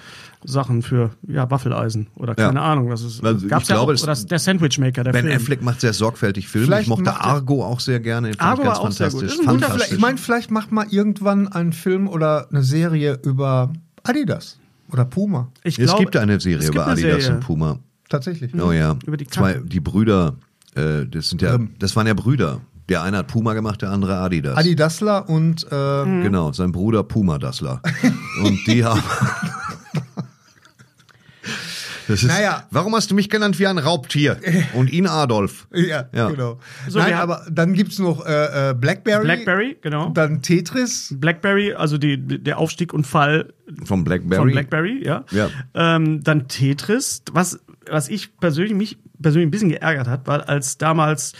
[0.46, 2.66] Sachen, für ja, Waffeleisen oder keine Ja.
[2.72, 2.90] Ahnung.
[2.90, 5.26] Was ist, Also ich gab's ja glaube, auch, es- oder der Sandwich Maker, der Ben
[5.26, 5.36] Film.
[5.38, 6.66] Affleck macht sehr sorgfältig Film.
[6.66, 8.28] Vielleicht ich mochte Argo auch sehr gerne.
[8.34, 9.32] Fand ich Argo ganz war auch sehr gut.
[9.46, 9.82] fantastisch.
[9.84, 13.72] Das ich meine, vielleicht macht mal irgendwann einen Film oder eine Serie über
[14.04, 14.60] Adidas
[14.92, 15.48] oder Puma.
[15.64, 17.36] Ich es gibt eine Serie gibt über eine Adidas Serie.
[17.38, 17.80] und Puma.
[18.10, 18.54] Tatsächlich.
[18.62, 18.96] Oh ja.
[19.06, 20.36] Über die Zwei, die Brüder,
[20.76, 21.72] äh, das sind ja, Ähm.
[21.80, 22.60] das waren ja Brüder.
[22.90, 24.58] Der eine hat Puma gemacht, der andere Adidas.
[24.58, 26.24] Adidasler und äh, Mhm.
[26.24, 27.82] Genau, sein Bruder Puma Dassler.
[28.44, 29.02] und die haben.
[32.08, 32.68] Das ist, Naja.
[32.72, 34.38] Warum hast du mich genannt wie ein Raubtier?
[34.74, 35.68] Und ihn Adolf.
[35.74, 36.30] ja, Ja.
[36.30, 36.60] genau.
[36.88, 39.24] So, Nein, aber dann gibt's noch äh, äh, Blackberry.
[39.24, 40.10] Blackberry, genau.
[40.10, 41.16] Dann Tetris.
[41.18, 43.54] Blackberry, also die, der Aufstieg und Fall
[43.86, 44.38] Vom Blackberry.
[44.42, 45.24] von Blackberry, ja.
[45.32, 45.50] Ja.
[45.74, 50.78] Ähm, dann Tetris, was, was ich persönlich, mich persönlich ein bisschen geärgert hat, weil als
[50.78, 51.34] damals,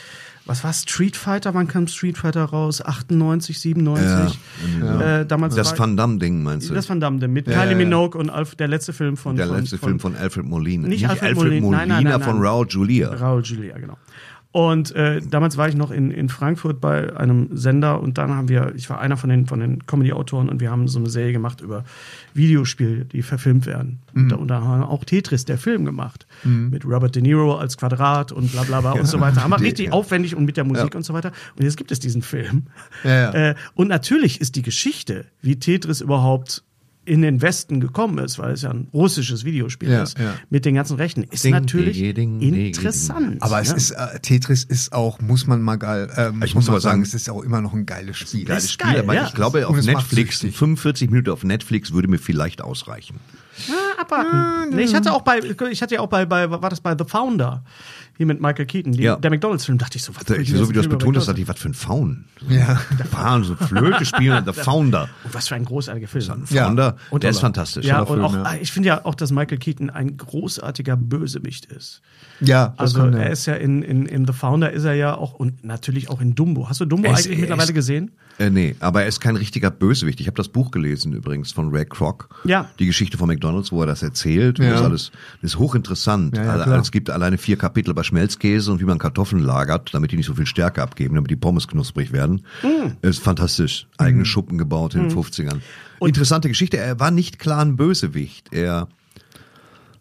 [0.46, 2.82] was war Street Fighter, wann kam Street Fighter raus?
[2.82, 4.40] 98, 97?
[4.82, 6.74] Äh, damals Das war, Van Damme-Ding, meinst du?
[6.74, 7.76] das Van Damme, mit Kylie ja.
[7.76, 10.88] Minogue und Alf, der letzte Film von der letzte von, Film von Alfred Molina.
[10.88, 12.42] Nicht Alfred Molina, nein, nein, nein, von.
[12.42, 13.14] Raul Julia.
[13.14, 13.98] Raul Julia, genau.
[14.54, 18.50] Und äh, damals war ich noch in, in Frankfurt bei einem Sender und dann haben
[18.50, 21.34] wir, ich war einer von den, von den Comedy-Autoren und wir haben so eine Serie
[21.34, 21.84] gemacht über
[22.36, 23.98] Videospiele, die verfilmt werden.
[24.14, 26.28] Und, da, und da haben wir auch Tetris, der Film gemacht.
[26.44, 29.42] Mit Robert De Niro als Quadrat und bla bla bla und so weiter.
[29.42, 29.92] Haben wir richtig ja.
[29.92, 31.32] aufwendig und mit der Musik und so weiter.
[31.58, 32.68] Und jetzt gibt es diesen Film.
[33.04, 33.50] Ja, ja.
[33.50, 36.64] Äh, und natürlich ist die Geschichte, wie Tetris überhaupt
[37.06, 40.36] in den Westen gekommen ist, weil es ja ein russisches Videospiel Ja, ist, ja.
[40.50, 43.42] mit den ganzen Rechten, ist Ding, natürlich ding, ding, ding, interessant.
[43.42, 43.76] Aber es ja.
[43.76, 47.14] ist, äh, Tetris ist auch, muss man mal geil, ähm, Ich muss aber sagen, es
[47.14, 48.46] ist auch immer noch ein geiles Spiel.
[48.46, 49.28] Geiles Spiel, geil, aber ja.
[49.28, 50.58] ich glaube, auf Netflix, süchtig.
[50.58, 53.20] 45 Minuten auf Netflix würde mir vielleicht ausreichen.
[53.70, 54.76] Ah, abwarten.
[54.76, 57.06] nee, ich hatte auch bei, ich hatte ja auch bei, bei, war das bei The
[57.06, 57.64] Founder?
[58.18, 59.16] Hier mit Michael Keaton, die, Ja.
[59.16, 60.36] der McDonalds-Film, dachte ich so, was So
[60.70, 62.26] wie du das betont hast, dachte ich, was für ein Faun.
[62.48, 62.76] Ja.
[63.12, 65.10] Faun, so Flöte spielen, The Founder.
[65.26, 66.30] Oh, was für ein großartiger Film.
[66.30, 67.86] Ein Founder, Und der ist fantastisch.
[67.86, 72.02] Ja, und Film, auch, ich finde ja auch, dass Michael Keaton ein großartiger Bösewicht ist.
[72.40, 75.34] Ja, das Also er ist ja in, in, in The Founder ist er ja auch
[75.34, 76.68] und natürlich auch in Dumbo.
[76.70, 78.12] Hast du Dumbo ist- eigentlich er mittlerweile ist- gesehen?
[78.40, 80.20] Äh, nee, aber er ist kein richtiger Bösewicht.
[80.20, 82.30] Ich habe das Buch gelesen übrigens von Ray Kroc.
[82.46, 82.68] Ja.
[82.80, 84.60] Die Geschichte von McDonalds, wo er das erzählt.
[84.60, 84.72] Und Ja.
[84.72, 85.12] Das ist alles
[85.44, 86.36] das ist hochinteressant.
[86.36, 89.94] Ja, ja, also, es gibt alleine vier Kapitel bei Schmelzkäse und wie man Kartoffeln lagert,
[89.94, 92.44] damit die nicht so viel Stärke abgeben, damit die Pommes knusprig werden.
[92.64, 93.06] Mm.
[93.08, 93.86] Ist fantastisch.
[94.00, 95.60] Eigene Schuppen gebaut in den 50ern.
[96.02, 96.78] Interessante Geschichte.
[96.78, 98.48] Er war nicht klar ein Bösewicht.
[98.52, 98.88] Er,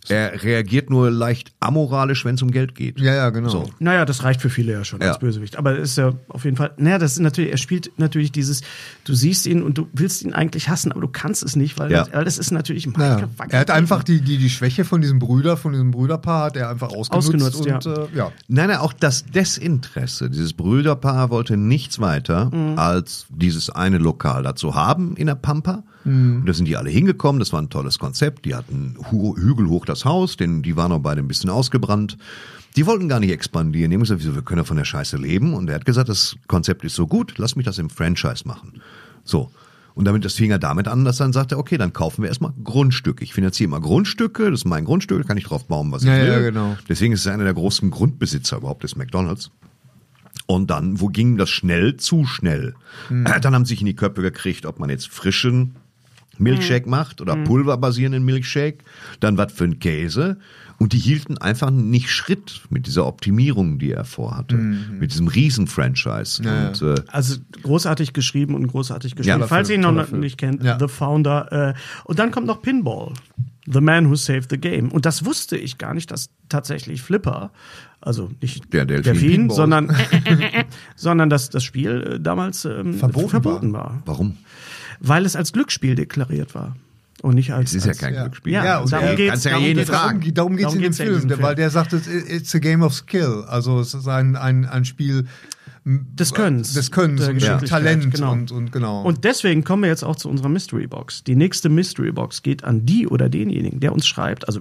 [0.09, 2.99] er reagiert nur leicht amoralisch, wenn es um Geld geht.
[3.01, 3.49] Ja, ja, genau.
[3.49, 3.71] So.
[3.79, 5.09] Naja, das reicht für viele ja schon Ja.
[5.09, 5.57] als Bösewicht.
[5.57, 8.63] Aber ist ja auf jeden Fall, naja, das ist natürlich, er spielt natürlich dieses,
[9.05, 11.91] du siehst ihn und du willst ihn eigentlich hassen, aber du kannst es nicht, weil,
[11.93, 12.01] Ja.
[12.05, 12.91] das, weil das ist natürlich Ja.
[12.93, 16.47] Michael fucking Er hat einfach die, die, die Schwäche von diesem Brüder, von diesem Brüderpaar,
[16.47, 17.29] hat er einfach ausgenutzt.
[17.57, 18.05] Ausgenutzt, und, ja.
[18.05, 18.33] Äh, ja.
[18.49, 20.31] Nein, nein, auch das Desinteresse.
[20.31, 25.85] Dieses Brüderpaar wollte nichts weiter, als dieses eine Lokal dazu haben in der Pampa.
[26.05, 27.39] Und da sind die alle hingekommen.
[27.39, 28.45] Das war ein tolles Konzept.
[28.45, 32.17] Die hatten Hügel hoch das Haus, denn die waren auch beide ein bisschen ausgebrannt.
[32.77, 33.91] Die wollten gar nicht expandieren.
[33.91, 35.55] Die haben gesagt, wieso, wir können ja von der Scheiße leben.
[35.55, 38.81] Und er hat gesagt, das Konzept ist so gut, lass mich das im Franchise machen.
[39.25, 39.51] So.
[39.95, 42.29] Und damit das fing er damit an, dass er dann sagte, okay, dann kaufen wir
[42.29, 43.23] erstmal Grundstücke.
[43.25, 46.09] Ich finanziere immer Grundstücke, das ist mein Grundstück, da kann ich drauf bauen, was ich
[46.09, 46.27] Ja, will.
[46.29, 46.77] ja, genau.
[46.89, 49.51] Deswegen ist er einer der großen Grundbesitzer überhaupt des McDonalds.
[50.47, 51.99] Und dann, wo ging das schnell?
[51.99, 52.75] Zu schnell.
[53.09, 53.25] Hm.
[53.43, 55.77] Dann haben sie sich in die Köpfe gekriegt, ob man jetzt frischen
[56.39, 58.79] Milkshake macht oder pulverbasierenden Milkshake,
[59.21, 60.39] dann was für ein Käse.
[60.79, 64.57] Und die hielten einfach nicht Schritt mit dieser Optimierung, die er vorhatte.
[64.57, 64.99] Hm.
[64.99, 66.43] Mit diesem Riesen-Franchise.
[66.43, 69.41] Und äh, Also großartig geschrieben und großartig geschrieben.
[69.41, 70.79] Ja, Falls ihr ihn noch nicht kennt, Ja.
[70.81, 71.53] The Founder.
[71.71, 71.75] Äh,
[72.05, 73.13] und dann kommt noch Pinball.
[73.73, 74.91] The Man Who Saved the Game.
[74.91, 77.53] Und das wusste ich gar nicht, dass tatsächlich Flipper,
[78.01, 79.17] also nicht Der Delfin.
[79.21, 79.57] Pinball.
[79.57, 79.97] sondern,
[80.97, 84.03] sondern dass das Spiel äh, damals ähm, Verboten verboten war.
[84.05, 84.37] warum?
[85.05, 86.77] Weil es als Glücksspiel deklariert war.
[87.23, 87.71] Und nicht als.
[87.71, 88.23] Es ist ja als, kein ja.
[88.23, 88.53] Glücksspiel.
[88.53, 89.31] Ja, Ja, und darum er- geht's.
[89.31, 89.91] kannst ja darum geht's.
[89.91, 90.35] fragen.
[90.35, 91.57] Darum, darum geht es in dem geht's ja in Film, der- weil Film.
[91.57, 93.45] der sagt, it's, it's a game of skill.
[93.49, 95.27] Also es ist ein, ein, ein Spiel
[95.85, 96.75] Des Könnens.
[96.75, 98.33] des Könnens Der und Talent genau.
[98.33, 99.03] und, und genau.
[99.03, 101.25] Und deswegen kommen wir jetzt auch zu unserer Mystery Box.
[101.25, 104.47] Die nächste Mystery Box geht an die oder denjenigen, der uns schreibt.
[104.47, 104.61] Also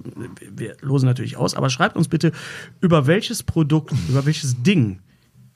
[0.52, 2.32] wir losen natürlich aus, aber schreibt uns bitte,
[2.80, 4.98] über welches Produkt, über welches Ding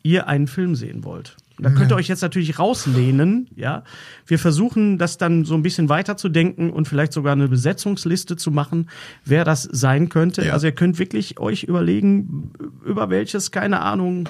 [0.04, 1.36] ihr einen Film sehen wollt.
[1.58, 3.82] Da könnt ihr euch jetzt natürlich rauslehnen, ja.
[4.26, 8.90] Wir versuchen das dann so ein bisschen weiterzudenken und vielleicht sogar eine Besetzungsliste zu machen,
[9.24, 10.44] wer das sein könnte.
[10.44, 10.52] Ja.
[10.52, 12.52] Also ihr könnt wirklich euch überlegen,
[12.84, 14.28] über welches, keine Ahnung,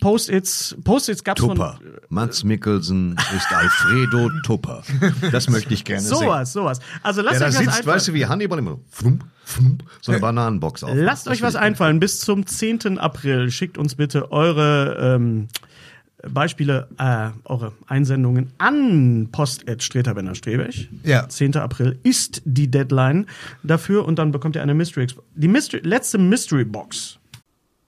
[0.00, 1.78] Post-its, Post-its gab's von Tupper.
[2.08, 4.82] Mats Mikkelsen ist Alfredo Tupper.
[5.32, 6.18] Das möchte ich gerne sehen.
[6.18, 6.80] Sowas, sowas.
[7.02, 7.86] Also lasst da euch was sitzt, einfallen.
[7.86, 10.90] weißt du, wie Hannibal immer flump, flump, so eine Bananenbox auf.
[10.94, 12.00] Lasst euch was einfallen.
[12.00, 12.98] Bis zum 10.
[12.98, 15.48] April schickt uns bitte eure ähm,
[16.26, 20.88] Beispiele, äh, eure Einsendungen an post.streterbenner-strebech.
[21.04, 21.28] Ja.
[21.28, 21.56] 10.
[21.56, 23.26] April ist die Deadline
[23.62, 25.06] dafür und dann bekommt ihr eine Mystery.
[25.36, 27.17] Die Mystery, letzte Mystery Box.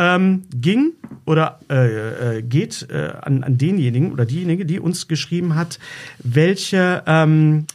[0.00, 0.92] Ähm, ging
[1.26, 5.78] oder äh, äh, geht äh, an, an denjenigen oder diejenige, die uns geschrieben hat,
[6.18, 7.66] welche ähm,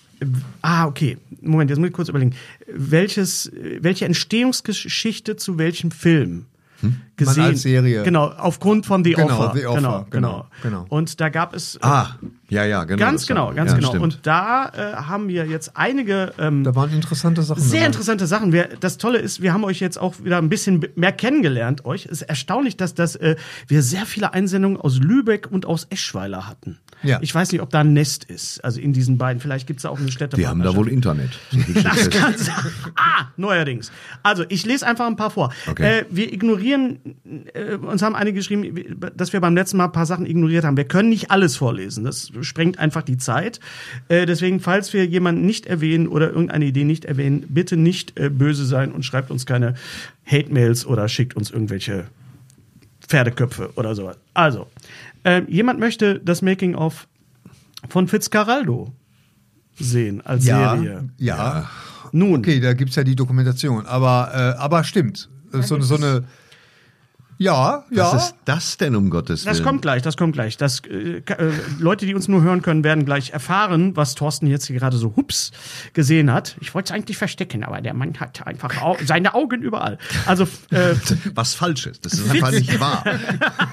[0.61, 1.17] Ah, okay.
[1.41, 2.33] Moment, jetzt muss ich kurz überlegen.
[2.67, 6.45] Welches, welche Entstehungsgeschichte zu welchem Film
[7.17, 7.43] gesehen.
[7.43, 8.03] als Serie.
[8.03, 9.51] Genau, aufgrund von The Genau, Offer.
[9.55, 10.45] The Offer, Genau, genau.
[10.61, 10.85] genau, genau.
[10.89, 12.15] Und da gab es äh, Ah,
[12.49, 12.99] ja, ja, genau.
[12.99, 13.87] ganz genau, ganz ja, genau.
[13.89, 14.03] stimmt.
[14.03, 17.61] Und da äh, haben wir jetzt einige ähm, Da waren interessante Sachen.
[17.61, 17.85] sehr dabei.
[17.87, 18.51] interessante Sachen.
[18.53, 21.85] Wir, das Tolle ist, wir haben euch jetzt auch wieder ein bisschen mehr kennengelernt.
[21.85, 23.35] Euch Es ist erstaunlich, dass das, äh,
[23.67, 26.79] wir sehr viele Einsendungen aus Lübeck und aus Eschweiler hatten.
[27.03, 27.19] Ja.
[27.21, 28.63] Ich weiß nicht, ob da ein Nest ist.
[28.63, 29.39] Also in diesen beiden.
[29.41, 30.37] Vielleicht gibt es da auch eine Städte.
[30.37, 31.31] Die haben da wohl Internet.
[31.83, 32.11] Das fest.
[32.11, 32.55] kann sein.
[32.95, 33.91] Ah, neuerdings.
[34.23, 35.51] Also, ich lese einfach ein paar vor.
[35.67, 35.99] Okay.
[35.99, 36.99] Äh, wir ignorieren,
[37.53, 40.77] äh, uns haben einige geschrieben, dass wir beim letzten Mal ein paar Sachen ignoriert haben.
[40.77, 42.03] Wir können nicht alles vorlesen.
[42.03, 43.59] Das sprengt einfach die Zeit.
[44.07, 48.29] Äh, deswegen, falls wir jemanden nicht erwähnen oder irgendeine Idee nicht erwähnen, bitte nicht äh,
[48.29, 49.75] böse sein und schreibt uns keine
[50.25, 52.05] Hate-Mails oder schickt uns irgendwelche
[53.07, 54.17] Pferdeköpfe oder sowas.
[54.33, 54.67] Also,
[55.23, 57.07] äh, jemand möchte das Making-of
[57.89, 58.91] von Fitzcarraldo
[59.77, 61.09] sehen als ja, Serie.
[61.17, 61.69] Ja.
[62.11, 63.85] Nun, Okay, da gibt's ja die Dokumentation.
[63.85, 65.29] Aber, äh, aber stimmt.
[65.51, 66.23] So, so eine.
[67.37, 68.13] Ja, ja.
[68.13, 69.55] Was ist das denn um Gottes Willen?
[69.55, 70.57] Das kommt gleich, das kommt gleich.
[70.57, 74.67] Das, äh, äh, Leute, die uns nur hören können, werden gleich erfahren, was Thorsten jetzt
[74.67, 75.51] hier gerade so hups
[75.93, 76.55] gesehen hat.
[76.61, 79.97] Ich wollte es eigentlich verstecken, aber der Mann hat einfach au seine Augen überall.
[80.25, 80.95] Also äh,
[81.35, 81.99] Was Falsches.
[82.01, 83.03] Das ist einfach nicht wahr.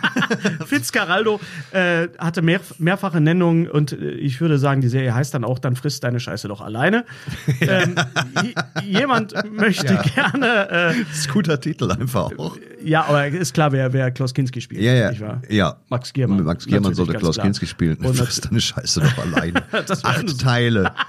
[0.66, 1.40] Fitzcarraldo
[1.72, 5.58] äh, hatte mehr, mehrfache Nennungen und äh, ich würde sagen, die Serie heißt dann auch,
[5.58, 7.04] dann frisst deine Scheiße doch alleine.
[7.60, 7.94] ähm,
[8.84, 12.56] jemand möchte gerne, äh, Das ist ein guter Titel einfach auch.
[12.82, 14.82] ja, aber ist klar, wer, wer Klaus Kinski spielt.
[14.82, 15.40] Ja, ja.
[15.48, 15.76] Ja.
[15.90, 16.42] Max Giermann.
[16.42, 17.44] Max Giermann sollte Klaus klar.
[17.46, 17.98] Kinski spielen.
[17.98, 19.62] Und Frisst deine Scheiße doch alleine.
[19.86, 20.92] Das Acht Teile.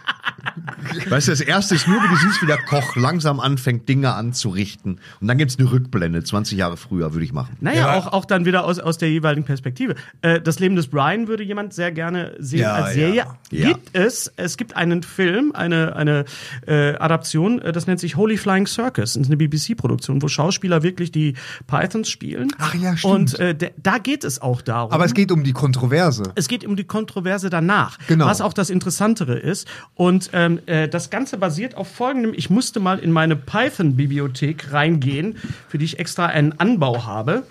[1.09, 4.13] Weißt du, das erste ist nur, wie du siehst, wie der Koch langsam anfängt, Dinge
[4.13, 4.99] anzurichten.
[5.21, 7.55] Und dann gibt's eine Rückblende, 20 Jahre früher, würde ich machen.
[7.61, 9.95] Naja, auch, auch dann wieder aus, aus der jeweiligen Perspektive.
[10.21, 13.15] Äh, das Leben des Brian würde jemand sehr gerne sehen Ja, als Serie.
[13.15, 13.37] ja.
[13.51, 13.67] Ja.
[13.67, 16.25] Gibt es, es gibt einen Film, eine, eine
[16.65, 19.13] äh, Adaption, äh, das nennt sich Holy Flying Circus.
[19.13, 21.35] Das ist eine BBC-Produktion, wo Schauspieler wirklich die
[21.67, 22.49] Pythons spielen.
[22.57, 23.13] Ach ja, stimmt.
[23.13, 24.91] Und äh, da geht es auch darum.
[24.91, 26.23] aber es geht um die Kontroverse.
[26.35, 28.25] Es geht um die Kontroverse danach, Genau.
[28.25, 29.67] was auch das Interessantere ist.
[29.93, 35.37] Und ähm, äh, das Ganze basiert auf folgendem, ich musste mal in meine Python-Bibliothek reingehen,
[35.69, 37.43] für die ich extra einen Anbau habe.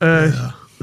[0.00, 0.30] Äh,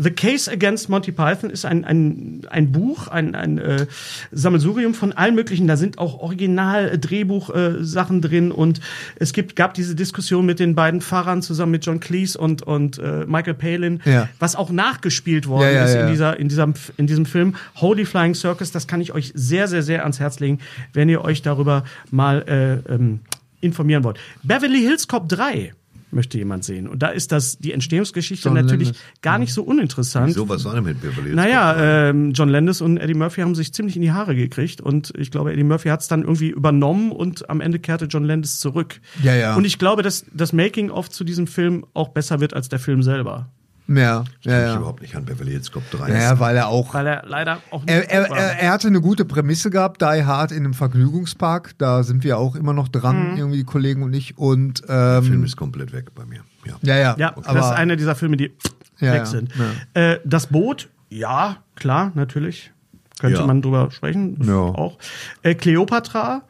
[0.01, 3.85] The Case Against Monty Python ist ein, ein, ein Buch, ein, ein äh,
[4.31, 5.67] Sammelsurium von allen möglichen.
[5.67, 8.79] Da sind auch Original-Drehbuch-Sachen äh, Sachen drin und
[9.17, 12.97] es gibt, gab diese Diskussion mit den beiden Pfarrern zusammen mit John Cleese und, und
[12.97, 14.27] äh, Michael Palin, Ja.
[14.39, 17.55] was auch nachgespielt worden Ja, ja, ist in dieser, in, diesem, in diesem Film.
[17.75, 20.59] Holy Flying Circus, das kann ich euch sehr, sehr, sehr ans Herz legen,
[20.93, 22.41] wenn ihr euch darüber mal
[22.87, 23.19] äh, ähm,
[23.61, 24.17] informieren wollt.
[24.43, 25.73] Beverly Hills Cop 3
[26.13, 26.87] möchte jemand sehen.
[26.87, 29.03] Und da ist das die Entstehungsgeschichte John natürlich Landis.
[29.21, 30.33] gar nicht so uninteressant.
[30.33, 31.35] So was war denn mit Beverly Hills?
[31.35, 35.13] Naja, ähm, John Landis und Eddie Murphy haben sich ziemlich in die Haare gekriegt und
[35.17, 38.59] ich glaube, Eddie Murphy hat es dann irgendwie übernommen und am Ende kehrte John Landis
[38.59, 38.99] zurück.
[39.23, 39.55] Ja, ja.
[39.55, 43.03] Und ich glaube, dass das Making-of zu diesem Film auch besser wird als der Film
[43.03, 43.49] selber.
[43.97, 44.59] Ja, Ich ja, ja.
[44.67, 44.77] ja.
[44.77, 46.11] überhaupt nicht an Beverly Hills Cop 3.
[46.11, 46.93] Ja, weil er auch.
[46.93, 50.23] Weil er leider auch nicht Er, er, er, er hatte eine gute Prämisse gehabt, Die
[50.25, 51.77] Hard in einem Vergnügungspark.
[51.77, 52.91] Da sind wir auch immer noch Mhm.
[52.91, 54.37] dran, irgendwie die Kollegen und ich.
[54.37, 56.41] Und Der ähm, Film ist komplett weg bei mir.
[56.65, 56.73] Ja.
[56.81, 58.51] ja, ja, Ja, aber das ist einer dieser Filme, die
[58.99, 59.51] Ja, weg ja, sind.
[59.93, 62.71] Äh, das Boot, ja, klar, natürlich.
[63.19, 63.45] Könnte Ja.
[63.45, 64.37] man drüber sprechen.
[64.39, 64.53] Das Ja.
[64.55, 64.97] Auch.
[65.43, 66.43] Äh, Cleopatra,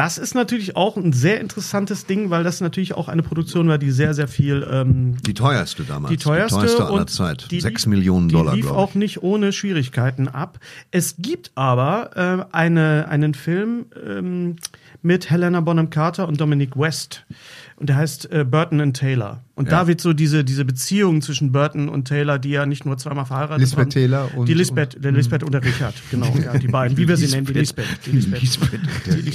[0.00, 3.76] das ist natürlich auch ein sehr interessantes Ding, weil das natürlich auch eine Produktion war,
[3.76, 6.10] die sehr, sehr viel ähm, Die teuerste damals.
[6.10, 7.50] die teuerste, aller und Zeit.
[7.50, 8.94] Die Sechs lief- Millionen Dollar, Die lief auch ich.
[8.94, 10.58] nicht ohne Schwierigkeiten ab.
[10.90, 14.56] Es gibt aber äh, eine, einen Film ähm,
[15.02, 17.26] mit Helena Bonham Carter und Dominic West.
[17.76, 19.42] Und der heißt äh, Burton and Taylor.
[19.56, 19.80] Und Ja.
[19.80, 23.26] da wird so diese, diese Beziehung zwischen Burton und Taylor, die ja nicht nur zweimal
[23.26, 23.90] verheiratet Lisbeth waren.
[23.90, 27.16] Taylor und- die Lisbeth, der Lisbeth und der Richard, genau, ja, die beiden, wie wir
[27.16, 27.84] sie nennen, die Lisbeth.
[28.06, 28.40] Die Lisbeth.
[28.40, 28.80] Lisbeth.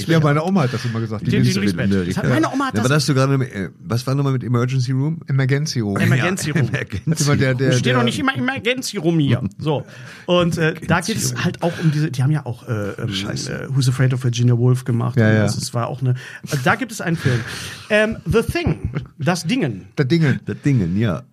[0.06, 1.22] Die ja, meine Oma hat das immer gesagt.
[1.22, 1.64] Die Die- die Lisbeth.
[1.64, 1.92] Lisbeth.
[1.92, 2.40] Der Das hat- Richard.
[2.42, 4.92] meine Oma hat Ja, das- aber hast du gerade, äh, was war nochmal mit Emergency
[4.92, 5.20] Room?
[5.28, 5.96] Emergency Room.
[5.98, 6.68] Emergency Room.
[6.68, 9.42] Emergency Immer der, der, Ich stehe der, doch nicht immer Emergency rum hier.
[9.58, 9.84] So.
[10.26, 13.08] Und äh, da geht es halt auch um diese, die haben ja auch äh, ähm,
[13.10, 15.16] äh, Who's Afraid of Virginia Woolf gemacht.
[15.18, 15.42] Ja, Und ja.
[15.42, 16.14] Das ist- war auch eine.
[16.42, 17.40] Also da gibt es einen Film.
[17.90, 19.86] Ähm, The Thing, das Dingen.
[19.96, 20.40] der Dinge.
[20.44, 21.24] Das Dingen, ja.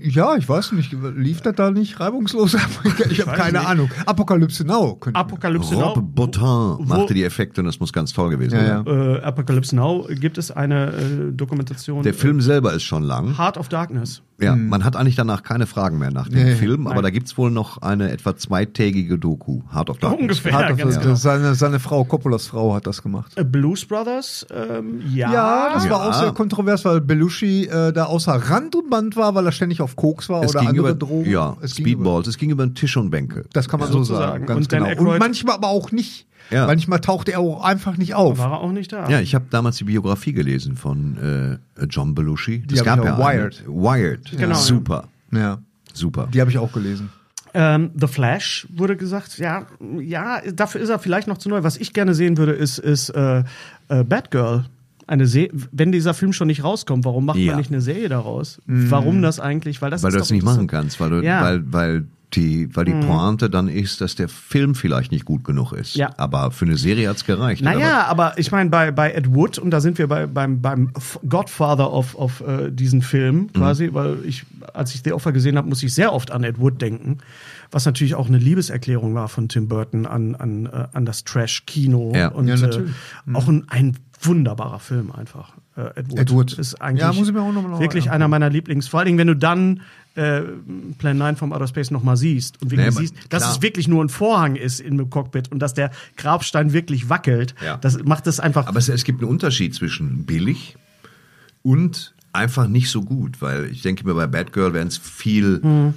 [0.00, 2.54] Ja, ich weiß nicht, lief das da nicht reibungslos?
[3.10, 3.68] ich habe keine nicht.
[3.68, 3.90] Ahnung.
[4.06, 4.94] Apokalypse Now.
[4.96, 6.02] könnte- Apokalypse Rob Now.
[6.02, 8.84] Bottin wo- machte die Effekte und das muss ganz toll gewesen Ja, sein.
[8.86, 9.14] ja.
[9.16, 12.02] Äh, Apocalypse Now gibt es eine äh, Dokumentation.
[12.02, 13.36] Der Film selber ist schon lang.
[13.38, 14.22] Heart of Darkness.
[14.38, 17.04] Ja, man hat eigentlich danach keine Fragen mehr nach dem Nee, Film, aber nein.
[17.04, 20.20] da gibt's wohl noch eine etwa zweitägige Doku, Heart of Darkness.
[20.20, 21.14] Ungefähr, Hat das, ganz genau.
[21.14, 23.32] seine, seine Frau, Coppolas Frau, hat das gemacht.
[23.36, 25.32] Äh, Blues Brothers, ähm, ja.
[25.32, 26.10] Ja, das war Ja.
[26.10, 29.80] auch sehr kontrovers, weil Belushi äh, da außer Rand und Band war, weil er ständig
[29.80, 31.28] auf Koks war Es oder andere über, Drogen.
[31.30, 33.44] ja, Es ging über- Speedballs, es ging über Tisch und Bänke.
[33.52, 34.32] Das kann man so Sozusagen.
[34.32, 34.46] sagen.
[34.46, 35.10] Ganz Und genau.
[35.10, 36.26] Und manchmal aber auch nicht.
[36.50, 36.66] Ja.
[36.66, 38.38] Manchmal tauchte er auch einfach nicht auf.
[38.38, 39.08] War er auch nicht da?
[39.08, 42.62] Ja, ich habe damals die Biografie gelesen von äh, John Belushi.
[42.68, 43.64] Das hab gab ja Wired.
[43.66, 43.74] eine.
[43.74, 44.30] Wired.
[44.30, 44.54] Genau, ja.
[44.54, 45.58] Super, Ja,
[45.92, 46.28] super.
[46.32, 47.10] die habe ich auch gelesen.
[47.52, 49.66] Ähm, The Flash wurde gesagt, ja,
[49.98, 51.62] ja, dafür ist er vielleicht noch zu neu.
[51.64, 53.42] Was ich gerne sehen würde, ist, ist äh,
[53.88, 54.66] äh, Batgirl.
[55.06, 57.52] Eine Se wenn dieser Film schon nicht rauskommt, warum macht Ja.
[57.52, 58.60] man nicht eine Serie daraus?
[58.66, 59.80] Warum das eigentlich?
[59.82, 61.40] Weil das weil ist du das nicht machen kannst, weil du, Ja.
[61.40, 61.44] Mhm.
[61.44, 62.04] weil, weil
[62.34, 65.94] die, weil die Pointe dann ist, dass der Film vielleicht nicht gut genug ist.
[65.94, 66.10] Ja.
[66.18, 67.62] Aber für eine Serie hat's gereicht.
[67.62, 70.90] Naja, aber ich meine, bei, bei Ed Wood, und da sind wir bei, beim, beim
[71.28, 74.44] Godfather of, of äh, diesen Film quasi, weil ich,
[74.74, 77.18] als ich The Offer gesehen habe, muss ich sehr oft an Ed Wood denken,
[77.70, 82.12] was natürlich auch eine Liebeserklärung war von Tim Burton an, an, äh, an das Trash-Kino.
[82.14, 82.28] Ja.
[82.28, 82.90] Und Ja, natürlich.
[83.32, 85.52] Äh, auch ein, ein wunderbarer Film einfach.
[85.76, 86.18] Äh, Ed Wood.
[86.18, 86.52] Ed Wood.
[86.58, 88.88] ist eigentlich Ja, muss ich mir auch noch mal wirklich einer meiner Lieblings.
[88.88, 89.82] Vor allen Dingen, wenn du dann
[90.14, 90.40] äh,
[90.98, 93.52] Plan 9 vom Outer Space nochmal siehst und wirklich Nee, siehst, dass klar.
[93.54, 97.76] es wirklich nur ein Vorhang ist im Cockpit und dass der Grabstein wirklich wackelt, Ja.
[97.76, 98.66] das macht es einfach.
[98.66, 100.76] Aber es, es gibt einen Unterschied zwischen billig
[101.62, 105.94] und einfach nicht so gut, weil ich denke mir, bei Batgirl wären es viel, Hm.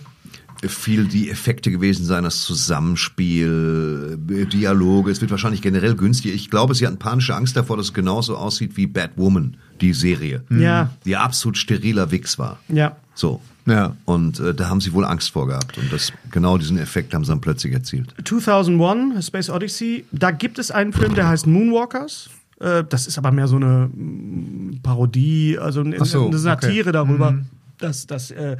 [0.67, 5.11] Viel die Effekte gewesen sein, das Zusammenspiel, äh, Dialoge.
[5.11, 6.33] Es wird wahrscheinlich generell günstig.
[6.33, 10.43] Ich glaube, sie hatten panische Angst davor, dass es genauso aussieht wie Batwoman, die Serie.
[10.49, 10.91] Ja.
[11.05, 12.59] Die absolut steriler Wix war.
[12.67, 12.95] ja.
[13.15, 13.41] So.
[13.65, 13.95] Ja.
[14.05, 15.77] Und äh, da haben sie wohl Angst vor gehabt.
[15.77, 18.15] Und das, genau diesen Effekt haben sie dann plötzlich erzielt.
[18.23, 22.29] 2001, A Space Odyssey, da gibt es einen Film, der heißt Moonwalkers.
[22.59, 26.91] Äh, Das ist aber mehr so eine mm, Parodie, also eine, so, eine Satire okay.
[26.91, 27.37] darüber,
[27.79, 28.57] dass, dass äh,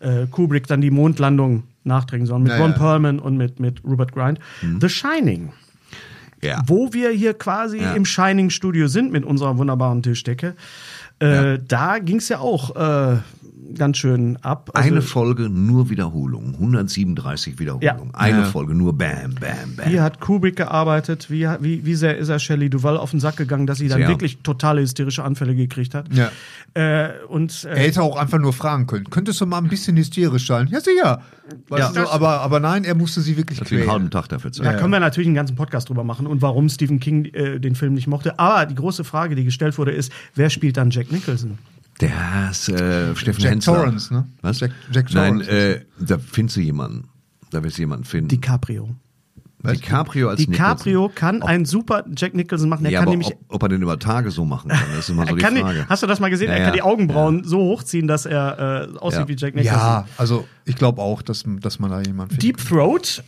[0.00, 2.76] äh, Kubrick dann die Mondlandung nachdringen soll mit Ja, Ron ja.
[2.78, 4.38] Perlman und mit, mit Rupert Grint.
[4.80, 5.52] The Shining.
[6.42, 6.62] Ja.
[6.66, 7.92] wo wir hier quasi Ja.
[7.92, 10.54] im Shining Studio sind mit unserer wunderbaren Tischdecke.
[11.18, 13.18] Äh, Da ging es ja auch äh,
[13.76, 14.70] ganz schön ab.
[14.74, 18.08] Also, Eine Folge nur Wiederholungen, 137 Wiederholungen.
[18.12, 18.18] Ja.
[18.18, 18.44] Eine Ja.
[18.44, 19.90] Folge nur Bam, Bam, Bam.
[19.92, 21.30] Wie hat Kubrick gearbeitet?
[21.30, 23.98] Wie, wie, wie sehr ist er Shelley Duval auf den Sack gegangen, dass sie dann
[24.00, 24.08] Sehr.
[24.08, 26.06] wirklich totale hysterische Anfälle gekriegt hat?
[26.12, 26.30] Ja.
[26.74, 29.10] Äh, und Er äh, hätte auch einfach nur fragen können.
[29.10, 30.68] Könntest du mal ein bisschen hysterisch sein?
[30.70, 31.22] Ja, sicher.
[31.68, 32.02] Weißt Ja.
[32.04, 33.90] du, aber, aber nein, er musste sie wirklich sie einen quälen.
[33.90, 34.66] halben Tag dafür Zeit.
[34.66, 37.74] da können wir natürlich einen ganzen Podcast drüber machen und warum Stephen King äh, den
[37.74, 38.38] Film nicht mochte.
[38.38, 41.58] Aber die große Frage, die gestellt wurde, ist, wer spielt dann Jack Nicholson?
[42.00, 43.74] Der ist äh, Steffen Jack Hensler.
[43.74, 44.26] Torrance, ne?
[44.42, 44.60] Was?
[44.60, 47.08] Jack- Jack Nein, äh, da findest du jemanden.
[47.50, 48.28] Da wirst du jemanden finden.
[48.28, 48.90] DiCaprio.
[49.62, 51.14] DiCaprio als DiCaprio Nicholson.
[51.14, 52.84] kann einen super Jack Nicholson machen.
[52.84, 55.00] Der ja, kann aber nämlich ob, ob er den über Tage so machen kann, das
[55.00, 55.86] ist immer so er die Frage.
[55.86, 56.48] hast du das mal gesehen?
[56.48, 56.64] Ja, er ja.
[56.66, 59.28] kann die Augenbrauen so hochziehen, dass er äh, aussieht Ja.
[59.28, 59.78] wie Jack Nicholson.
[59.78, 62.42] Ja, also ich glaube auch, dass, dass man da jemanden findet.
[62.42, 63.22] Deep Throat.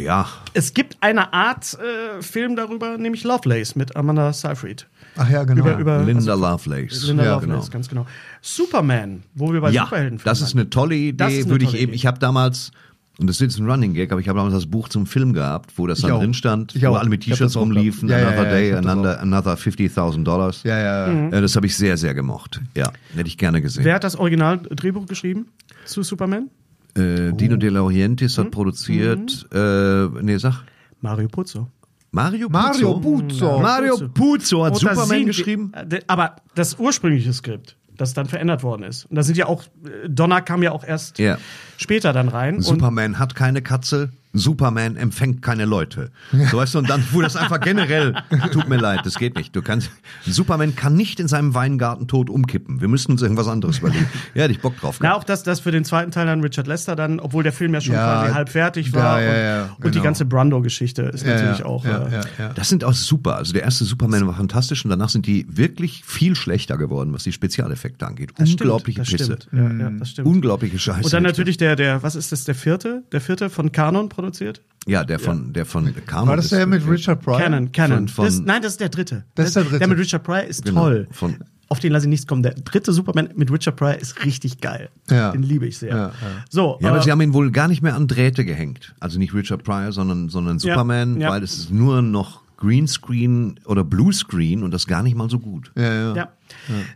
[0.00, 4.86] Ja, Es gibt eine Art äh, Film darüber, nämlich Lovelace mit Amanda Seyfried.
[5.16, 5.60] Ach ja, genau.
[5.60, 7.06] Über, über Linda Lovelace.
[7.06, 8.06] Linda ja, Lovelace, ganz genau.
[8.40, 11.84] Superman, wo wir bei Ja, Superheldenfilmen das ist eine tolle Idee, eine würde ich eben.
[11.90, 11.92] Idee.
[11.96, 12.70] Ich habe damals,
[13.18, 15.32] und das ist jetzt ein Running Gag, aber ich habe damals das Buch zum Film
[15.32, 16.20] gehabt, wo das Ich dann auch.
[16.20, 16.98] drin stand, Ich wo auch.
[16.98, 18.08] alle mit T-Shirts rumliefen.
[18.08, 20.62] Ja, ja, Another ja, Day, another, another 50.000 Dollars.
[20.64, 21.28] Ja, ja, ja.
[21.28, 22.60] Äh, Das habe ich sehr, sehr gemocht.
[22.76, 23.84] Ja, hätte ich gerne gesehen.
[23.84, 25.46] Wer hat das Original-Drehbuch geschrieben
[25.84, 26.48] zu Superman?
[26.94, 30.62] Äh, Dino De Laurentiis hat produziert, äh, nee, sag,
[31.00, 31.68] Mario Puzo.
[32.12, 32.60] Mario Puzo.
[32.60, 33.58] Mario Puzo.
[33.60, 35.72] Mario Puzo hat Und Superman geschrieben.
[35.74, 39.06] äh, Aber das ursprüngliche Skript, das dann verändert worden ist.
[39.06, 41.38] Und da sind ja auch, äh, Donner kam ja auch erst Ja.
[41.78, 42.60] später dann rein.
[42.60, 46.10] Superman hat keine Katze, Superman empfängt keine Leute.
[46.50, 48.14] So weißt du, und dann wurde das einfach generell,
[48.52, 49.54] tut mir leid, das geht nicht.
[49.54, 49.90] Du kannst,
[50.26, 52.80] Superman kann nicht in seinem Weingarten tot umkippen.
[52.80, 54.06] Wir müssen uns irgendwas anderes überlegen.
[54.34, 54.98] Ja, hätte ich Bock drauf.
[55.00, 55.22] Na, gehabt.
[55.22, 57.80] auch das, das für den zweiten Teil dann Richard Lester dann, obwohl der Film ja
[57.80, 59.20] schon Ja, quasi halb fertig war.
[59.20, 60.04] ja, ja, und, ja, und die genau.
[60.04, 61.84] ganze Brando-Geschichte ist natürlich auch.
[61.84, 62.20] Äh.
[62.54, 63.36] Das sind auch super.
[63.36, 67.24] Also der erste Superman war fantastisch und danach sind die wirklich viel schlechter geworden, was
[67.24, 68.30] die Spezialeffekte angeht.
[68.36, 69.38] das Unglaubliche das Pisse.
[69.42, 70.08] Stimmt.
[70.08, 70.28] Stimmt.
[70.28, 71.04] Unglaubliche Scheiße.
[71.04, 73.02] Und dann natürlich der, der, was ist das, der vierte?
[73.12, 74.62] Der vierte von Kanon produziert?
[74.86, 76.28] Ja, der von, der von Carmen.
[76.28, 77.38] War das der mit Richard Pryor?
[77.40, 78.08] Canon, Canon.
[78.08, 79.24] Von- das, nein, das ist der dritte.
[79.34, 79.78] Das ist der dritte.
[79.80, 81.08] Der mit Richard Pryor ist Genau, toll.
[81.12, 81.36] von-
[81.68, 82.42] Auf den lasse ich nichts kommen.
[82.42, 84.90] Der dritte Superman mit Richard Pryor ist richtig geil.
[85.08, 85.30] Ja.
[85.32, 85.88] Den liebe ich sehr.
[85.90, 86.12] Ja, ja.
[86.50, 88.94] So, Ja, aber äh, sie haben ihn wohl gar nicht mehr an Drähte gehängt.
[89.00, 91.30] Also nicht Richard Pryor, sondern, sondern Ja, Superman, ja.
[91.30, 95.72] weil es ist nur noch Greenscreen oder Bluescreen und das gar nicht mal so gut.
[95.76, 96.14] Ja, ja.
[96.16, 96.28] ja.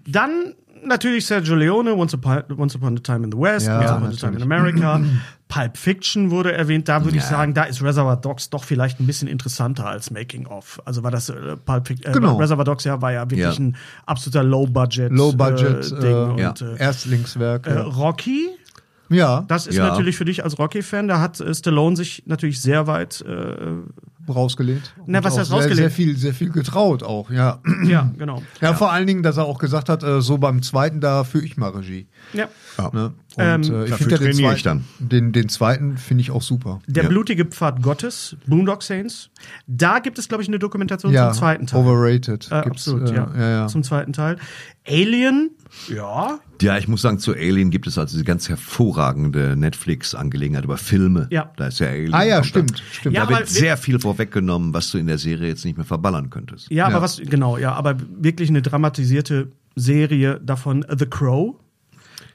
[0.07, 0.55] Dann
[0.87, 4.09] natürlich Sergio Leone, Once Upon, Once Upon a Time in the West, Ja, Once Upon
[4.09, 5.01] a Time in America.
[5.49, 6.89] Pulp Fiction wurde erwähnt.
[6.89, 7.28] Da würde ich Ja.
[7.30, 10.80] sagen, da ist Reservoir Dogs doch vielleicht ein bisschen interessanter als Making of.
[10.84, 12.37] Also war das äh, Pulp Fiction, äh, Genau.
[12.37, 13.51] Reservoir Dogs ja war ja wirklich Ja.
[13.53, 13.76] ein
[14.07, 16.39] absoluter Low-Budget Low-Budget, äh, Ding.
[16.39, 16.49] äh, ja.
[16.51, 17.66] Und, äh, Erstlingswerk.
[17.68, 17.78] äh.
[17.78, 18.49] Rocky,
[19.09, 19.45] ja.
[19.47, 19.87] das ist Ja.
[19.89, 23.55] natürlich für dich als Rocky-Fan, da hat äh, Stallone sich natürlich sehr weit äh,
[24.29, 24.95] rausgelehnt.
[25.07, 25.79] Na, was heißt sehr, rausgelehnt?
[25.79, 27.61] Sehr viel, sehr viel getraut auch, ja.
[27.87, 28.43] Ja, genau.
[28.61, 31.45] Ja, vor allen Dingen, dass er auch gesagt hat, äh, so beim zweiten, da führe
[31.45, 32.09] ich mal Regie.
[32.33, 32.49] Ja.
[32.93, 33.14] Ne?
[33.39, 36.30] Und Ähm, äh, ich dafür finde den trainiere ich zweiten, den, den zweiten finde ich
[36.30, 36.80] auch super.
[36.87, 37.09] Der Ja.
[37.11, 39.28] blutige Pfad Gottes, Boondock Saints.
[39.66, 41.80] Da gibt es, glaube ich, eine Dokumentation Ja, zum zweiten Teil.
[41.80, 42.49] overrated.
[42.51, 43.30] Äh, absolut, äh, ja.
[43.37, 43.66] ja, ja.
[43.68, 44.37] Zum zweiten Teil.
[44.89, 45.51] Alien,
[45.95, 46.39] ja.
[46.62, 51.26] Ja, ich muss sagen, zu Alien gibt es also diese ganz hervorragende Netflix-Angelegenheit über Filme.
[51.30, 51.53] Ja.
[51.57, 52.14] Da ist ja Alien.
[52.14, 53.14] Ah ja, stimmt, Da, stimmt.
[53.14, 55.76] Ja, da aber wird wir- sehr viel vorweggenommen, was du in der Serie jetzt nicht
[55.76, 56.70] mehr verballern könntest.
[56.70, 57.03] Ja, aber Ja.
[57.03, 61.57] was, genau, ja, aber wirklich eine dramatisierte Serie davon, The Crow.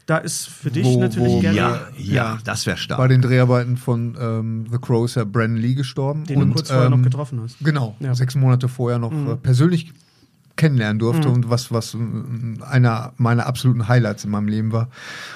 [0.06, 1.58] Da ist für dich Wo- natürlich wo- gerne.
[1.58, 2.98] Ja, ja, das wäre stark.
[3.00, 6.24] Bei den Dreharbeiten von ähm, The Crow ist ja Brandon Lee gestorben.
[6.26, 7.58] Den du und, kurz vorher ähm, noch getroffen hast.
[7.62, 8.10] Genau, Ja.
[8.10, 8.16] Mhm.
[8.16, 9.92] sechs Monate vorher noch äh, persönlich
[10.58, 11.98] kennenlernen durfte und was, was äh,
[12.64, 14.90] einer meiner absoluten Highlights in meinem Leben war.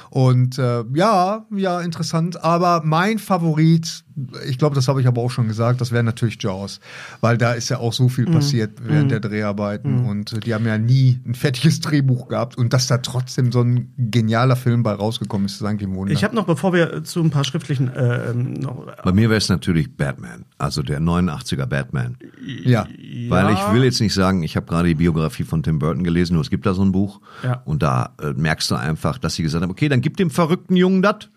[0.09, 2.43] Und äh, ja, ja, interessant.
[2.43, 4.03] Aber mein Favorit,
[4.47, 6.79] ich glaube, das habe ich aber auch schon gesagt, das wäre natürlich Jaws.
[7.21, 10.65] Weil da ist ja auch so viel passiert während der Dreharbeiten und äh, die haben
[10.65, 14.93] ja nie ein fertiges Drehbuch gehabt und dass da trotzdem so ein genialer Film bei
[14.93, 16.13] rausgekommen ist, ist eigentlich ein Wunder.
[16.13, 19.49] Ich habe noch, bevor wir zu ein paar schriftlichen äh, noch, Bei mir wäre es
[19.49, 22.17] natürlich Batman, also der 89er Batman.
[22.63, 22.87] ja.
[23.27, 26.33] Weil ich will jetzt nicht sagen, ich habe gerade die Biografie von Tim Burton gelesen,
[26.33, 27.19] nur es gibt da so ein Buch.
[27.43, 27.61] Ja.
[27.65, 30.75] Und da äh, merkst du einfach, dass sie gesagt haben, okay, dann gib dem verrückten
[30.75, 31.29] Jungen das.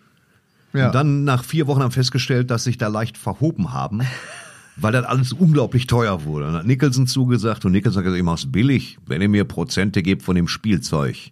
[0.73, 0.87] Ja.
[0.87, 4.01] Und dann nach vier Wochen haben festgestellt, dass sich da leicht verhoben haben,
[4.75, 6.45] weil das alles unglaublich teuer wurde.
[6.45, 10.03] Dann hat Nicholson zugesagt und Nicholson hat gesagt, ich mach's billig, wenn ihr mir Prozente
[10.03, 11.31] gebt von dem Spielzeug.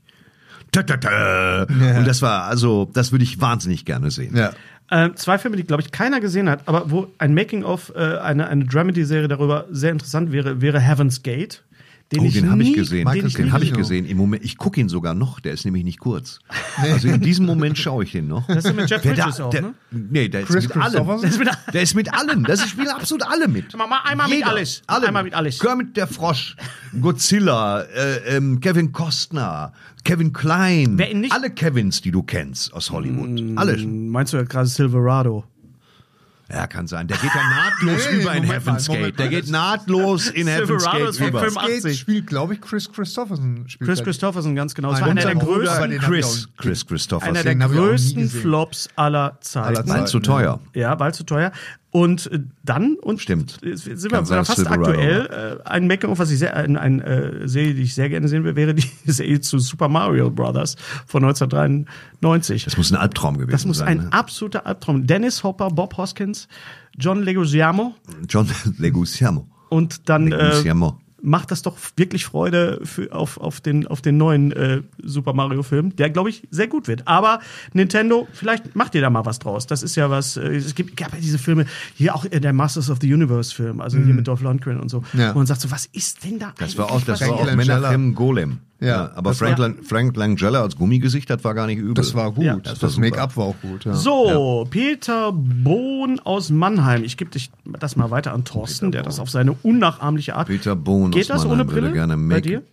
[0.71, 1.97] Ta -ta -ta.
[1.97, 4.35] Und das war, also, das würde ich wahnsinnig gerne sehen.
[4.35, 4.51] ja.
[4.89, 8.47] Äh, zwei Filme, die, glaube ich, keiner gesehen hat, aber wo ein Making-of, äh, eine,
[8.47, 11.63] eine Dramedy-Serie darüber sehr interessant wäre, wäre Heaven's Gate.
[12.11, 12.99] Den Oh, den habe ich gesehen.
[12.99, 14.05] Den Michael ich Den habe ich gesehen.
[14.05, 15.41] Im Moment, ich gucke ihn sogar noch.
[15.41, 16.39] Der ist nämlich nicht kurz.
[16.77, 18.45] Also in diesem Moment schaue ich den noch.
[18.47, 19.73] Das ist mit Jeff Wer Bridges da, auch, der, ne?
[19.91, 20.83] Nee, der ist Chris mit allen.
[20.83, 21.21] Christopherson?
[21.23, 22.43] Das ist mit- Der ist mit allen.
[22.43, 23.75] Das spielen absolut alle mit.
[23.75, 24.83] Mal einmal mit alles.
[24.87, 25.07] Alle.
[25.07, 25.59] Einmal mit alles.
[25.59, 26.55] Kermit der Frosch,
[27.01, 30.93] Godzilla, äh, ähm, Kevin Costner, Kevin Klein.
[30.97, 33.57] Wer ihn nicht- alle Kevins, die du kennst aus Hollywood.
[33.57, 33.77] Alle.
[33.85, 35.45] Meinst du ja gerade Silverado?
[36.49, 37.07] Ja, kann sein.
[37.07, 39.19] Der geht ja nahtlos Nee, über in Heaven's Moment Gate.
[39.19, 41.39] Der geht nahtlos in Heaven's Gate über.
[41.41, 41.83] 85.
[41.83, 43.67] Gates spielt, glaube ich, Chris Christopherson.
[43.67, 44.03] Spielt Chris.
[44.03, 44.91] Christopherson, ganz genau.
[44.91, 47.35] Das Ein war einer der größten, Chris, Chris Christopherson.
[47.35, 48.29] einer der größten.
[48.29, 49.67] Flops aller Zeiten.
[49.67, 49.89] Aller Zeiten.
[49.89, 50.59] Nein, zu teuer.
[50.73, 51.51] Ja, weil zu teuer.
[51.89, 53.59] Und äh, dann und Stimmt.
[53.63, 54.89] äh, sind wir Kann sein, fast Silverado.
[54.89, 55.59] aktuell.
[55.65, 58.43] Äh, ein Making-of, was ich sehr, ein, ein äh, Serie, die ich sehr gerne sehen
[58.43, 60.75] will, wäre die Serie zu Super Mario Brothers
[61.05, 62.65] von 1993.
[62.65, 63.87] Das muss ein Albtraum gewesen Das muss sein.
[63.87, 64.13] ein ne?
[64.13, 65.07] absoluter Albtraum.
[65.07, 66.47] Dennis Hopper, Bob Hoskins,
[66.97, 67.95] John Leguizamo
[68.27, 69.47] John Leguizamo.
[69.69, 70.99] und dann äh, Leguizamo.
[71.21, 75.63] Macht das doch wirklich Freude für, auf, auf, den, auf den neuen äh, Super Mario
[75.63, 77.07] Film, der glaube ich sehr gut wird.
[77.07, 77.39] Aber
[77.73, 79.67] Nintendo, vielleicht macht ihr da mal was draus.
[79.67, 80.37] Das ist ja was.
[80.37, 81.65] Äh, es gibt gab ja diese Filme,
[81.95, 84.89] hier auch äh, der Masters of the Universe Film, also hier mit Dolph Lundgren und
[84.89, 85.03] so.
[85.13, 85.33] Ja.
[85.33, 86.53] Wo man sagt so, was ist denn da?
[86.57, 87.55] Das war eigentlich auch, das war auch.
[87.55, 88.59] Menachem Golem.
[88.79, 91.95] Ja, aber das Frank, war- Lang, Frank Langella als Gummigesicht, das war gar nicht übel.
[91.95, 92.43] Das war gut.
[92.43, 93.07] Ja, das war super.
[93.07, 93.85] Make-up war auch gut.
[93.85, 93.93] Ja.
[93.95, 97.03] So, Peter Bohn aus Mannheim.
[97.03, 97.49] Ich gebe dich
[97.79, 100.47] das mal weiter an Thorsten, der das auf seine unnachahmliche Art.
[100.47, 102.63] Peter Bohn Geht aus das Mannheim ohne Brille würde gerne bei Make dir?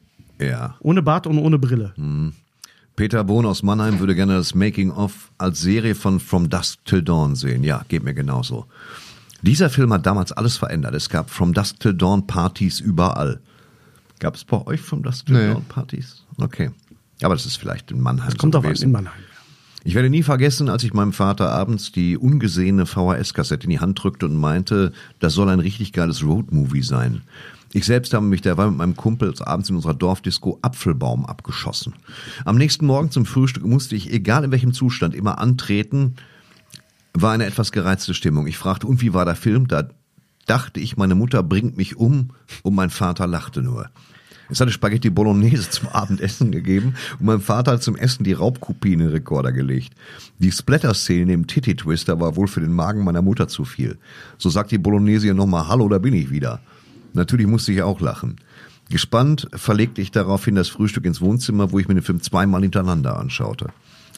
[0.41, 0.75] Ja.
[0.81, 1.95] Ohne Bart und ohne Brille.
[2.97, 7.35] Peter Bohn aus Mannheim würde gerne das Making-of als Serie von From Dusk Till Dawn
[7.35, 7.65] sehen.
[7.65, 8.67] Ja, geht mir genauso.
[9.43, 10.95] Dieser Film hat damals alles verändert.
[10.95, 13.41] Es gab From Dusk Till Dawn Partys überall.
[14.25, 15.55] Gab es bei euch From Dusk Nee.
[15.69, 16.25] Partys?
[16.39, 16.71] Okay.
[17.23, 18.85] Aber das ist vielleicht in Mannheim Das kommt so an gewesen.
[18.85, 19.13] in Mannheim.
[19.85, 24.03] Ich werde nie vergessen, als ich meinem Vater abends die ungesehene VHS-Kassette in die Hand
[24.03, 27.21] drückte und meinte, das soll ein richtig geiles Roadmovie sein.
[27.75, 31.93] Ich selbst habe mich derweil mit meinem Kumpel abends in unserer Dorfdisco Apfelbaum abgeschossen.
[32.47, 36.15] Am nächsten Morgen zum Frühstück musste ich, egal in welchem Zustand, immer antreten.
[37.13, 38.47] War eine etwas gereizte Stimmung.
[38.47, 39.69] Ich fragte, und wie war der Film?
[39.69, 39.87] Da
[40.47, 42.31] dachte ich, meine Mutter bringt mich um
[42.63, 43.91] und mein Vater lachte nur.
[44.51, 48.93] Es hatte Spaghetti Bolognese zum Abendessen gegeben und mein Vater hat zum Essen die Raubkopie
[48.93, 49.95] in den Rekorder gelegt.
[50.39, 53.99] Die Splatter-Szene im Titty-Twister war wohl für den Magen meiner Mutter zu viel.
[54.39, 56.61] So sagt die Bolognese nochmal, hallo, da bin ich wieder.
[57.15, 58.37] Natürlich musste ich auch lachen.
[58.91, 63.19] Gespannt verlegte ich daraufhin das Frühstück ins Wohnzimmer, wo ich mir den Film zweimal hintereinander
[63.19, 63.71] anschaute.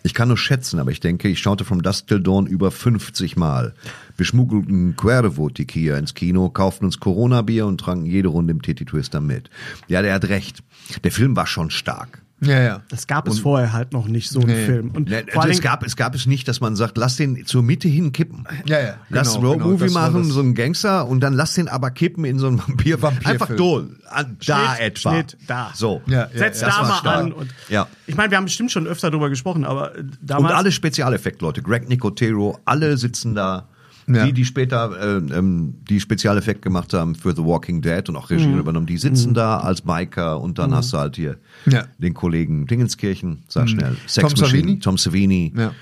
[0.07, 3.36] Ich kann nur schätzen, aber ich denke, ich schaute vom Dusk Till Dawn über 50
[3.36, 3.74] Mal.
[4.16, 9.20] Wir schmuggelten Cuervo-Tequila ins Kino, kauften uns Corona-Bier und tranken jede Runde im Titty Twister
[9.20, 9.50] mit.
[9.88, 10.62] Ja, der hat recht.
[11.02, 12.22] Der Film war schon stark.
[12.41, 12.82] Ja, ja.
[12.91, 14.66] Das gab es vorher halt noch nicht, so einen Nee.
[14.66, 14.91] Film.
[14.91, 17.47] Und Ne, vor allen es, gab, es gab es nicht, dass man sagt, lass den
[17.47, 18.45] zur Mitte hin kippen.
[18.66, 18.95] Ja, ja.
[19.09, 22.26] Lass genau, Road-Movie genau, war machen, so einen Gangster, und dann lass den aber kippen
[22.26, 23.01] in so einen Vampir.
[23.01, 23.32] Vampirfilm.
[23.43, 25.12] Einfach do, an, da Schnitt, etwa.
[25.12, 25.70] Schnitt, da.
[25.74, 26.03] So.
[26.07, 27.16] Ja, ja, Setz ja, da mal stark.
[27.20, 27.32] an.
[27.32, 27.87] Und Ja.
[28.07, 30.55] Ich meine, wir haben bestimmt schon öfter darüber gesprochen, aber äh, Und damals.
[30.55, 33.68] alle Spezialeffektleute, Greg Nicotero, alle sitzen da.
[34.09, 34.24] Ja.
[34.26, 38.30] Die, die später äh, ähm, die Spezialeffekt gemacht haben für The Walking Dead und auch
[38.30, 38.61] Regie Mhm.
[38.61, 41.82] übernommen, die sitzen da als Biker und dann hast du halt hier Ja.
[41.82, 41.86] Mhm.
[42.02, 44.78] den Kollegen Dingenskirchen, sag schnell, Tom Savini?
[44.78, 45.52] Tom Savini.
[45.57, 45.72] Ja.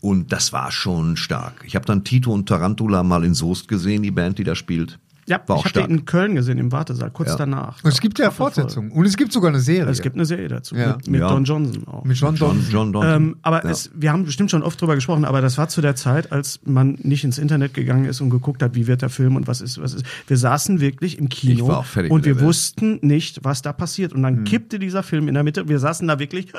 [0.00, 1.64] Und das war schon stark.
[1.66, 4.98] Ich habe dann Tito und Tarantula mal in Soest gesehen, die Band, die da spielt.
[5.26, 7.36] Ja, war ich habe den in Köln gesehen, im Wartesaal, kurz Ja.
[7.36, 7.82] danach.
[7.82, 8.30] Und es gibt ja.
[8.30, 8.90] Fortsetzungen.
[8.92, 9.90] Und es gibt sogar eine Serie.
[9.90, 10.96] Es gibt eine Serie dazu Ja.
[10.96, 11.28] mit, mit Ja.
[11.28, 12.04] Don Johnson auch.
[12.04, 12.64] mit John John, Donne.
[12.70, 13.14] John Donne.
[13.14, 13.70] Ähm, aber Ja.
[13.70, 16.60] es, wir haben bestimmt schon oft drüber gesprochen, aber das war zu der Zeit, als
[16.64, 19.60] man nicht ins Internet gegangen ist und geguckt hat, wie wird der Film und was
[19.60, 20.04] ist, was ist.
[20.26, 24.12] Wir saßen wirklich im Kino und wir wussten nicht, was da passiert.
[24.12, 25.68] Und dann kippte dieser Film in der Mitte.
[25.68, 26.52] Wir saßen da wirklich.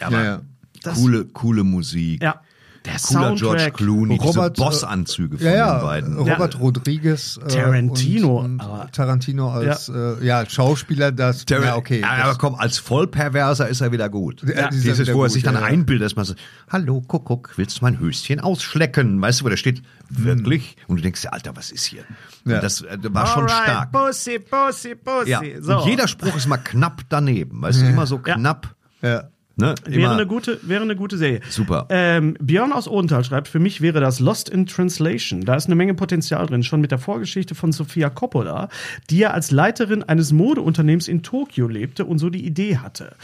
[0.00, 0.40] Ja, Ja, ja.
[0.82, 2.20] Das- coole, coole Musik.
[2.22, 2.40] Ja,
[2.84, 3.74] der Cooler George Soundtrack.
[3.74, 6.18] Clooney, Robert, diese Boss-Anzüge von Ja, ja, den beiden.
[6.18, 7.38] Robert Rodriguez.
[7.44, 10.12] Äh, Tarantino, Und, aber- und Tarantino als ja.
[10.14, 11.44] Äh, ja, Schauspieler, das.
[11.44, 12.00] Terry, ja, okay.
[12.00, 14.42] ja, aber komm, als Vollperverser ist er wieder gut.
[14.42, 15.66] Ja, ist Dieses, wieder wo er sich dann ja, ja.
[15.66, 16.34] einbildet, dass man so,
[16.70, 19.20] hallo, Kuckuck, willst du mein Höschen ausschlecken?
[19.20, 19.82] Weißt du, wo der steht?
[20.10, 20.76] Wirklich?
[20.88, 22.02] Und du denkst dir, Alter, was ist hier?
[22.44, 22.60] Ja.
[22.60, 23.92] Das äh, war schon Alright, stark.
[23.92, 25.30] Pussy, Pussy, Pussy.
[25.30, 25.40] Ja.
[25.60, 25.78] So.
[25.78, 27.62] Und jeder Spruch ist mal knapp daneben.
[27.62, 28.34] Weißt du, immer so Ja.
[28.34, 28.74] knapp.
[29.02, 29.24] ja.
[29.56, 29.74] Ne?
[29.84, 31.40] Wäre eine gute, wäre eine gute Serie.
[31.50, 31.86] Super.
[31.90, 35.42] Ähm, Björn aus Odenthal schreibt, für mich wäre das Lost in Translation.
[35.42, 38.68] Da ist eine Menge Potenzial drin, schon mit der Vorgeschichte von Sofia Coppola,
[39.10, 43.14] die ja als Leiterin eines Modeunternehmens in Tokio lebte und so die Idee hatte.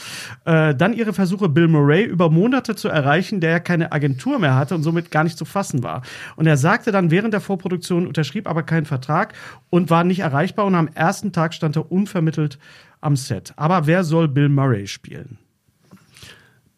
[0.44, 4.54] Äh, dann ihre Versuche, Bill Murray über Monate zu erreichen, der ja keine Agentur mehr
[4.54, 6.02] hatte und somit gar nicht zu fassen war.
[6.36, 9.32] Und er sagte dann während der Vorproduktion, unterschrieb aber keinen Vertrag
[9.70, 12.58] und war nicht erreichbar und am ersten Tag stand er unvermittelt
[13.00, 13.52] am Set.
[13.56, 15.38] Aber wer soll Bill Murray spielen?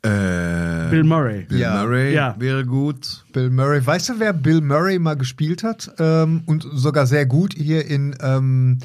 [0.02, 1.42] Äh, Bill Murray.
[1.48, 1.82] Bill Ja.
[1.82, 2.34] Murray Ja.
[2.38, 3.24] wäre gut.
[3.32, 3.84] Bill Murray.
[3.86, 5.92] Weißt du, wer Bill Murray mal gespielt hat?
[5.98, 8.78] Ähm, und sogar sehr gut hier in, ähm,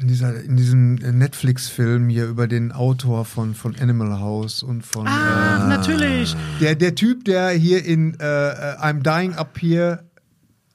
[0.00, 5.08] in, dieser, in diesem Netflix-Film hier über den Autor von, von Animal House und von
[5.08, 6.34] Ah, natürlich.
[6.34, 10.04] äh, der, der Typ, der hier in äh, äh, I'm Dying Up Here,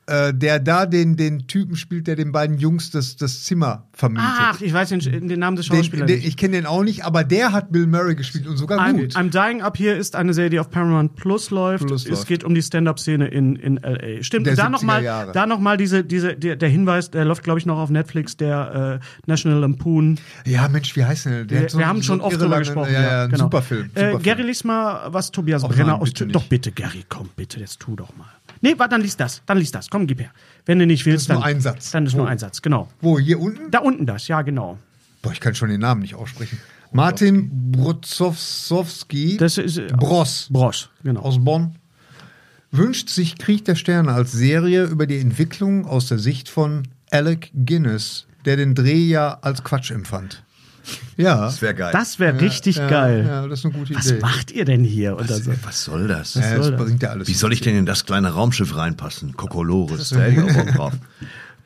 [0.07, 4.27] äh, der da den, den Typen spielt, der den beiden Jungs das, das Zimmer vermietet.
[4.27, 6.27] Ach, ich weiß den, den Namen des den, Schauspielers den, nicht.
[6.27, 9.15] ich kenne den auch nicht, aber der hat Bill Murray gespielt und sogar I'm, gut.
[9.15, 11.85] I'm Dying Up Here ist eine Serie, die auf Paramount Plus läuft.
[11.85, 12.27] Plus es läuft.
[12.27, 14.23] geht um die Stand-Up-Szene in, in L.A.
[14.23, 17.43] Stimmt, Der da 70er nochmal da noch mal diese, diese, der, der Hinweis, der läuft,
[17.43, 20.19] glaube ich, noch auf Netflix, der äh, National Lampoon.
[20.45, 21.45] ja, Mensch, wie heißt denn der?
[21.45, 22.91] Der Wir, so- wir haben schon oft drüber gesprochen.
[22.93, 23.43] Ja, ja, ein genau.
[23.43, 23.89] super Film.
[23.93, 24.23] Äh, Super Film.
[24.23, 26.09] Gary, lies mal, was Tobias Ach Brenner nein, aus.
[26.09, 26.27] bitte.
[26.27, 28.25] Doch bitte, Gary, komm, bitte, jetzt tu doch mal.
[28.61, 29.41] Nee, warte, dann lies das.
[29.45, 29.89] Dann lies das.
[29.89, 30.31] Komm, gib her.
[30.65, 31.47] Wenn du nicht willst, ist nur dann.
[31.49, 31.91] ein Satz.
[31.91, 32.17] Dann ist Wo?
[32.19, 32.87] nur ein Satz, genau.
[33.01, 33.71] Wo, hier unten?
[33.71, 34.77] Da unten das, ja, genau.
[35.21, 36.59] Boah, ich kann schon den Namen nicht aussprechen.
[36.93, 39.77] Martin Brutzowski, Das ist.
[39.77, 41.21] äh, Bross Brosch, genau.
[41.21, 41.75] aus Bonn,
[42.71, 47.51] wünscht sich Krieg der Sterne als Serie über die Entwicklung aus der Sicht von Alec
[47.65, 50.43] Guinness, der den Dreh ja als Quatsch empfand.
[51.17, 51.41] Ja.
[51.41, 51.91] Das wäre geil.
[51.93, 53.25] Das wäre richtig ja, geil.
[53.27, 54.19] Ja, das ist eine gute Was Idee.
[54.21, 55.17] macht ihr denn hier?
[55.19, 56.35] Was, so, was soll das?
[56.35, 56.81] ja, das soll das?
[56.85, 57.27] bringt ja alles.
[57.27, 59.35] Wie soll ich denn in das kleine Raumschiff reinpassen?
[59.37, 60.93] Kokolores, da hätte ich auch Bock drauf.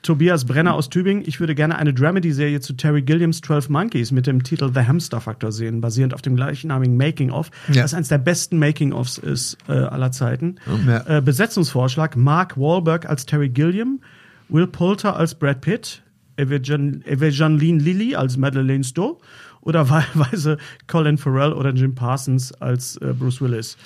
[0.02, 1.24] Tobias Brenner aus Tübingen.
[1.26, 5.20] Ich würde gerne eine Dramedy-Serie zu Terry Gilliams 12 Monkeys mit dem Titel The Hamster
[5.20, 7.82] Factor sehen, basierend auf dem gleichnamigen Making-of, Ja.
[7.82, 10.58] das eines der besten Making-ofs ist äh, aller Zeiten.
[10.86, 11.18] Ja.
[11.18, 14.00] Äh, Besetzungsvorschlag: Mark Wahlberg als Terry Gilliam,
[14.48, 16.04] Will Poulter als Brad Pitt,
[16.38, 19.18] Evangeline Lilly als Madeleine Stowe
[19.62, 20.58] oder wahlweise
[20.88, 23.78] Colin Farrell oder Jim Parsons als äh, Bruce Willis.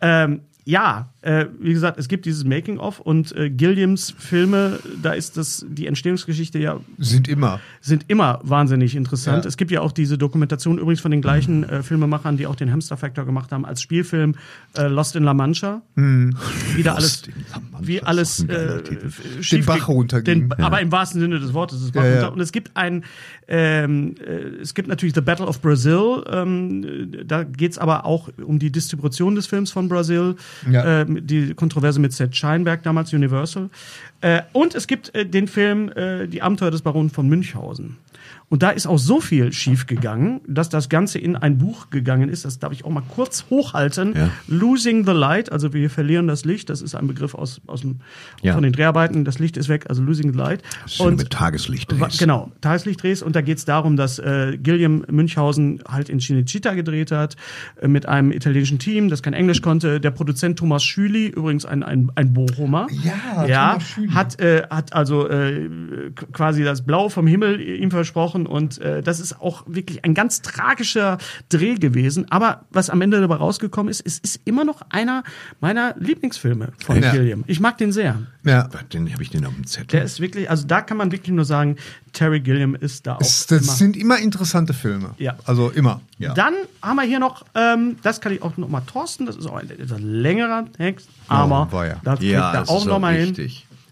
[0.00, 5.36] Ähm, ja, äh, wie gesagt, es gibt dieses Making-of und äh, Gilliams Filme, da ist
[5.36, 7.60] das die Entstehungsgeschichte ja Sind immer.
[7.80, 9.44] sind immer wahnsinnig interessant.
[9.44, 9.48] Ja.
[9.48, 12.70] Es gibt ja auch diese Dokumentation übrigens von den gleichen äh, Filmemachern, die auch den
[12.70, 14.36] Hamster Factor gemacht haben als Spielfilm
[14.76, 15.82] äh, Lost in La Mancha.
[15.96, 18.82] Wieder alles, in La Mancha wie alles äh,
[19.40, 20.48] schief Bach runterging.
[20.48, 21.80] Den, Aber im wahrsten Sinne des Wortes.
[21.82, 22.28] Es Ja, ja.
[22.28, 23.04] Und es gibt ein,
[23.48, 26.22] ähm, äh, es gibt natürlich The Battle of Brazil.
[26.30, 30.36] Ähm, da geht es aber auch um die Distribution des Films von Brazil.
[30.70, 31.04] Ja.
[31.20, 33.70] Die Kontroverse mit Seth Scheinberg damals Universal.
[34.20, 37.96] Äh, und es gibt äh, den Film äh, Die Abenteuer des Baron von Münchhausen.
[38.50, 42.46] Und da ist auch so viel schiefgegangen, dass das Ganze in ein Buch gegangen ist.
[42.46, 44.14] Das darf ich auch mal kurz hochhalten.
[44.16, 44.30] Ja.
[44.46, 46.70] Losing the Light, also wir verlieren das Licht.
[46.70, 47.96] Das ist ein Begriff aus, aus dem,
[48.42, 48.54] Ja.
[48.54, 49.24] von den Dreharbeiten.
[49.26, 50.62] Das Licht ist weg, also Losing the Light.
[50.98, 52.00] Und mit Tageslicht.
[52.00, 52.18] Wa- drehst.
[52.18, 57.10] Genau, Tageslichtdrehs und da geht es darum, dass äh, Gilliam Münchhausen halt in Cinecittà gedreht
[57.10, 57.36] hat,
[57.82, 60.00] äh, mit einem italienischen Team, das kein Englisch konnte.
[60.00, 64.08] Der Produzent Thomas Schüli, übrigens ein, ein, ein Bochumer, Ja, ja Thomas Schüli.
[64.08, 65.68] hat, äh, hat also äh,
[66.32, 70.14] quasi das Blau vom Himmel ihm versprochen gesprochen und äh, das ist auch wirklich ein
[70.14, 71.18] ganz tragischer
[71.48, 72.26] Dreh gewesen.
[72.30, 75.22] Aber was am Ende dabei rausgekommen ist, es ist immer noch einer
[75.60, 77.12] meiner Lieblingsfilme von Ja.
[77.12, 77.44] Gilliam.
[77.46, 78.16] Ich mag den sehr.
[78.44, 78.68] Ja.
[78.92, 79.86] Den habe ich den auf dem Zettel.
[79.88, 81.76] Der ist wirklich, also da kann man wirklich nur sagen,
[82.12, 83.72] Terry Gilliam ist da auch Es, das immer.
[83.72, 85.10] sind immer interessante Filme.
[85.18, 85.36] Ja.
[85.44, 86.00] Also immer.
[86.18, 86.34] Ja.
[86.34, 89.46] Dann haben wir hier noch, ähm, das kann ich auch noch mal Thorsten, das ist
[89.46, 91.96] auch ein, etwas längerer Text, aber Oh, war ja.
[92.02, 93.34] da kriegt Ja, das auch ist noch mal hin.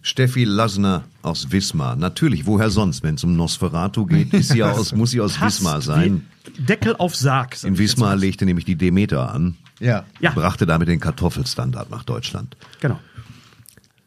[0.07, 1.96] Steffi Lassner aus Wismar.
[1.96, 3.02] Natürlich, woher sonst?
[3.02, 6.24] Wenn es um Nosferatu geht, ist sie aus, muss sie aus Passt Wismar sein.
[6.59, 7.57] Deckel auf Sarg.
[7.64, 10.04] In Wismar legte nämlich die Demeter an, Ja.
[10.20, 10.30] Ja.
[10.30, 12.57] brachte damit den Kartoffelstandard nach Deutschland.
[12.80, 13.00] Genau.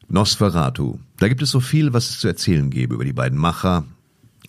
[0.08, 1.00] Nosferatu.
[1.18, 3.84] Da gibt es so viel, was es zu erzählen gäbe über die beiden Macher.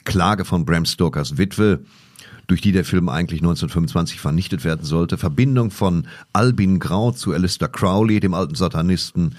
[0.04, 1.80] Klage von Bram Stokers Witwe,
[2.46, 5.18] durch die der Film eigentlich 1925 vernichtet werden sollte.
[5.18, 9.34] Verbindung von Albin Grau zu Alistair Crowley, dem alten Satanisten.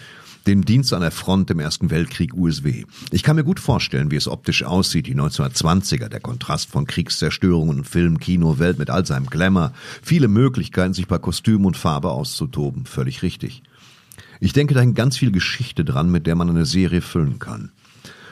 [0.47, 2.85] Dem Dienst an der Front im Ersten Weltkrieg USW.
[3.11, 7.79] Ich kann mir gut vorstellen, wie es optisch aussieht, die 1920er, der Kontrast von Kriegszerstörungen
[7.79, 9.71] und Film, Kino, Welt mit all seinem Glamour.
[10.01, 12.85] Viele Möglichkeiten, sich bei Kostüm und Farbe auszutoben.
[12.85, 13.61] Völlig richtig.
[14.39, 17.71] Ich denke, da hängt ganz viel Geschichte dran, mit der man eine Serie füllen kann.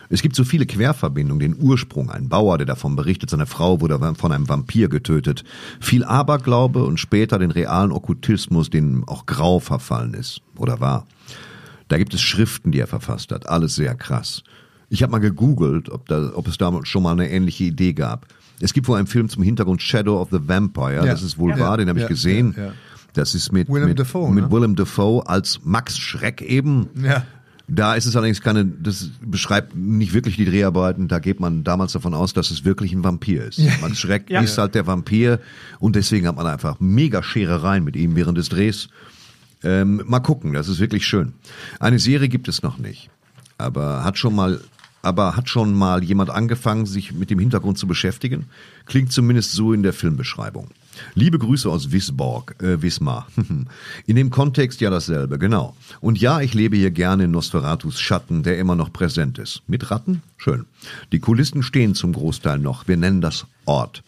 [0.09, 3.99] Es gibt so viele Querverbindungen, den Ursprung, ein Bauer, der davon berichtet, seine Frau wurde
[4.15, 5.43] von einem Vampir getötet,
[5.79, 11.05] viel Aberglaube und später den realen Okkultismus, den auch grau verfallen ist oder war.
[11.89, 14.43] Da gibt es Schriften, die er verfasst hat, alles sehr krass.
[14.89, 18.25] Ich habe mal gegoogelt, ob, da, ob es damals schon mal eine ähnliche Idee gab.
[18.61, 21.05] Es gibt wohl einen Film zum Hintergrund Shadow of the Vampire, Ja.
[21.05, 21.59] das ist wohl Ja.
[21.59, 22.53] wahr, den habe ich Ja, gesehen.
[22.57, 22.71] ja, ja.
[23.13, 24.51] Das ist mit, Willem mit, Dafoe, mit ne?
[24.51, 26.87] Willem Dafoe als Max Schreck eben.
[27.03, 27.23] Ja.
[27.67, 31.91] Da ist es allerdings keine, das beschreibt nicht wirklich die Dreharbeiten, da geht man damals
[31.93, 33.59] davon aus, dass es wirklich ein Vampir ist.
[33.81, 34.41] Max Schreck Ja.
[34.41, 35.39] ist halt der Vampir
[35.79, 38.89] und deswegen hat man einfach mega Scherereien mit ihm während des Drehs.
[39.63, 41.33] Ähm, mal gucken, das ist wirklich schön.
[41.79, 43.09] Eine Serie gibt es noch nicht,
[43.57, 44.61] aber hat schon mal,
[45.01, 48.45] aber hat schon mal jemand angefangen, sich mit dem Hintergrund zu beschäftigen?
[48.85, 50.69] Klingt zumindest so in der Filmbeschreibung.
[51.13, 53.27] Liebe Grüße aus Wisborg, äh, Wismar.
[54.05, 55.75] In dem Kontext ja dasselbe, genau.
[56.01, 59.61] Und ja, ich lebe hier gerne in Nosferatus Schatten, der immer noch präsent ist.
[59.67, 60.21] Mit Ratten?
[60.37, 60.65] Schön.
[61.11, 62.87] Die Kulissen stehen zum Großteil noch.
[62.87, 64.03] Wir nennen das Ort.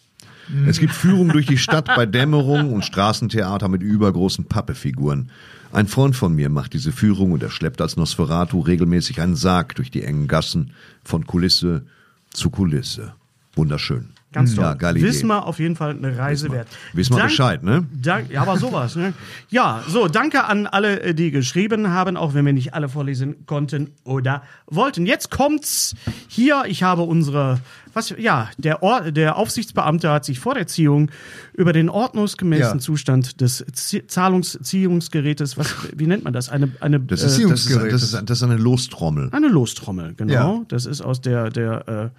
[0.67, 5.29] Es gibt Führungen durch die Stadt bei Dämmerung und Straßentheater mit übergroßen Pappefiguren.
[5.71, 9.75] Ein Freund von mir macht diese Führung und er schleppt als Nosferatu regelmäßig einen Sarg
[9.75, 10.71] durch die engen Gassen
[11.03, 11.85] von Kulisse
[12.31, 13.13] zu Kulisse.
[13.55, 14.09] Wunderschön.
[14.33, 14.63] Ganz toll.
[14.63, 15.01] Ja, geile.
[15.01, 16.69] Wismar auf jeden Fall eine Reise wert.
[16.93, 17.85] Wissen wir Dank- Bescheid, ne?
[17.93, 18.95] Dank, ja, aber sowas.
[18.95, 19.11] Ne?
[19.49, 23.45] Ja, so, danke an alle, äh, die geschrieben haben, auch wenn wir nicht alle vorlesen
[23.45, 25.05] konnten oder wollten.
[25.05, 25.95] Jetzt kommt's
[26.29, 26.63] hier.
[26.67, 27.59] Ich habe unsere,
[27.93, 31.11] was, ja, der, Or der Aufsichtsbeamte hat sich vor der Ziehung
[31.53, 32.79] über den ordnungsgemäßen Ja.
[32.79, 36.49] Zustand des Z Zahlungsziehungsgerätes, was, wie nennt man das?
[36.49, 37.93] Eine, eine, Das äh, ist, das, ist, Beziehungsgerät.
[37.93, 39.29] das, ist, das ist eine Lostrommel.
[39.31, 40.33] eine Lostrommel, genau.
[40.59, 40.61] Ja.
[40.67, 42.09] Das ist aus der, der äh,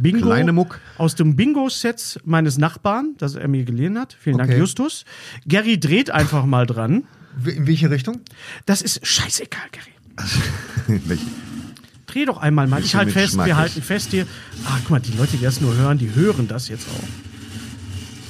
[0.00, 0.26] Bingo.
[0.26, 0.80] Kleine Muck.
[0.98, 4.16] Aus dem Bingo-Set meines Nachbarn, das er mir geliehen hat.
[4.18, 4.58] Vielen Dank, Okay.
[4.58, 5.04] Justus.
[5.46, 7.04] Gary dreht einfach mal dran.
[7.46, 8.20] In welche Richtung?
[8.66, 9.92] Das ist scheißegal, Gary.
[11.06, 11.24] Welche?
[12.12, 12.80] Dreh doch einmal mal.
[12.82, 14.26] Ich halte fest, wir halten fest hier.
[14.64, 17.04] Ah, guck mal, die Leute, die das nur hören, die hören das jetzt auch.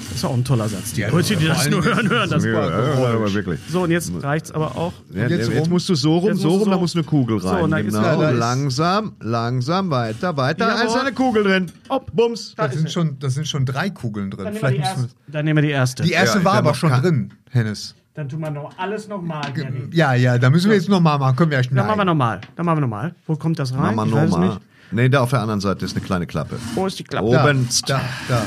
[0.09, 0.93] Das ist auch ein toller Satz.
[0.93, 2.45] Die Leute, die das nur hören, hören das.
[2.45, 3.61] Ja, aber wirklich.
[3.71, 4.93] So, und jetzt reicht's aber auch.
[5.15, 7.49] Ja, jetzt jetzt, musst du so rum, so rum, so- da muss eine Kugel So,
[7.49, 7.63] rein.
[7.63, 10.67] und da ist- genau, ja, da langsam, langsam, weiter, weiter.
[10.67, 11.71] Da ist eine Kugel drin.
[11.89, 12.55] Hopp, bums.
[12.57, 14.45] Da sind, schon, da sind schon drei Kugeln drin.
[14.47, 15.33] Dann nehmen, wir die Vielleicht müssen erste.
[15.33, 16.03] Dann nehmen wir die erste.
[16.03, 17.95] die erste Ja, war aber schon drin, Hennes.
[18.21, 19.89] Dann tun wir noch alles nochmal, Gary.
[19.93, 21.37] Ja, ja, da müssen wir jetzt nochmal machen.
[21.37, 22.43] Können wir echt Dann machen wir nochmal.
[22.55, 23.15] Dann machen wir nochmal.
[23.27, 23.99] Wo kommt das rein?
[23.99, 24.39] Es Noma.
[24.45, 24.61] nicht.
[24.91, 26.59] Nee, da auf der anderen Seite ist eine kleine Klappe.
[26.75, 27.31] Wo ist die Klappe?
[27.31, 27.67] Da, Oben.
[27.87, 28.45] da, da.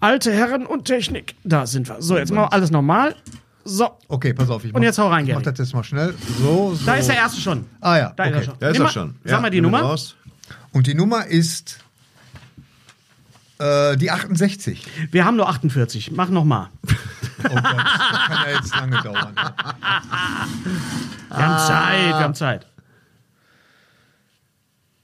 [0.00, 1.34] Alte Herren und Technik.
[1.44, 2.00] Da sind wir.
[2.00, 3.14] So, jetzt machen wir alles nochmal.
[3.64, 4.64] So, Okay, pass auf.
[4.64, 5.52] Ich Und jetzt hau rein, Ich mach Gary.
[5.54, 6.14] das jetzt mal schnell.
[6.40, 6.86] So, so.
[6.86, 7.66] da ist der erste schon.
[7.82, 8.44] Ah ja, Da ist er okay.
[8.46, 8.54] schon.
[8.58, 9.14] Da ist er schon.
[9.24, 9.82] Sag mal die Nummer.
[9.82, 10.16] Raus.
[10.72, 11.83] Und die Nummer ist
[13.58, 14.84] äh, die 68.
[15.10, 16.12] Wir haben nur 48.
[16.12, 16.68] Mach nochmal.
[17.46, 19.34] Oh Gott, das kann ja jetzt lange dauern.
[19.34, 19.54] ne?
[21.28, 22.66] Wir haben Zeit, wir haben Zeit.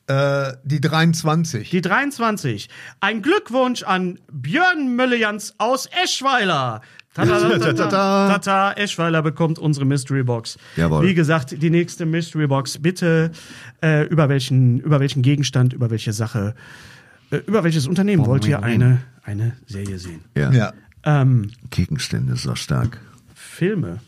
[0.06, 1.68] Äh, die 23.
[1.70, 2.68] Die 23.
[3.00, 6.80] Ein Glückwunsch an Björn Möllejans aus Eschweiler.
[7.12, 10.56] Tata, Tata, Eschweiler bekommt unsere Mystery Box.
[10.76, 11.06] Jawohl.
[11.06, 12.78] Wie gesagt, die nächste Mystery Box.
[12.80, 13.32] Bitte
[13.82, 16.54] äh, über welchen über welchen Gegenstand, über welche Sache,
[17.46, 20.20] über welches Unternehmen wollt ihr eine eine Serie sehen?
[20.36, 20.50] Ja.
[20.52, 20.72] Ja.
[21.04, 22.98] Ähm, Gegenstände ist auch stark.
[23.34, 24.00] Filme.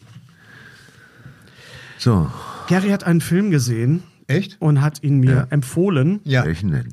[1.99, 2.31] So,
[2.69, 4.57] Gary hat einen Film gesehen Echt?
[4.61, 5.47] und hat ihn mir Ja.
[5.51, 6.21] empfohlen.
[6.25, 6.45] Ja.
[6.45, 6.89] welchen denn?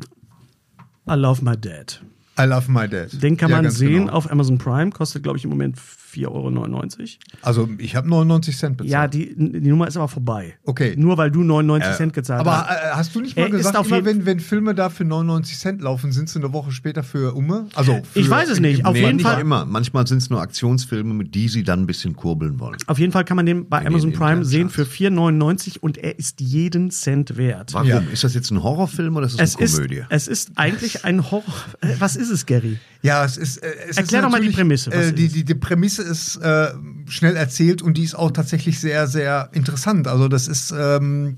[1.09, 2.01] I Love My Dad.
[2.39, 3.21] I Love My Dad.
[3.21, 4.13] Den kann Ja, man sehen genau.
[4.13, 5.77] auf Amazon Prime, kostet, glaube ich, im Moment
[6.13, 7.07] 4,99 Euro.
[7.41, 8.91] Also ich habe 99 Cent bezahlt.
[8.91, 10.55] Ja, die, die Nummer ist aber vorbei.
[10.65, 10.95] Okay.
[10.97, 12.69] Nur weil du 99 Cent gezahlt Aber hast.
[12.71, 15.81] äh, hast du nicht mal ist gesagt, immer wenn, wenn Filme da für 99 Cent
[15.81, 17.67] laufen, sind sie eine Woche später für Umme?
[17.75, 18.85] Also für, Ich weiß es nicht.
[18.85, 19.65] Auf Nee, jeden Fall- immer.
[19.65, 22.77] Manchmal sind es nur Aktionsfilme, mit die sie dann ein bisschen kurbeln wollen.
[22.87, 25.97] Auf jeden Fall kann man den bei In Amazon den Prime sehen für 4,99 und
[25.97, 27.73] er ist jeden Cent wert.
[27.73, 27.87] Warum?
[27.87, 27.99] Ja.
[28.11, 30.03] Ist das jetzt ein Horrorfilm oder ist das Es eine ist, Komödie?
[30.09, 31.43] es ist eigentlich ein Horror.
[31.81, 32.77] Äh, Was ist es, Gary?
[33.01, 33.57] Ja, es ist.
[33.57, 35.35] Äh, es Erklär ist doch mal die Prämisse, was Äh, die, ist.
[35.35, 36.69] die, die Prämisse ist äh,
[37.07, 40.07] schnell erzählt und die ist auch tatsächlich sehr, sehr interessant.
[40.07, 41.35] Also, das ist ähm,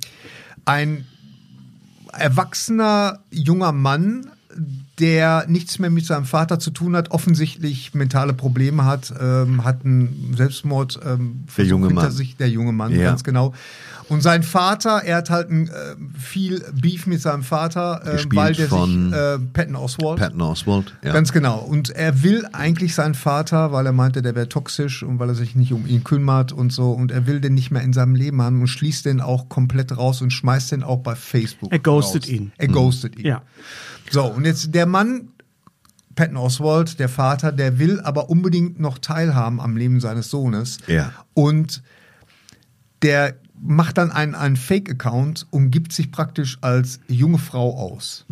[0.66, 1.06] ein
[2.14, 4.28] erwachsener junger Mann,
[5.00, 9.86] der nichts mehr mit seinem Vater zu tun hat, offensichtlich mentale Probleme hat, ähm, hat
[9.86, 12.12] einen Selbstmord ähm, Der junge hinter Mann.
[12.12, 13.06] sich, der junge Mann, Ja.
[13.06, 13.54] ganz genau.
[14.12, 15.72] Und sein Vater, er hat halt ein, äh,
[16.20, 20.20] viel Beef mit seinem Vater, äh, weil der von sich äh, Patton Oswalt.
[20.20, 20.98] Patton Oswald.
[21.02, 21.14] Ja.
[21.14, 21.60] Ganz genau.
[21.60, 25.36] Und er will eigentlich seinen Vater, weil er meinte, der wäre toxisch und weil er
[25.36, 26.92] sich nicht um ihn kümmert und so.
[26.92, 29.96] Und er will den nicht mehr in seinem Leben haben und schließt den auch komplett
[29.96, 31.72] raus und schmeißt den auch bei Facebook.
[31.72, 32.30] Er ghostet raus.
[32.30, 32.52] ihn.
[32.58, 33.26] Er ghostet ihn.
[33.26, 33.44] Ja.
[34.10, 35.30] So, und jetzt der Mann,
[36.16, 40.80] Patton Oswald, der Vater, der will aber unbedingt noch teilhaben am Leben seines Sohnes.
[40.88, 41.14] Ja.
[41.34, 41.82] Und
[43.04, 48.26] der macht dann einen, einen Fake-Account und gibt sich praktisch als junge Frau aus.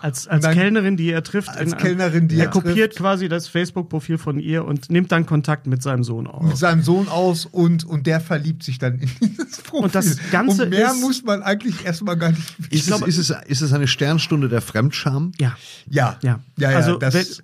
[0.00, 1.48] Als, als dann- Kellnerin, die er trifft.
[1.50, 2.96] Als in- Kellnerin, die er er kopiert trifft.
[2.98, 6.42] quasi das Facebook-Profil von ihr und nimmt dann Kontakt mit seinem Sohn auf.
[6.42, 9.84] mit seinem Sohn aus und, und der verliebt sich dann in dieses Profil.
[9.84, 12.72] Und das Ganze und mehr ist- muss man eigentlich erstmal gar nicht wissen.
[12.72, 15.32] Ist, glaube- es, ist, es, ist es eine Sternstunde der Fremdscham?
[15.38, 15.56] Ja.
[15.88, 16.40] Ja, Ja.
[16.58, 17.42] ja, ja also das,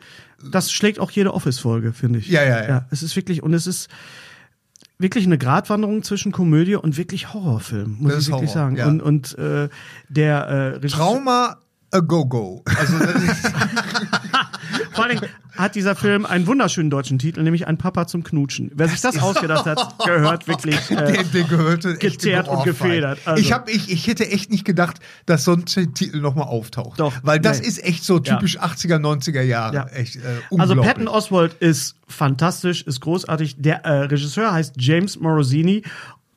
[0.51, 2.29] das schlägt auch jede Office-Folge, finde ich.
[2.29, 2.87] Ja, ja, ja.
[2.91, 3.89] Es ist wirklich, und es ist
[4.99, 8.77] wirklich eine Gratwanderung zwischen Komödie und wirklich Horrorfilm, muss Das ich wirklich Horror, sagen.
[8.77, 8.87] ja.
[8.89, 9.69] Und, und äh,
[10.09, 11.59] der äh, Regisseur- Trauma
[11.93, 12.63] a go-go.
[12.79, 12.95] Also
[14.93, 15.21] Vor allem
[15.57, 18.71] hat dieser Film einen wunderschönen deutschen Titel, nämlich Ein Papa zum Knutschen.
[18.75, 20.77] Wer sich das ausgedacht hat, gehört wirklich.
[20.91, 23.43] Äh, der, der gehörte echt gezerrt und gefedert, also.
[23.43, 27.01] Ich, hab, ich, ich hätte echt nicht gedacht, dass so ein Titel nochmal auftaucht.
[27.01, 27.67] Doch, Weil das nee.
[27.67, 29.75] ist echt so typisch 80er, 90er Jahre.
[29.75, 29.87] Ja.
[29.87, 30.87] Echt, äh, Also unglaublich.
[30.87, 33.57] Patton Oswald ist fantastisch, ist großartig.
[33.59, 35.83] Der äh, Regisseur heißt James Morosini.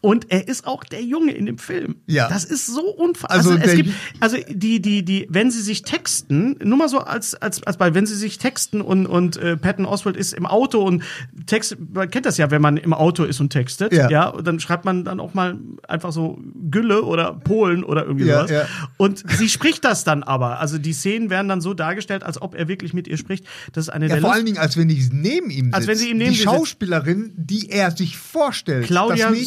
[0.01, 1.97] Und er ist auch der Junge in dem Film.
[2.07, 2.27] Ja.
[2.27, 3.37] Das ist so unfassbar.
[3.37, 3.89] Also Also, es gibt,
[4.19, 7.93] also die, die, die, wenn sie sich texten, nur mal so als, als, als bei,
[7.93, 11.03] wenn sie sich texten und, und äh, Patton Oswald ist im Auto und
[11.45, 14.09] Text, man kennt das ja, wenn man im Auto ist und textet, Ja.
[14.09, 16.39] ja, und dann schreibt man dann auch mal einfach so
[16.71, 18.51] Gülle oder Polen oder irgendwie Ja, sowas.
[18.51, 18.67] ja.
[18.97, 20.59] Und sie spricht das dann aber.
[20.59, 23.45] Also die Szenen werden dann so dargestellt, als ob er wirklich mit ihr spricht.
[23.73, 25.75] Das ist eine Ja, der vor allen Dingen, als wenn die neben ihm sitzt.
[25.75, 26.55] Als wenn sie ihm neben Die sie sitzt.
[26.55, 28.87] Schauspielerin, die er sich vorstellt.
[28.87, 29.37] Claudia das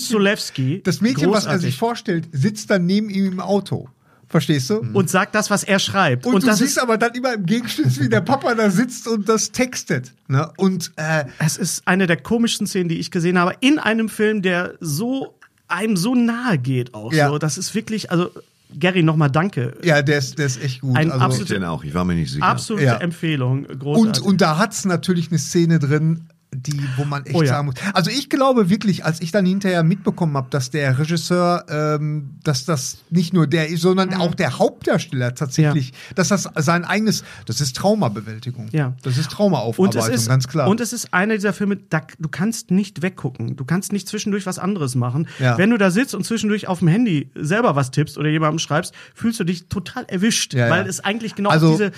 [0.49, 1.62] Sulewski, Das Mädchen, was er großartig.
[1.62, 3.88] sich vorstellt, sitzt dann neben ihm im Auto.
[4.28, 4.78] Verstehst du?
[4.95, 6.26] und sagt das, was er schreibt.
[6.26, 8.68] Und, Und, du das siehst ist, aber dann immer im Gegenschnitt, wie der Papa da
[8.68, 10.12] sitzt und das textet.
[10.26, 10.51] Ne?
[10.57, 14.42] Und äh, es ist eine der komischsten Szenen, die ich gesehen habe, in einem Film,
[14.42, 15.38] der so
[15.68, 17.12] einem so nahe geht auch.
[17.12, 17.28] Ja.
[17.28, 17.38] So.
[17.38, 18.30] Das ist wirklich, also
[18.76, 19.76] Gary, nochmal danke.
[19.84, 20.97] ja, der ist, der ist echt gut.
[20.97, 22.45] Ein also, absolut- Ich den auch, ich war mir nicht sicher.
[22.45, 22.97] Absolute Ja.
[22.97, 23.66] Empfehlung.
[23.66, 24.24] und, Großartig.
[24.24, 27.48] und da hat's natürlich eine Szene drin, die, wo man echt Oh ja.
[27.48, 27.74] sagen muss.
[27.92, 32.64] Also ich glaube wirklich, als ich dann hinterher mitbekommen habe, dass der Regisseur, ähm, dass
[32.64, 34.20] das nicht nur der ist, sondern Mhm.
[34.20, 38.68] auch der Hauptdarsteller tatsächlich, dass das sein eigenes, das ist Traumabewältigung.
[38.72, 38.94] Ja.
[39.02, 40.68] Das ist und Traumaaufarbeitung, es ist, ganz klar.
[40.68, 43.57] Und es ist einer dieser Filme, da, du kannst nicht weggucken.
[43.57, 45.28] Du kannst nicht zwischendurch was anderes machen.
[45.38, 45.59] Ja.
[45.59, 48.94] Wenn du da sitzt und zwischendurch auf dem Handy selber was tippst oder jemandem schreibst,
[49.14, 50.70] fühlst du dich total erwischt, Ja, ja.
[50.70, 51.92] weil es eigentlich genau Also, diese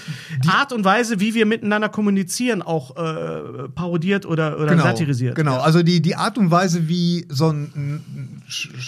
[0.49, 5.35] Art und Weise, wie wir miteinander kommunizieren, auch äh, parodiert oder, oder satirisiert.
[5.35, 8.43] Genau, also die, die Art und Weise, wie so ein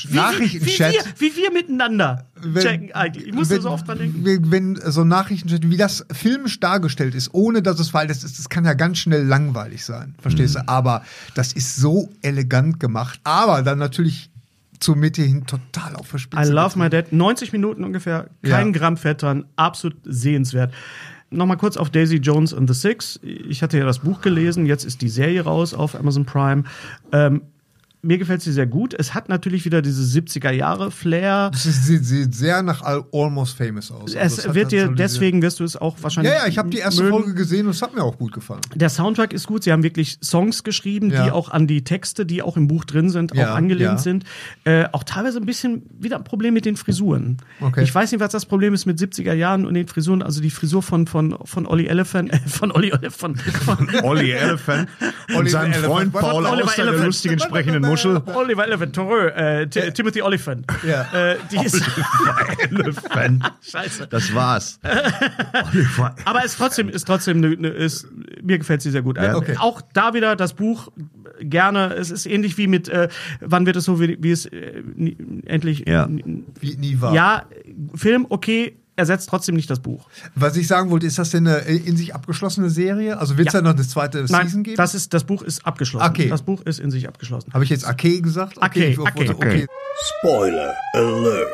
[0.08, 0.92] Wie, Nachrichtenchat.
[1.18, 3.26] Wie, wir, wie wir miteinander wenn- checken eigentlich.
[3.26, 4.50] Ich musste wenn, so oft dran denken.
[4.50, 8.48] Wenn, so ein Nachrichtenchat, wie das filmisch dargestellt ist, ohne dass es, das ist, das
[8.48, 10.60] kann ja ganz schnell langweilig sein, verstehst Mhm.
[10.66, 10.68] du?
[10.68, 11.02] Aber
[11.34, 14.30] das ist so elegant gemacht, aber dann natürlich
[14.80, 16.48] zur Mitte hin total auf der Spitze.
[16.48, 17.12] I love my dad.
[17.12, 18.72] 90 Minuten ungefähr, kein Ja.
[18.78, 20.72] Gramm Fett dran, absolut sehenswert.
[21.30, 23.20] Nochmal kurz auf Daisy Jones and the Six.
[23.22, 26.64] Ich hatte ja das Buch gelesen, jetzt ist die Serie raus auf Amazon Prime.
[27.12, 27.42] Ähm,
[28.00, 28.94] mir gefällt sie sehr gut.
[28.96, 31.50] Es hat natürlich wieder diese 70er Jahre Flair.
[31.52, 34.14] Das ist, sieht, sehr nach Al- Almost Famous aus.
[34.14, 36.32] Also Es wird dir, deswegen wirst du es auch wahrscheinlich.
[36.32, 37.14] Ja, ja, ich habe die erste mögen.
[37.16, 38.60] Folge gesehen und es hat mir auch gut gefallen.
[38.74, 39.64] Der Soundtrack ist gut.
[39.64, 41.24] Sie haben wirklich Songs geschrieben, Ja.
[41.24, 43.98] die auch an die Texte, die auch im Buch drin sind, Ja, auch angelehnt ja.
[43.98, 44.24] sind.
[44.64, 47.38] Äh, auch teilweise ein bisschen wieder ein Problem mit den Frisuren.
[47.60, 47.82] Okay.
[47.82, 50.22] Ich weiß nicht, was das Problem ist mit 70er Jahren und den Frisuren.
[50.22, 54.88] Also die Frisur von, von, von Olli Elephant, äh, von Olli Elephant, von, Olli Elephant
[55.30, 55.86] und Oliver sein Elephant.
[55.92, 57.06] Freund Paul Oliver Auster, der Elephant.
[57.06, 58.22] lustig entsprechende Nein, Muschel.
[58.34, 60.66] Oliver Elephant, Torö, äh, Ti- Timothy Oliphant.
[60.86, 61.02] Ja.
[61.32, 61.82] Äh, die ist,
[62.70, 63.52] Elephant.
[63.62, 64.06] scheiße.
[64.08, 64.78] Das war's.
[66.24, 68.06] Aber ist trotzdem, ist trotzdem, ne, ne, ist,
[68.42, 69.18] mir gefällt sie sehr gut.
[69.18, 69.56] Äh, okay.
[69.58, 70.88] Auch da wieder das Buch
[71.40, 71.94] gerne.
[71.94, 73.08] Es ist ähnlich wie mit, äh,
[73.40, 75.84] wann wird es so, wie, wie es äh, nie, endlich.
[75.86, 76.08] Ja.
[76.08, 77.14] Wie nie war.
[77.14, 77.44] Ja,
[77.94, 80.08] Film, okay, ersetzt trotzdem nicht das Buch.
[80.34, 83.18] Was ich sagen wollte, ist das denn eine in sich abgeschlossene Serie?
[83.18, 83.60] Also wird es Ja.
[83.60, 84.76] da noch eine zweite Season Nein, geben?
[84.76, 86.08] das, ist, das Buch ist abgeschlossen.
[86.10, 86.28] Okay.
[86.28, 87.52] Das Buch ist in sich abgeschlossen.
[87.54, 88.60] Habe ich jetzt Ake gesagt?
[88.62, 89.34] Ake, ich Ake.
[89.34, 89.66] okay.
[90.18, 91.48] Spoiler Alert.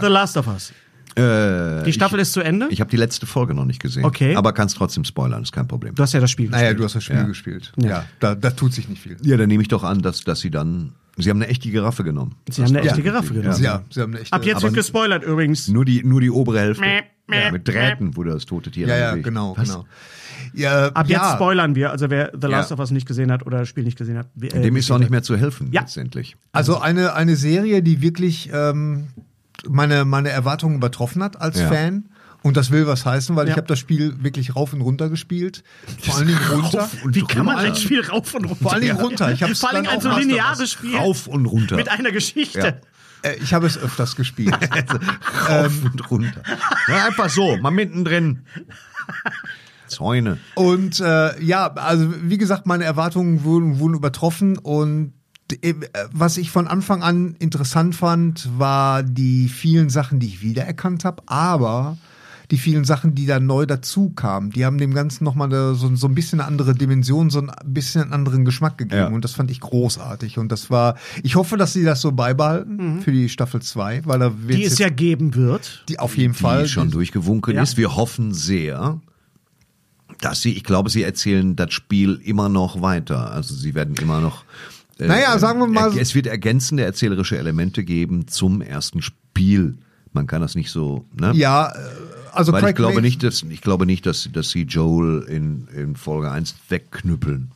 [0.00, 0.72] The Last of Us.
[1.16, 2.68] Äh, Die Staffel ich, ist zu Ende.
[2.70, 4.04] Ich habe die letzte Folge noch nicht gesehen.
[4.04, 4.34] Okay.
[4.36, 5.94] Aber kannst trotzdem spoilern, ist kein Problem.
[5.94, 6.80] du hast ja das Spiel Naja, gespielt.
[6.80, 7.22] du hast das Spiel Ja.
[7.24, 7.72] gespielt.
[7.76, 9.16] Ja, da, da tut sich nicht viel.
[9.22, 10.92] Ja, dann nehme ich doch an, dass, dass sie dann.
[11.18, 12.36] Sie haben eine echte Giraffe genommen.
[12.50, 13.02] Sie haben eine echte Ja.
[13.04, 13.62] Giraffe genommen.
[13.62, 14.32] Ja, sie haben eine echte.
[14.32, 15.68] Ab jetzt wird gespoilert übrigens.
[15.68, 16.80] Nur die, nur die obere Hälfte.
[16.82, 19.68] Mäh, mäh, ja, mit Drähten wurde das tote Tier Ja, ja, genau, Was?
[19.68, 19.84] genau.
[20.54, 21.90] Ja, Ab ja, jetzt spoilern wir.
[21.90, 22.74] Also wer The Last Ja.
[22.74, 24.28] of Us nicht gesehen hat oder das Spiel nicht gesehen hat.
[24.40, 25.82] äh, Dem ist auch nicht mehr zu helfen, Ja.
[25.82, 26.36] letztendlich.
[26.52, 29.08] Also eine, eine Serie, die wirklich ähm,
[29.68, 31.68] meine, meine Erwartungen übertroffen hat als Ja.
[31.68, 32.08] Fan.
[32.44, 33.52] Und das will was heißen, weil Ja.
[33.52, 35.62] ich habe das Spiel wirklich rauf und runter gespielt.
[36.02, 36.90] Vor allen Dingen runter.
[37.04, 38.62] und Wie kann man ein Spiel rauf und runter?
[38.62, 39.30] Vor allen Dingen runter.
[39.32, 40.72] Ich hab's Vor allem dann ein so lineares.
[40.72, 41.76] Spiel Rauf und runter.
[41.76, 42.80] mit einer Geschichte.
[43.22, 44.56] Äh, ich habe es öfters gespielt.
[45.48, 46.42] Rauf und runter.
[46.88, 48.40] Ja, einfach so, mal mittendrin.
[49.86, 50.38] Zäune.
[50.54, 55.12] Und äh, ja, also wie gesagt, meine Erwartungen wurden, wurden übertroffen und
[56.12, 61.22] was ich von Anfang an interessant fand, war die vielen Sachen, die ich wiedererkannt habe,
[61.26, 61.96] aber
[62.50, 66.06] die vielen Sachen, die da neu dazu kamen, die haben dem Ganzen nochmal so, so
[66.06, 68.96] ein bisschen eine andere Dimension, so ein bisschen einen anderen Geschmack gegeben.
[69.00, 69.06] Ja.
[69.08, 70.36] Und das fand ich großartig.
[70.36, 74.18] Und das war, ich hoffe, dass sie das so beibehalten für die Staffel 2, weil
[74.18, 74.60] da wird Mhm.
[74.60, 75.84] Die es ja geben wird.
[75.88, 77.62] die auf jeden Fall die schon durchgewunken Ja.
[77.62, 77.78] ist.
[77.78, 79.00] Wir hoffen sehr,
[80.20, 83.30] dass sie, ich glaube, sie erzählen das Spiel immer noch weiter.
[83.32, 84.44] Also sie werden immer noch.
[84.98, 89.76] Äh, Naja, sagen wir mal- Es wird ergänzende erzählerische Elemente geben zum ersten Spiel.
[90.12, 91.06] Man kann das nicht so.
[91.18, 91.32] Ne?
[91.34, 91.78] Ja, äh,
[92.32, 95.22] also Weil Craig ich glaube Mason- nicht, dass ich glaube nicht, dass, dass sie Joel
[95.28, 97.50] in, in Folge 1 wegknüppeln.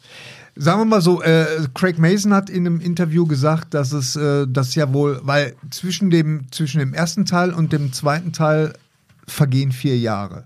[0.58, 1.44] Sagen wir mal so, äh,
[1.74, 6.08] Craig Mason hat in einem Interview gesagt, dass es äh, das ja wohl, weil zwischen
[6.08, 8.72] dem, zwischen dem ersten Teil und dem zweiten Teil
[9.26, 10.44] vergehen vier Jahre.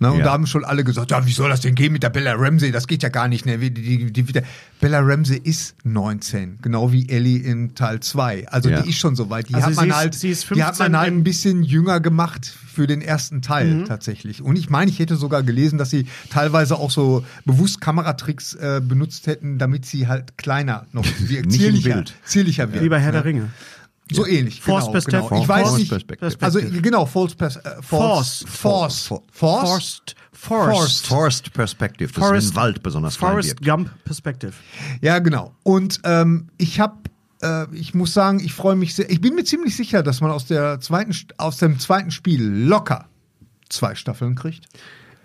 [0.00, 0.26] Ne, und Ja.
[0.26, 2.70] da haben schon alle gesagt, ja, wie soll das denn gehen mit der Bella Ramsey?
[2.70, 3.46] Das geht ja gar nicht.
[3.46, 3.58] Ne?
[3.58, 4.42] Die, die, die,
[4.80, 8.46] Bella Ramsey ist 19, genau wie Ellie in Teil 2.
[8.48, 8.80] Also Ja.
[8.82, 9.48] die ist schon so weit.
[9.48, 10.28] Die Also hat sie man ist- halt, die
[10.62, 13.84] hat man 15 halt ein bisschen jünger gemacht für den ersten Teil Mhm.
[13.86, 14.40] tatsächlich.
[14.40, 18.80] Und ich meine, ich hätte sogar gelesen, dass sie teilweise auch so bewusst Kameratricks äh,
[18.80, 22.84] benutzt hätten, damit sie halt kleiner noch im zierlicher, zierlicher wird.
[22.84, 23.12] Wie bei Herr ne?
[23.14, 23.48] der Ringe.
[24.12, 24.60] So ähnlich.
[24.60, 25.28] Force genau, Perspective.
[25.28, 25.42] genau.
[25.42, 25.88] Ich weiß Force nicht.
[25.90, 26.36] Perspective.
[26.40, 28.46] Also genau, False Pers äh, False.
[28.46, 28.46] Force.
[28.46, 29.06] Force.
[29.06, 29.24] Force.
[29.30, 30.16] Forced.
[30.32, 31.06] Forced.
[31.06, 33.60] Forced Perspective, das Forest- ist wenn Wald besonders wird.
[33.62, 34.52] Gump Perspective.
[35.00, 35.52] Ja, genau.
[35.64, 36.94] Und ähm, ich habe,
[37.42, 39.10] äh, ich muss sagen, ich freue mich sehr.
[39.10, 43.08] Ich bin mir ziemlich sicher, dass man aus der zweiten, aus dem zweiten Spiel locker
[43.68, 44.66] zwei Staffeln kriegt.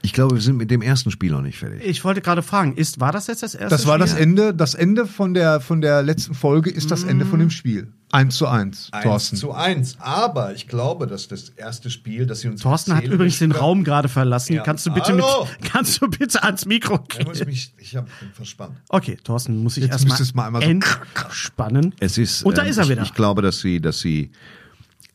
[0.05, 1.81] Ich glaube, wir sind mit dem ersten Spiel noch nicht fertig.
[1.85, 4.23] Ich wollte gerade fragen, ist, war das jetzt das erste Das war das Spiel?
[4.23, 4.53] Ende.
[4.53, 7.87] Das Ende von der von der letzten Folge ist das Ende von dem Spiel.
[8.11, 8.91] Eins zu eins.
[9.01, 9.37] Thorsten.
[9.37, 9.95] zu eins.
[9.99, 13.85] Aber ich glaube, dass das erste Spiel, das sie uns Thorsten hat übrigens den Raum
[13.85, 14.53] gerade verlassen.
[14.53, 14.63] Ja.
[14.63, 15.47] Kannst du bitte Hallo?
[15.59, 17.25] mit, kannst du bitte ans Mikro gehen?
[17.47, 18.75] mich, ich habe verspannt.
[18.89, 21.95] Okay, Thorsten muss ich Jetzt erstmal müsstest mal einmal so- entspannen.
[21.99, 22.43] Es ist.
[22.43, 23.03] Und da ähm, ist er ich, wieder.
[23.03, 24.31] Ich glaube, dass sie, dass sie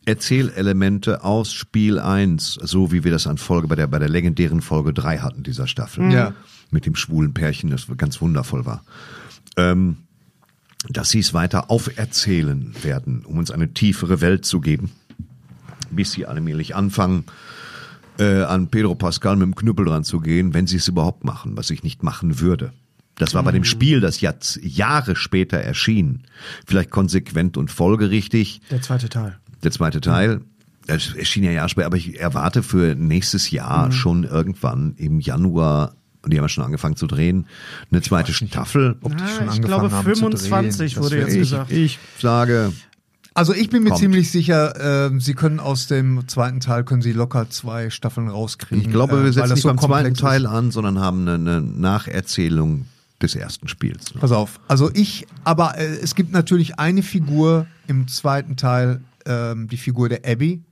[0.08, 4.62] Erzählelemente aus Spiel 1, so wie wir das an Folge bei der bei der legendären
[4.62, 6.32] Folge 3 hatten dieser Staffel, Ja.
[6.70, 8.82] mit dem schwulen Pärchen, das ganz wundervoll war.
[9.58, 9.98] Ähm,
[10.88, 14.92] dass sie es weiter auferzählen werden, um uns eine tiefere Welt zu geben,
[15.90, 17.24] bis sie allmählich anfangen,
[18.18, 21.56] äh, an Pedro Pascal mit dem Knüppel dran zu gehen, wenn sie es überhaupt machen,
[21.58, 22.72] was ich nicht machen würde.
[23.16, 26.22] Das war bei dem Spiel, das jetzt Jahre später erschien,
[26.66, 28.62] vielleicht konsequent und folgerichtig.
[28.70, 29.36] Der zweite Teil.
[29.62, 30.40] Der zweite Teil,
[30.86, 35.94] es erschien ja Jahre später, aber ich erwarte für nächstes Jahr schon irgendwann im Januar,
[36.22, 37.46] und die haben ja schon angefangen zu drehen,
[37.90, 38.96] eine zweite Staffel.
[39.02, 41.02] Ob die Ah, schon ich angefangen glaube haben zu 25 drehen.
[41.04, 41.72] wurde jetzt wär- gesagt.
[41.72, 42.72] Ich sage,
[43.34, 44.00] Also ich bin mir Kommt.
[44.00, 48.84] ziemlich sicher, äh, sie können aus dem zweiten Teil können sie locker zwei Staffeln rauskriegen.
[48.84, 51.28] ich glaube, äh, wir weil setzen das nicht so beim zweiten Teil an, sondern haben
[51.28, 52.86] eine, eine Nacherzählung
[53.22, 54.12] des ersten Spiels.
[54.18, 54.58] Pass auf.
[54.68, 60.08] Also ich, aber äh, es gibt natürlich eine Figur im zweiten Teil, ähm, die Figur
[60.08, 60.62] der Abby,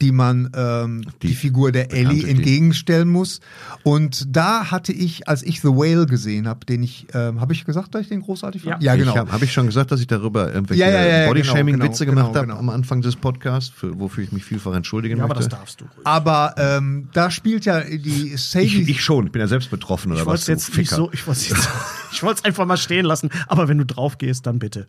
[0.00, 3.40] die man ähm, die, Die Figur der Ellie entgegenstellen muss.
[3.82, 7.64] Und da hatte ich, als ich The Whale gesehen habe, den ich, ähm, habe ich
[7.64, 8.80] gesagt, dass ich den großartig fand?
[8.80, 8.92] Ja.
[8.94, 9.16] ja genau.
[9.16, 12.14] Habe hab ich schon gesagt, dass ich darüber irgendwelche Ja, ja, ja, ja, Bodyshaming-Witze genau,
[12.14, 12.58] gemacht genau, habe genau.
[12.60, 15.56] am Anfang des Podcasts, für, wofür ich mich vielfach entschuldigen Ja, aber das möchte.
[15.56, 15.84] darfst du.
[15.86, 16.06] ruhig.
[16.06, 18.66] aber ähm, da spielt ja die Sadie.
[18.66, 20.30] ich, ich schon, ich bin ja selbst betroffen oder Ich was?
[20.30, 20.94] wollte es du jetzt nicht Ficker?
[20.96, 21.68] so, ich wollte es jetzt,
[22.12, 23.30] ich wollte es einfach mal stehen lassen.
[23.48, 24.86] Aber wenn du drauf gehst, dann bitte.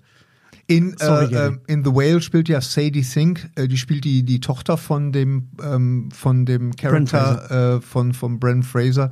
[0.70, 1.56] In, Sorry, äh, Gary.
[1.68, 5.12] äh, in The Whale spielt ja Sadie Sink, äh, die spielt die, die Tochter von
[5.12, 9.10] dem, ähm, von dem Charakter äh, von, von Bren Fraser.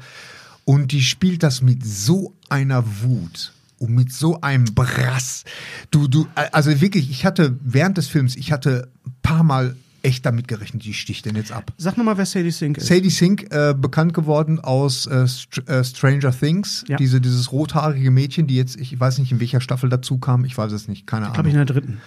[0.65, 5.45] Und die spielt das mit so einer Wut und mit so einem Brass.
[5.89, 9.75] Du, du, äh, also wirklich, ich hatte während des Films, ich hatte ein paar Mal
[10.03, 11.73] echt damit gerechnet, die sticht denn jetzt ab.
[11.77, 12.87] Sag nochmal, wer Sadie Sink ist.
[12.87, 16.97] Sadie Sink, äh, bekannt geworden aus äh, Str äh, Stranger Things, Ja.
[16.97, 20.57] diese, dieses rothaarige Mädchen, die jetzt, ich weiß nicht, in welcher Staffel dazu kam, ich
[20.57, 21.47] weiß es nicht, keine Glaube Ahnung.
[21.47, 21.97] ich in der dritten.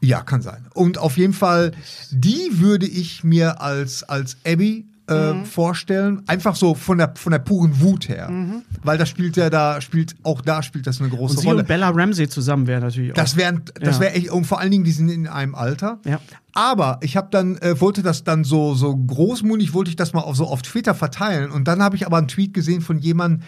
[0.00, 0.66] Ja, kann sein.
[0.74, 1.72] Und auf jeden Fall,
[2.10, 5.44] die würde ich mir als, als Abby äh, Mhm.
[5.44, 8.28] vorstellen, einfach so von der, von der puren Wut her.
[8.28, 8.62] Mhm.
[8.82, 11.60] Weil das spielt ja da, spielt, auch da spielt das eine große Und sie Rolle.
[11.60, 13.16] und Bella Ramsey zusammen wären natürlich auch.
[13.16, 14.00] Das wären, das Ja.
[14.02, 16.00] wäre echt, und vor allen Dingen, die sind in einem Alter.
[16.04, 16.20] Ja.
[16.54, 20.20] Aber ich habe dann, äh, wollte das dann so, so großmutig, wollte ich das mal
[20.20, 21.50] auf, so auf Twitter verteilen.
[21.50, 23.42] Und dann habe ich aber einen Tweet gesehen von jemandem,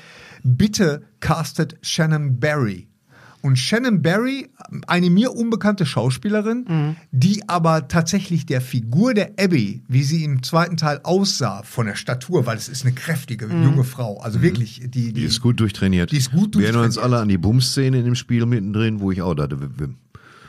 [0.44, 2.87] bitte castet Shannon Barry.
[3.40, 4.48] Und Shannon Barry,
[4.88, 6.96] eine mir unbekannte Schauspielerin, Mhm.
[7.12, 11.94] die aber tatsächlich der Figur der Abby, wie sie im zweiten Teil aussah, von der
[11.94, 13.62] Statur, weil es ist eine kräftige Mhm.
[13.62, 16.10] junge Frau, also wirklich, die, die, Die ist gut durchtrainiert.
[16.10, 17.14] Die ist gut Wir erinnern uns durchtrainiert.
[17.14, 19.88] alle an die Bums-Szene in dem Spiel mittendrin, wo ich auch dachte, wir, wir,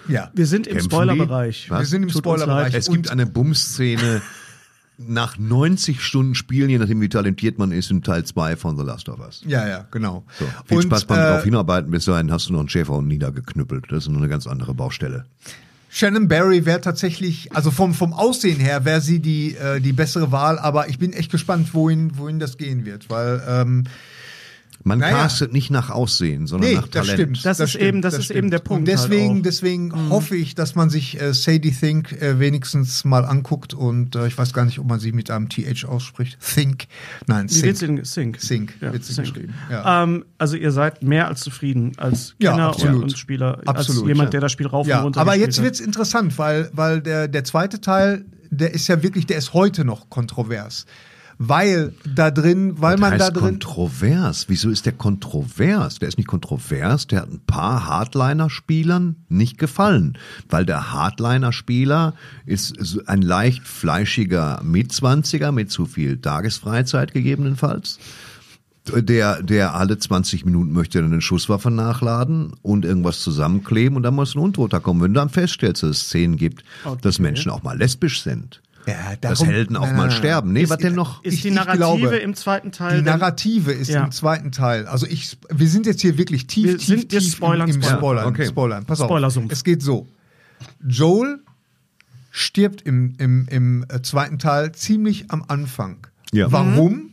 [0.07, 0.32] ja.
[0.34, 1.70] Wir sind im Spoilerbereich.
[1.70, 2.74] Wir sind im Spoilerbereich.
[2.74, 4.22] es gibt eine Bums-Szene
[5.00, 8.84] nach 90 Stunden Spielen, je nachdem wie talentiert man ist, in Teil 2 von The
[8.84, 9.42] Last of Us.
[9.46, 10.26] Ja, ja, genau.
[10.38, 13.08] So, viel Und, Spaß beim äh, drauf hinarbeiten, bis dahin hast du noch einen Schäferhund
[13.08, 13.86] niedergeknüppelt.
[13.90, 15.26] Das ist noch eine ganz andere Baustelle.
[15.92, 20.32] Shannon Barry wäre tatsächlich, also vom, vom Aussehen her wäre sie die, äh, die bessere
[20.32, 23.86] Wahl, aber ich bin echt gespannt, wohin, wohin das gehen wird, weil ähm,
[24.84, 25.18] Man Naja.
[25.18, 27.20] castet nicht nach Aussehen, sondern nee, nach das Talent.
[27.38, 27.46] stimmt.
[27.46, 28.38] Das ist eben- das ist stimmt.
[28.38, 32.14] eben der Punkt Und deswegen, halt deswegen hoffe ich, dass man sich äh, Sadie Think
[32.22, 35.50] äh, wenigstens mal anguckt und äh, ich weiß gar nicht, ob man sie mit einem
[35.50, 36.38] TH ausspricht.
[36.40, 36.88] Think,
[37.28, 37.82] nein, Think.
[37.82, 38.40] in Sync?
[38.40, 39.28] Sync Ja, sie Sync.
[39.28, 39.54] geschrieben.
[39.70, 40.04] Ja.
[40.04, 42.96] Ähm, also ihr seid mehr als zufrieden als Ja, Kenner absolut.
[42.96, 44.32] und, und Spieler, Absolut, als jemand, ja.
[44.32, 45.66] der das Spiel rauf und Ja, runter aber jetzt hat.
[45.66, 49.84] wird's interessant, weil, weil der, der zweite Teil, der ist ja wirklich, der ist heute
[49.84, 50.86] noch kontrovers.
[51.41, 53.44] Weil da drin, weil Das man heißt da drin.
[53.60, 54.49] kontrovers.
[54.49, 55.98] Wieso ist der kontrovers?
[55.99, 60.18] Der ist nicht kontrovers, der hat ein paar Hardliner-Spielern nicht gefallen.
[60.49, 62.14] Weil der Hardliner-Spieler
[62.45, 67.99] ist ein leicht fleischiger Mitzwanziger mit zu viel Tagesfreizeit gegebenenfalls.
[68.94, 74.16] Der, der alle 20 Minuten möchte dann eine Schusswaffe nachladen und irgendwas zusammenkleben und dann
[74.16, 75.02] muss ein Untoter kommen.
[75.02, 76.66] Wenn du dann feststellst, dass es Szenen gibt,
[77.02, 78.61] dass Menschen auch mal lesbisch sind.
[78.90, 80.53] Ja, dass darum- Helden auch mal sterben.
[80.53, 81.24] Nee, Ist- was denn noch?
[81.24, 84.03] ist ich- die Narrative glaube, im zweiten Teil Die Narrative ist Ja.
[84.06, 84.86] im zweiten Teil.
[84.88, 87.82] Also ich, wir sind jetzt hier wirklich tief, Wir tief, sind- tief spoilern, im, im
[87.82, 87.98] spoilern.
[87.99, 88.24] Spoilern.
[88.26, 88.45] Ja, okay.
[88.48, 88.86] Spoilern.
[88.86, 89.11] Pass auf.
[89.49, 90.07] Es geht so.
[90.86, 91.40] Joel
[92.32, 96.07] stirbt im, im, im äh, zweiten Teil ziemlich am Anfang.
[96.32, 96.52] Ja.
[96.52, 97.11] Warum?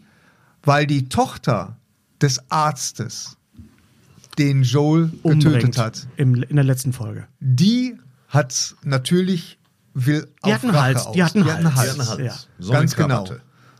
[0.62, 1.76] Weil die Tochter
[2.20, 3.36] des Arztes,
[4.38, 7.26] den Joel umbringt getötet hat, Im, in der letzten Folge.
[7.40, 7.96] die
[8.28, 9.58] hat natürlich
[9.98, 11.12] will Die auf hatten Rache Hals, aus.
[11.14, 11.64] die hatten Die Hals.
[11.64, 12.18] hatten Die hatten Hals.
[12.20, 12.34] Ja.
[12.58, 13.26] So Ganz genau.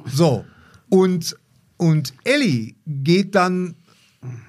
[0.07, 0.45] So.
[0.89, 1.37] Und,
[1.77, 3.75] und Ellie geht dann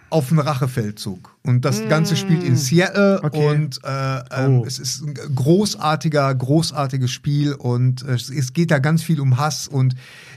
[0.09, 1.35] auf einen Rachefeldzug.
[1.43, 3.25] Und das Ganze spielt in Seattle Mm.
[3.25, 3.49] Okay.
[3.49, 4.63] und äh, ähm, Oh.
[4.65, 9.37] es ist ein großartiger, großartiges Spiel und äh, es, es geht da ganz viel um
[9.37, 9.95] Hass und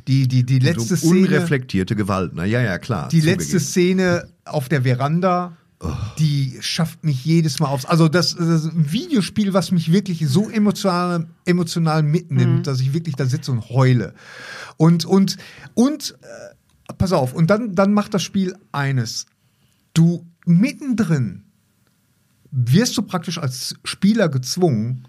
[0.08, 1.20] die, die, die letzte so Szene.
[1.26, 2.32] unreflektierte Gewalt.
[2.34, 3.08] Na ja, ja, klar.
[3.10, 3.98] Die letzte zugegeben.
[4.00, 5.56] Szene auf der Veranda,
[6.18, 7.86] die schafft mich jedes Mal aufs.
[7.86, 12.92] Also das, das ist ein Videospiel, was mich wirklich so emotional, emotional mitnimmt, dass ich
[12.92, 14.12] wirklich da sitze und heule.
[14.76, 15.38] Und und
[15.74, 17.32] und äh, pass auf.
[17.32, 19.24] Und dann dann macht das Spiel eines:
[19.94, 21.44] Du mittendrin
[22.50, 25.06] wirst du praktisch als Spieler gezwungen,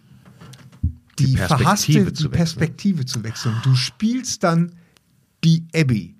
[1.19, 2.31] die, Die Perspektive verhasste zu die wechseln.
[2.31, 3.55] Perspektive zu wechseln.
[3.63, 4.71] Du spielst dann
[5.43, 6.15] die Abby.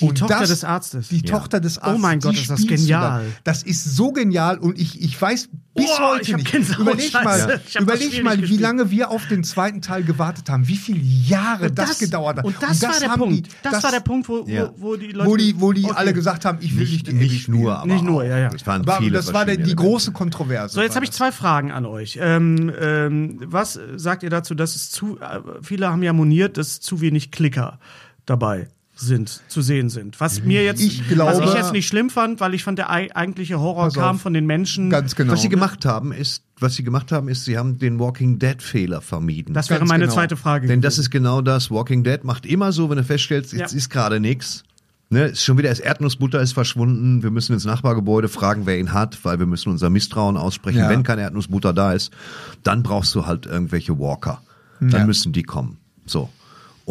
[0.00, 1.08] Die Tochter des Arztes.
[1.08, 1.36] Die Ja.
[1.38, 1.94] Tochter des Arztes.
[1.94, 3.22] Oh mein Gott, ist das genial.
[3.24, 3.32] dann.
[3.44, 6.50] Das ist so genial und ich, ich weiß bis Boah, heute nicht.
[6.50, 7.24] Gänsehaut, Überleg Scheiße.
[7.24, 8.60] mal, das überleg mal wie gespielt.
[8.60, 12.38] lange wir auf den zweiten Teil gewartet haben, wie viele Jahre Und das, das- gedauert
[12.38, 12.44] hat.
[12.44, 13.46] und das war der Punkt.
[13.46, 15.94] Die, Das war der Punkt, wo- wo- wo die Leute- wo die, wo die Okay.
[15.96, 18.50] alle gesagt haben, ich will nicht, Nicht, die nicht nur, aber Nicht nur, ja, ja.
[18.54, 20.74] Es waren Aber viele das war die verschiedene große Kontroverse.
[20.74, 21.18] So, jetzt habe ich das.
[21.18, 22.18] zwei Fragen an euch.
[22.20, 26.80] Ähm, ähm, was sagt ihr dazu, dass es zu, äh, viele haben ja moniert, dass
[26.80, 27.78] zu wenig Klicker
[28.26, 28.68] dabei
[29.00, 30.20] sind, zu sehen sind.
[30.20, 32.90] Was mir jetzt, Ich was glaube- ich jetzt nicht schlimm fand, weil ich fand, der
[32.90, 34.22] ei- eigentliche Horror kam auf.
[34.22, 34.90] von den Menschen.
[34.90, 35.32] Ganz genau.
[35.32, 38.62] Was sie gemacht haben, ist, was sie gemacht haben, ist, sie haben den Walking Dead
[38.62, 39.54] Fehler vermieden.
[39.54, 40.14] das wäre Ganz meine genau.
[40.14, 40.66] zweite Frage.
[40.68, 41.70] Denn das ist genau das.
[41.70, 43.76] Walking Dead macht immer so, wenn du feststellst, jetzt Ja.
[43.78, 44.64] ist gerade nichts.
[45.12, 47.24] Ne, ist schon wieder das Erdnussbutter ist verschwunden.
[47.24, 50.78] Wir müssen ins Nachbargebäude fragen, wer ihn hat, weil wir müssen unser Misstrauen aussprechen.
[50.78, 50.88] Ja.
[50.88, 52.12] Wenn keine Erdnussbutter da ist,
[52.62, 54.40] dann brauchst du halt irgendwelche Walker.
[54.78, 55.06] Dann Ja.
[55.06, 55.78] müssen die kommen.
[56.06, 56.28] So.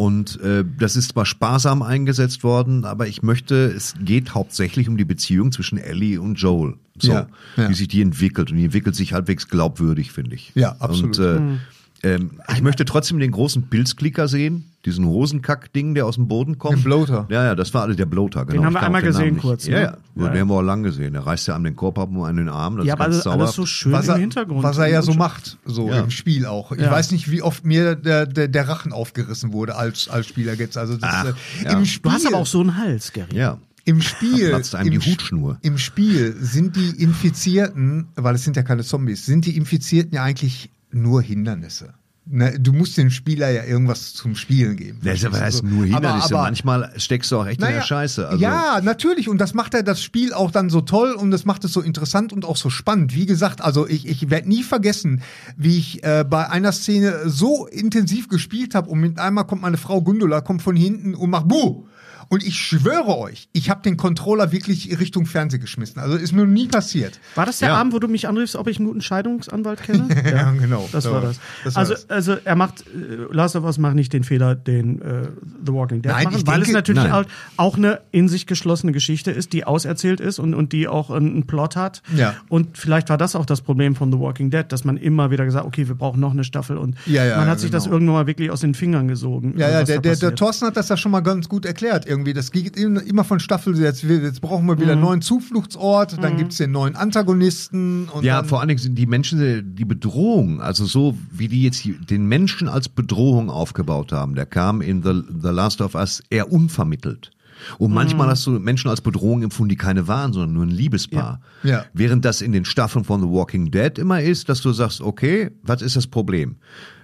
[0.00, 4.96] Und äh, das ist zwar sparsam eingesetzt worden, aber ich möchte, es geht hauptsächlich um
[4.96, 6.76] die Beziehung zwischen Ellie und Joel.
[6.98, 7.26] So, Ja,
[7.58, 7.68] ja.
[7.68, 8.50] wie sich die entwickelt.
[8.50, 10.52] Und die entwickelt sich halbwegs glaubwürdig, finde ich.
[10.54, 11.18] Ja, absolut.
[11.18, 11.58] Und äh,
[12.02, 16.78] ähm, ich möchte trotzdem den großen Pilzklicker sehen, diesen Rosenkack-Ding, der aus dem Boden kommt.
[16.78, 17.26] Den Bloater.
[17.28, 18.64] Ja, ja, das war also der Bloater, genau.
[18.64, 19.80] haben Ich wir einmal den gesehen kurz, Ja, ne?
[19.82, 19.96] ja, Ja,
[20.28, 20.40] den ja.
[20.40, 21.12] haben wir auch lang gesehen.
[21.12, 22.78] Der reißt ja einem den Korb ab und in den Arm.
[22.78, 24.62] Das ja, ist aber ganz alles, alles so schön was im er, Hintergrund.
[24.62, 26.00] was er ja so macht, so Ja.
[26.00, 26.72] im Spiel auch.
[26.72, 26.90] Ich Ja.
[26.90, 30.78] weiß nicht, wie oft mir der, der, der Rachen aufgerissen wurde als, als Spieler jetzt.
[30.78, 31.72] Also das, Ach, äh, ja.
[31.72, 33.36] im Du Spiel, Du hast aber auch so einen Hals, Gary.
[33.36, 33.58] Ja.
[33.84, 35.58] im Spiel, platzt einem im, die Hutschnur.
[35.60, 40.22] Im Spiel sind die Infizierten, weil es sind ja keine Zombies, sind die Infizierten ja
[40.22, 41.94] eigentlich nur Hindernisse.
[42.32, 44.98] Ne, du musst dem Spieler ja irgendwas zum Spielen geben.
[45.02, 45.40] Das Verstehst du?
[45.40, 46.26] heißt nur Hindernisse.
[46.26, 48.28] Aber- aber- Manchmal steckst du auch echt in der Scheiße.
[48.28, 49.28] Also, ja, natürlich.
[49.28, 51.80] Und das macht ja das Spiel auch dann so toll und das macht es so
[51.80, 53.14] interessant und auch so spannend.
[53.16, 55.22] Wie gesagt, also ich, ich werde nie vergessen,
[55.56, 59.78] wie ich äh, bei einer Szene so intensiv gespielt habe und mit einmal kommt meine
[59.78, 61.86] Frau Gundula, kommt von hinten und macht Buh!
[62.30, 66.00] Und ich schwöre euch, ich habe den Controller wirklich Richtung Fernseher geschmissen.
[66.00, 67.18] Also ist mir noch nie passiert.
[67.34, 67.74] War das der Ja.
[67.76, 70.06] Abend, wo du mich anriefst, ob ich einen guten Scheidungsanwalt kenne?
[70.30, 70.88] Ja, genau.
[70.92, 71.40] Das So, war das.
[71.64, 72.08] das war also, das.
[72.08, 75.28] also er macht, äh, Last of Us macht nicht den Fehler, den äh,
[75.66, 77.26] The Walking Dead Nein, machen, ich weil es denke- natürlich Nein.
[77.56, 81.46] auch, eine in sich geschlossene Geschichte ist, die auserzählt ist und, und die auch einen,
[81.48, 82.00] Plot hat.
[82.14, 82.34] Ja.
[82.48, 85.44] Und vielleicht war das auch das Problem von The Walking Dead, dass man immer wieder
[85.44, 87.84] gesagt, okay, wir brauchen noch eine Staffel und Ja, ja, man hat ja, sich das
[87.84, 87.96] genau.
[87.96, 89.54] irgendwann mal wirklich aus den Fingern gesogen.
[89.56, 90.34] Ja, äh, ja, was der, der, der.
[90.36, 92.19] Thorsten hat das ja schon mal ganz gut erklärt irgendwie.
[92.24, 96.56] Das geht immer von Staffel, jetzt, jetzt brauchen wir wieder einen neuen Zufluchtsort, dann gibt's
[96.56, 98.08] den neuen Antagonisten.
[98.22, 102.26] Ja, vor allen Dingen sind die Menschen, die Bedrohung, also so wie die jetzt den
[102.26, 107.30] Menschen als Bedrohung aufgebaut haben, der kam in The, The Last of Us eher unvermittelt.
[107.78, 111.40] Und manchmal hast du Menschen als Bedrohung empfunden, die keine waren, sondern nur ein Liebespaar.
[111.62, 111.70] Ja.
[111.70, 111.84] Ja.
[111.92, 115.50] Während das in den Staffeln von The Walking Dead immer ist, dass du sagst, okay,
[115.62, 116.56] was ist das Problem?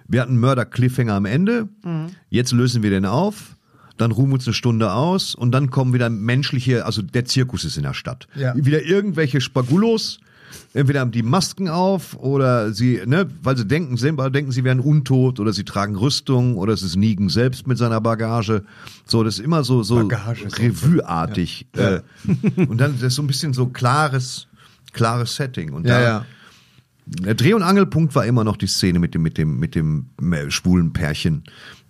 [0.09, 1.68] Wir hatten einen Mörder-Cliffhanger am Ende,
[2.30, 3.55] jetzt lösen wir den auf,
[3.97, 7.64] dann ruhen wir uns eine Stunde aus und dann kommen wieder menschliche, also der Zirkus
[7.64, 8.28] ist in der Stadt.
[8.35, 8.55] Ja.
[8.56, 10.20] Wieder irgendwelche Spagullos,
[10.74, 14.81] entweder haben die Masken auf oder sie, ne, weil sie denken, selber denken, sie wären
[14.81, 18.64] untot oder sie tragen Rüstung oder es ist Negan selbst mit seiner Bagage.
[19.06, 21.66] So, das ist immer so, so Revue-artig.
[21.73, 22.01] Äh,
[22.56, 24.48] und dann das ist so ein bisschen so klares,
[24.93, 25.73] klares Setting.
[25.73, 26.24] Und ja, da, ja.
[27.06, 30.06] der Dreh- und Angelpunkt war immer noch die Szene mit dem, mit dem, mit dem
[30.20, 31.44] äh, schwulen Pärchen,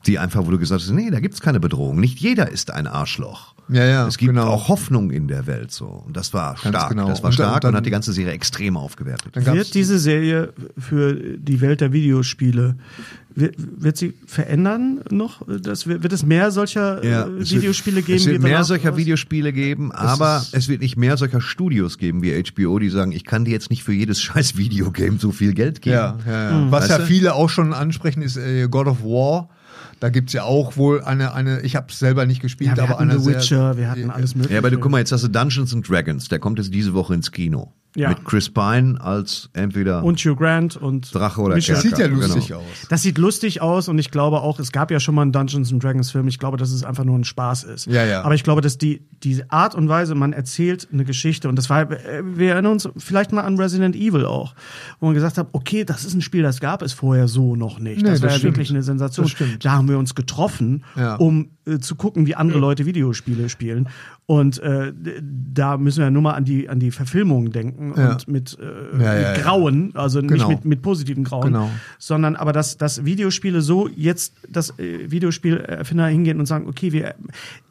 [0.06, 2.00] die einfach, wo du gesagt hast, nee, da gibt's keine Bedrohung.
[2.00, 3.54] Nicht jeder ist ein Arschloch.
[3.68, 4.46] Ja, ja, Es gibt genau.
[4.46, 5.86] auch Hoffnung in der Welt, so.
[6.06, 6.90] Und das war stark.
[6.90, 7.08] genau.
[7.08, 9.34] Das war Und dann- stark und, dann- hat die ganze Serie extrem aufgewertet.
[9.34, 12.76] Wird diese Serie für die Welt der Videospiele,
[13.34, 15.42] wird, wird sie verändern noch?
[15.48, 17.08] Das, wird, wird es mehr solcher äh,
[17.40, 18.16] es wird- Videospiele geben?
[18.18, 18.98] Es wird mehr solcher Us?
[18.98, 23.10] Videospiele geben, aber ist- es wird nicht mehr solcher Studios geben wie HBO, die sagen,
[23.10, 25.96] ich kann dir jetzt nicht für jedes scheiß Videogame so viel Geld geben.
[25.96, 26.70] Ja, ja, ja.
[26.70, 27.06] Was Weißt ja du?
[27.06, 29.48] viele auch schon ansprechen, ist äh, God of War.
[30.00, 32.82] Da gibt's ja auch wohl eine, eine ich habe es selber nicht gespielt, Ja, wir
[32.84, 34.54] aber hatten eine The sehr- Witcher, wir hatten alles mögliche.
[34.54, 36.92] Ja, aber du guck mal, jetzt hast du Dungeons and Dragons, der kommt jetzt diese
[36.94, 37.72] Woche ins Kino.
[37.96, 38.10] Ja.
[38.10, 42.06] Mit Chris Pine als entweder und Hugh Grant und Drache oder Michel Das sieht ja
[42.08, 42.60] Kerker, lustig genau.
[42.60, 42.88] aus.
[42.90, 45.72] Das sieht lustig aus und ich glaube auch, es gab ja schon mal einen Dungeons
[45.72, 46.28] and Dragons Film.
[46.28, 47.86] Ich glaube, dass es einfach nur ein Spaß ist.
[47.86, 48.22] Ja, ja.
[48.22, 51.70] Aber ich glaube, dass die, diese Art und Weise, man erzählt eine Geschichte und das
[51.70, 54.54] war, wir erinnern uns vielleicht mal an Resident Evil auch,
[55.00, 57.78] wo man gesagt hat, okay, das ist ein Spiel, das gab es vorher so noch
[57.78, 58.02] nicht.
[58.02, 58.56] Nee, das war das ja stimmt.
[58.56, 59.30] wirklich eine Sensation.
[59.60, 61.14] Da haben wir uns getroffen, Ja.
[61.16, 63.88] um äh, zu gucken, wie andere Leute Videospiele spielen.
[64.28, 64.92] Und äh,
[65.54, 68.10] da müssen wir ja nur mal an die, an die Verfilmungen denken Ja.
[68.10, 69.42] und mit, äh, Ja, ja, mit.
[69.42, 70.48] Grauen, also nicht Genau.
[70.48, 71.70] mit, mit positiven Grauen, Genau.
[72.00, 77.14] sondern aber dass, dass Videospiele so jetzt, dass äh, Videospielerfinder hingehen und sagen, okay, wir,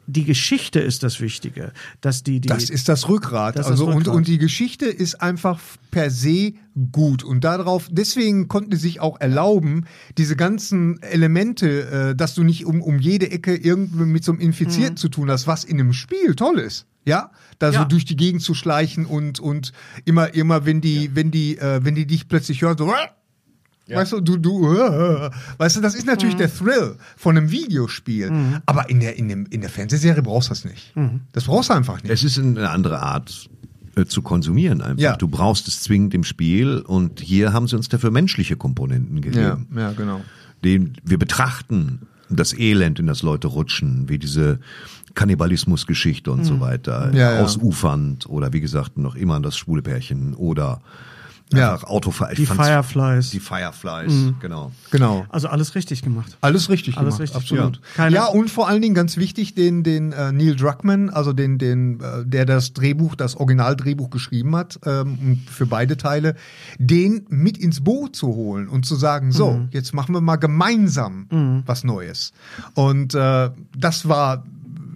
[0.06, 3.56] die Geschichte ist das Wichtige, dass die, die Das ist das Rückgrat.
[3.56, 4.14] Das ist das also Und, Rückgrat.
[4.14, 5.60] und die Geschichte ist einfach
[5.90, 6.52] per se
[6.92, 7.24] gut.
[7.24, 9.86] Und darauf, deswegen konnten die sich auch erlauben,
[10.18, 14.40] diese ganzen Elemente, äh, dass du nicht um, um jede Ecke irgendwie mit so einem
[14.40, 16.86] Infizierten zu tun hast, was in einem Spiel toll ist.
[17.04, 17.30] Ja,
[17.60, 17.84] da so Ja.
[17.84, 19.72] durch die Gegend zu schleichen und, und
[20.04, 22.92] immer, immer, wenn die, wenn die, äh, wenn die dich plötzlich hören, so,
[23.88, 28.60] Weißt du, du, du, äh, weißt du, das ist natürlich der Thrill von einem Videospiel.
[28.66, 30.92] Aber in der, in, dem, in der Fernsehserie brauchst du das nicht.
[31.32, 32.12] Das brauchst du einfach nicht.
[32.12, 33.48] Es ist eine andere Art
[33.96, 35.02] äh, zu konsumieren einfach.
[35.02, 35.16] Ja.
[35.16, 39.22] Du brauchst es zwingend im Spiel und hier haben sie uns dafür menschliche Komponenten ja,
[39.22, 39.68] gegeben.
[39.76, 40.20] ja, genau.
[40.64, 44.58] Den, wir betrachten das Elend, in das Leute rutschen, wie diese
[45.14, 47.44] Kannibalismusgeschichte und so weiter, Ja, ja.
[47.44, 50.80] ausufernd oder wie gesagt noch immer das schwule Pärchen oder
[51.52, 51.76] Ja.
[52.32, 53.30] Ich Die Fireflies.
[53.30, 54.72] Die Fireflies, genau.
[54.90, 55.26] Genau.
[55.28, 56.36] Also alles richtig gemacht.
[56.40, 57.64] Alles richtig Alles gemacht, richtig absolut.
[57.74, 57.80] gemacht.
[57.94, 61.58] Keine- ja, und vor allen Dingen ganz wichtig, den, den äh, Neil Druckmann, also den,
[61.58, 66.34] den, äh, der das Drehbuch, das Originaldrehbuch geschrieben hat, ähm, für beide Teile,
[66.78, 69.68] den mit ins Boot zu holen und zu sagen, so, Mhm.
[69.70, 72.32] jetzt machen wir mal gemeinsam was Neues.
[72.74, 74.44] Und äh, das war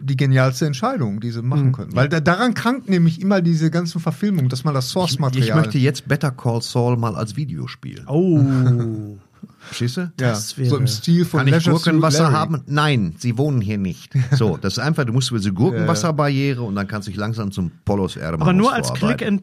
[0.03, 1.73] die genialste Entscheidung, die sie machen Mhm.
[1.73, 1.95] können.
[1.97, 5.59] Weil da, daran krankt nämlich immer diese ganzen Verfilmungen, dass man das Ich Source-Material.
[5.59, 8.03] möchte jetzt Better Call Saul mal als Videospiel.
[8.07, 8.41] Oh.
[9.61, 10.01] Verstehst du?
[10.01, 12.35] ja, das wäre- so im Stil von Kann ich Leisure Gurkenwasser Larry.
[12.35, 12.63] haben?
[12.67, 14.13] Nein, sie wohnen hier nicht.
[14.33, 17.51] So, das ist einfach, du musst über diese Gurkenwasserbarriere und dann kannst du dich langsam
[17.53, 19.43] zum Polos Erde Aber nur als Click and,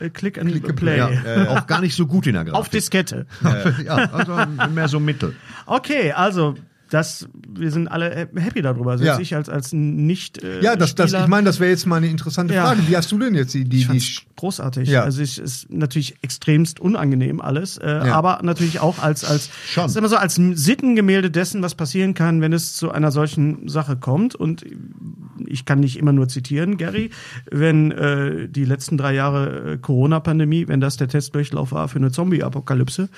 [0.00, 0.98] äh, Click and Play.
[0.98, 2.58] ja, äh, auch gar nicht so gut in der Grafik.
[2.58, 3.26] Auf Diskette.
[3.84, 4.34] ja, also
[4.72, 5.34] mehr so mittel.
[5.66, 6.54] Okay, also
[6.92, 8.98] das, wir sind alle happy darüber.
[8.98, 9.20] Selbst Ja.
[9.20, 12.08] ich als, als nicht äh, Ja, das, das, ich meine, das wäre jetzt mal eine
[12.08, 12.66] interessante Ja.
[12.66, 12.82] Frage.
[12.86, 14.88] Wie hast du denn jetzt die, die, Ich die fand's großartig.
[14.90, 15.02] Ja.
[15.02, 19.86] Also es ist natürlich extremst unangenehm alles, äh, aber natürlich auch als als Schon.
[19.86, 23.96] ist immer so als Sittengemälde dessen, was passieren kann, wenn es zu einer solchen Sache
[23.96, 24.34] kommt.
[24.34, 24.64] Und
[25.46, 27.10] ich kann nicht immer nur zitieren, Gary,
[27.50, 32.10] wenn äh, die letzten drei Jahre äh, Corona-Pandemie, wenn das der Testdurchlauf war für eine
[32.10, 33.08] Zombie-Apokalypse.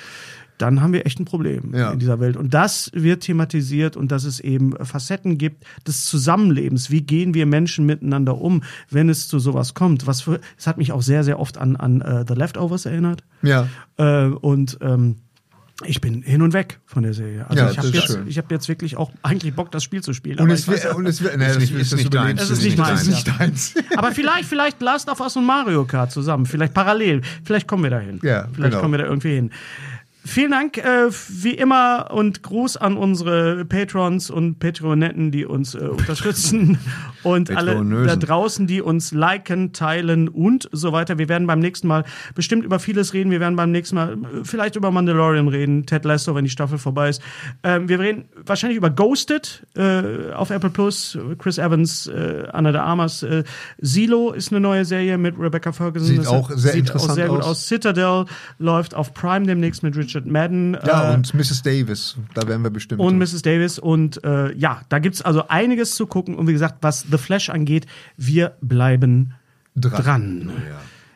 [0.59, 1.91] Dann haben wir echt ein Problem Ja.
[1.91, 2.37] in dieser Welt.
[2.37, 6.91] Und das wird thematisiert und dass es eben Facetten gibt des Zusammenlebens.
[6.91, 10.07] Wie gehen wir Menschen miteinander um, wenn es zu sowas kommt?
[10.07, 13.25] Was für, es hat mich auch sehr, sehr oft an, an äh, The Leftovers erinnert.
[13.43, 13.69] Ja.
[13.97, 15.17] Äh, und ähm,
[15.85, 17.47] ich bin hin und weg von der Serie.
[17.49, 18.29] Also Ja, ich das habe ist jetzt, schön.
[18.29, 20.39] ich habe jetzt wirklich auch eigentlich Bock, das Spiel zu spielen.
[20.39, 22.39] Und aber es weiß und es wird, nee, das nicht- ist, ist nicht deins.
[22.41, 23.33] Das ist nicht meins, ist ja.
[23.39, 23.75] deins.
[23.97, 26.47] Aber vielleicht, vielleicht Last of Us und Mario Kart zusammen.
[26.47, 27.23] Vielleicht parallel.
[27.43, 28.21] Vielleicht kommen wir dahin.
[28.23, 28.81] Ja, vielleicht genau.
[28.83, 29.51] kommen wir da irgendwie hin.
[30.27, 35.81] Vielen Dank, äh, wie immer, und Gruß an unsere Patrons und Patronetten, die uns äh,
[35.81, 36.79] unterstützen
[37.23, 41.19] und alle da draußen, die uns liken, teilen und so weiter.
[41.19, 43.31] Wir werden beim nächsten Mal bestimmt über vieles reden.
[43.31, 46.79] Wir werden beim nächsten Mal äh, vielleicht über Mandalorian reden, Ted Lasso, wenn die Staffel
[46.79, 47.21] vorbei ist.
[47.63, 52.81] Ähm, wir reden wahrscheinlich über Ghosted äh, auf Apple Plus, Chris Evans, äh, Anna de
[52.81, 53.23] Armas.
[53.23, 53.45] Äh,
[53.77, 56.09] Silo ist eine neue Serie mit Rebecca Ferguson.
[56.09, 57.47] Sieht Das auch sehr sieht interessant auch sehr gut aus.
[57.47, 57.69] aus.
[57.69, 58.25] Citadel
[58.59, 60.77] läuft auf Prime demnächst mit Richard Madden.
[60.87, 61.63] Ja, äh, und Mrs.
[61.63, 63.01] Davis, da werden wir bestimmt.
[63.01, 63.43] und Mrs.
[63.43, 63.79] Davis.
[63.79, 66.35] Und äh, ja, da gibt's also einiges zu gucken.
[66.37, 67.87] Und wie gesagt, was The Flash angeht,
[68.17, 69.35] wir bleiben
[69.77, 70.03] dran.
[70.03, 70.53] Dran.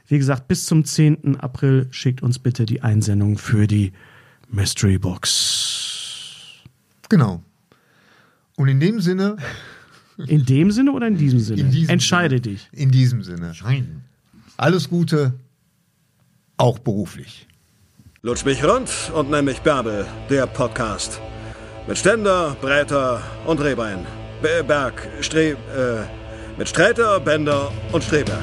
[0.07, 1.39] Wie gesagt, bis zum 10.
[1.41, 3.93] April schickt uns bitte die Einsendung für die
[4.51, 6.63] Mystery Box.
[7.09, 7.43] Genau.
[8.57, 9.37] Und in dem Sinne,
[10.27, 11.61] In dem Sinne oder in diesem Sinne?
[11.61, 12.69] in diesem Entscheide Sinne, dich.
[12.73, 13.53] In diesem Sinne.
[14.57, 15.35] Alles Gute,
[16.57, 17.47] auch beruflich.
[18.23, 21.21] Lutsch mich rund und nenn mich Bärbel, der Podcast.
[21.87, 24.07] Mit Ständer, Breiter und Rehbein.
[24.43, 25.51] Be- Berg, Stre...
[25.51, 25.57] Äh,
[26.59, 28.43] mit Sträter, Bender und Streberg.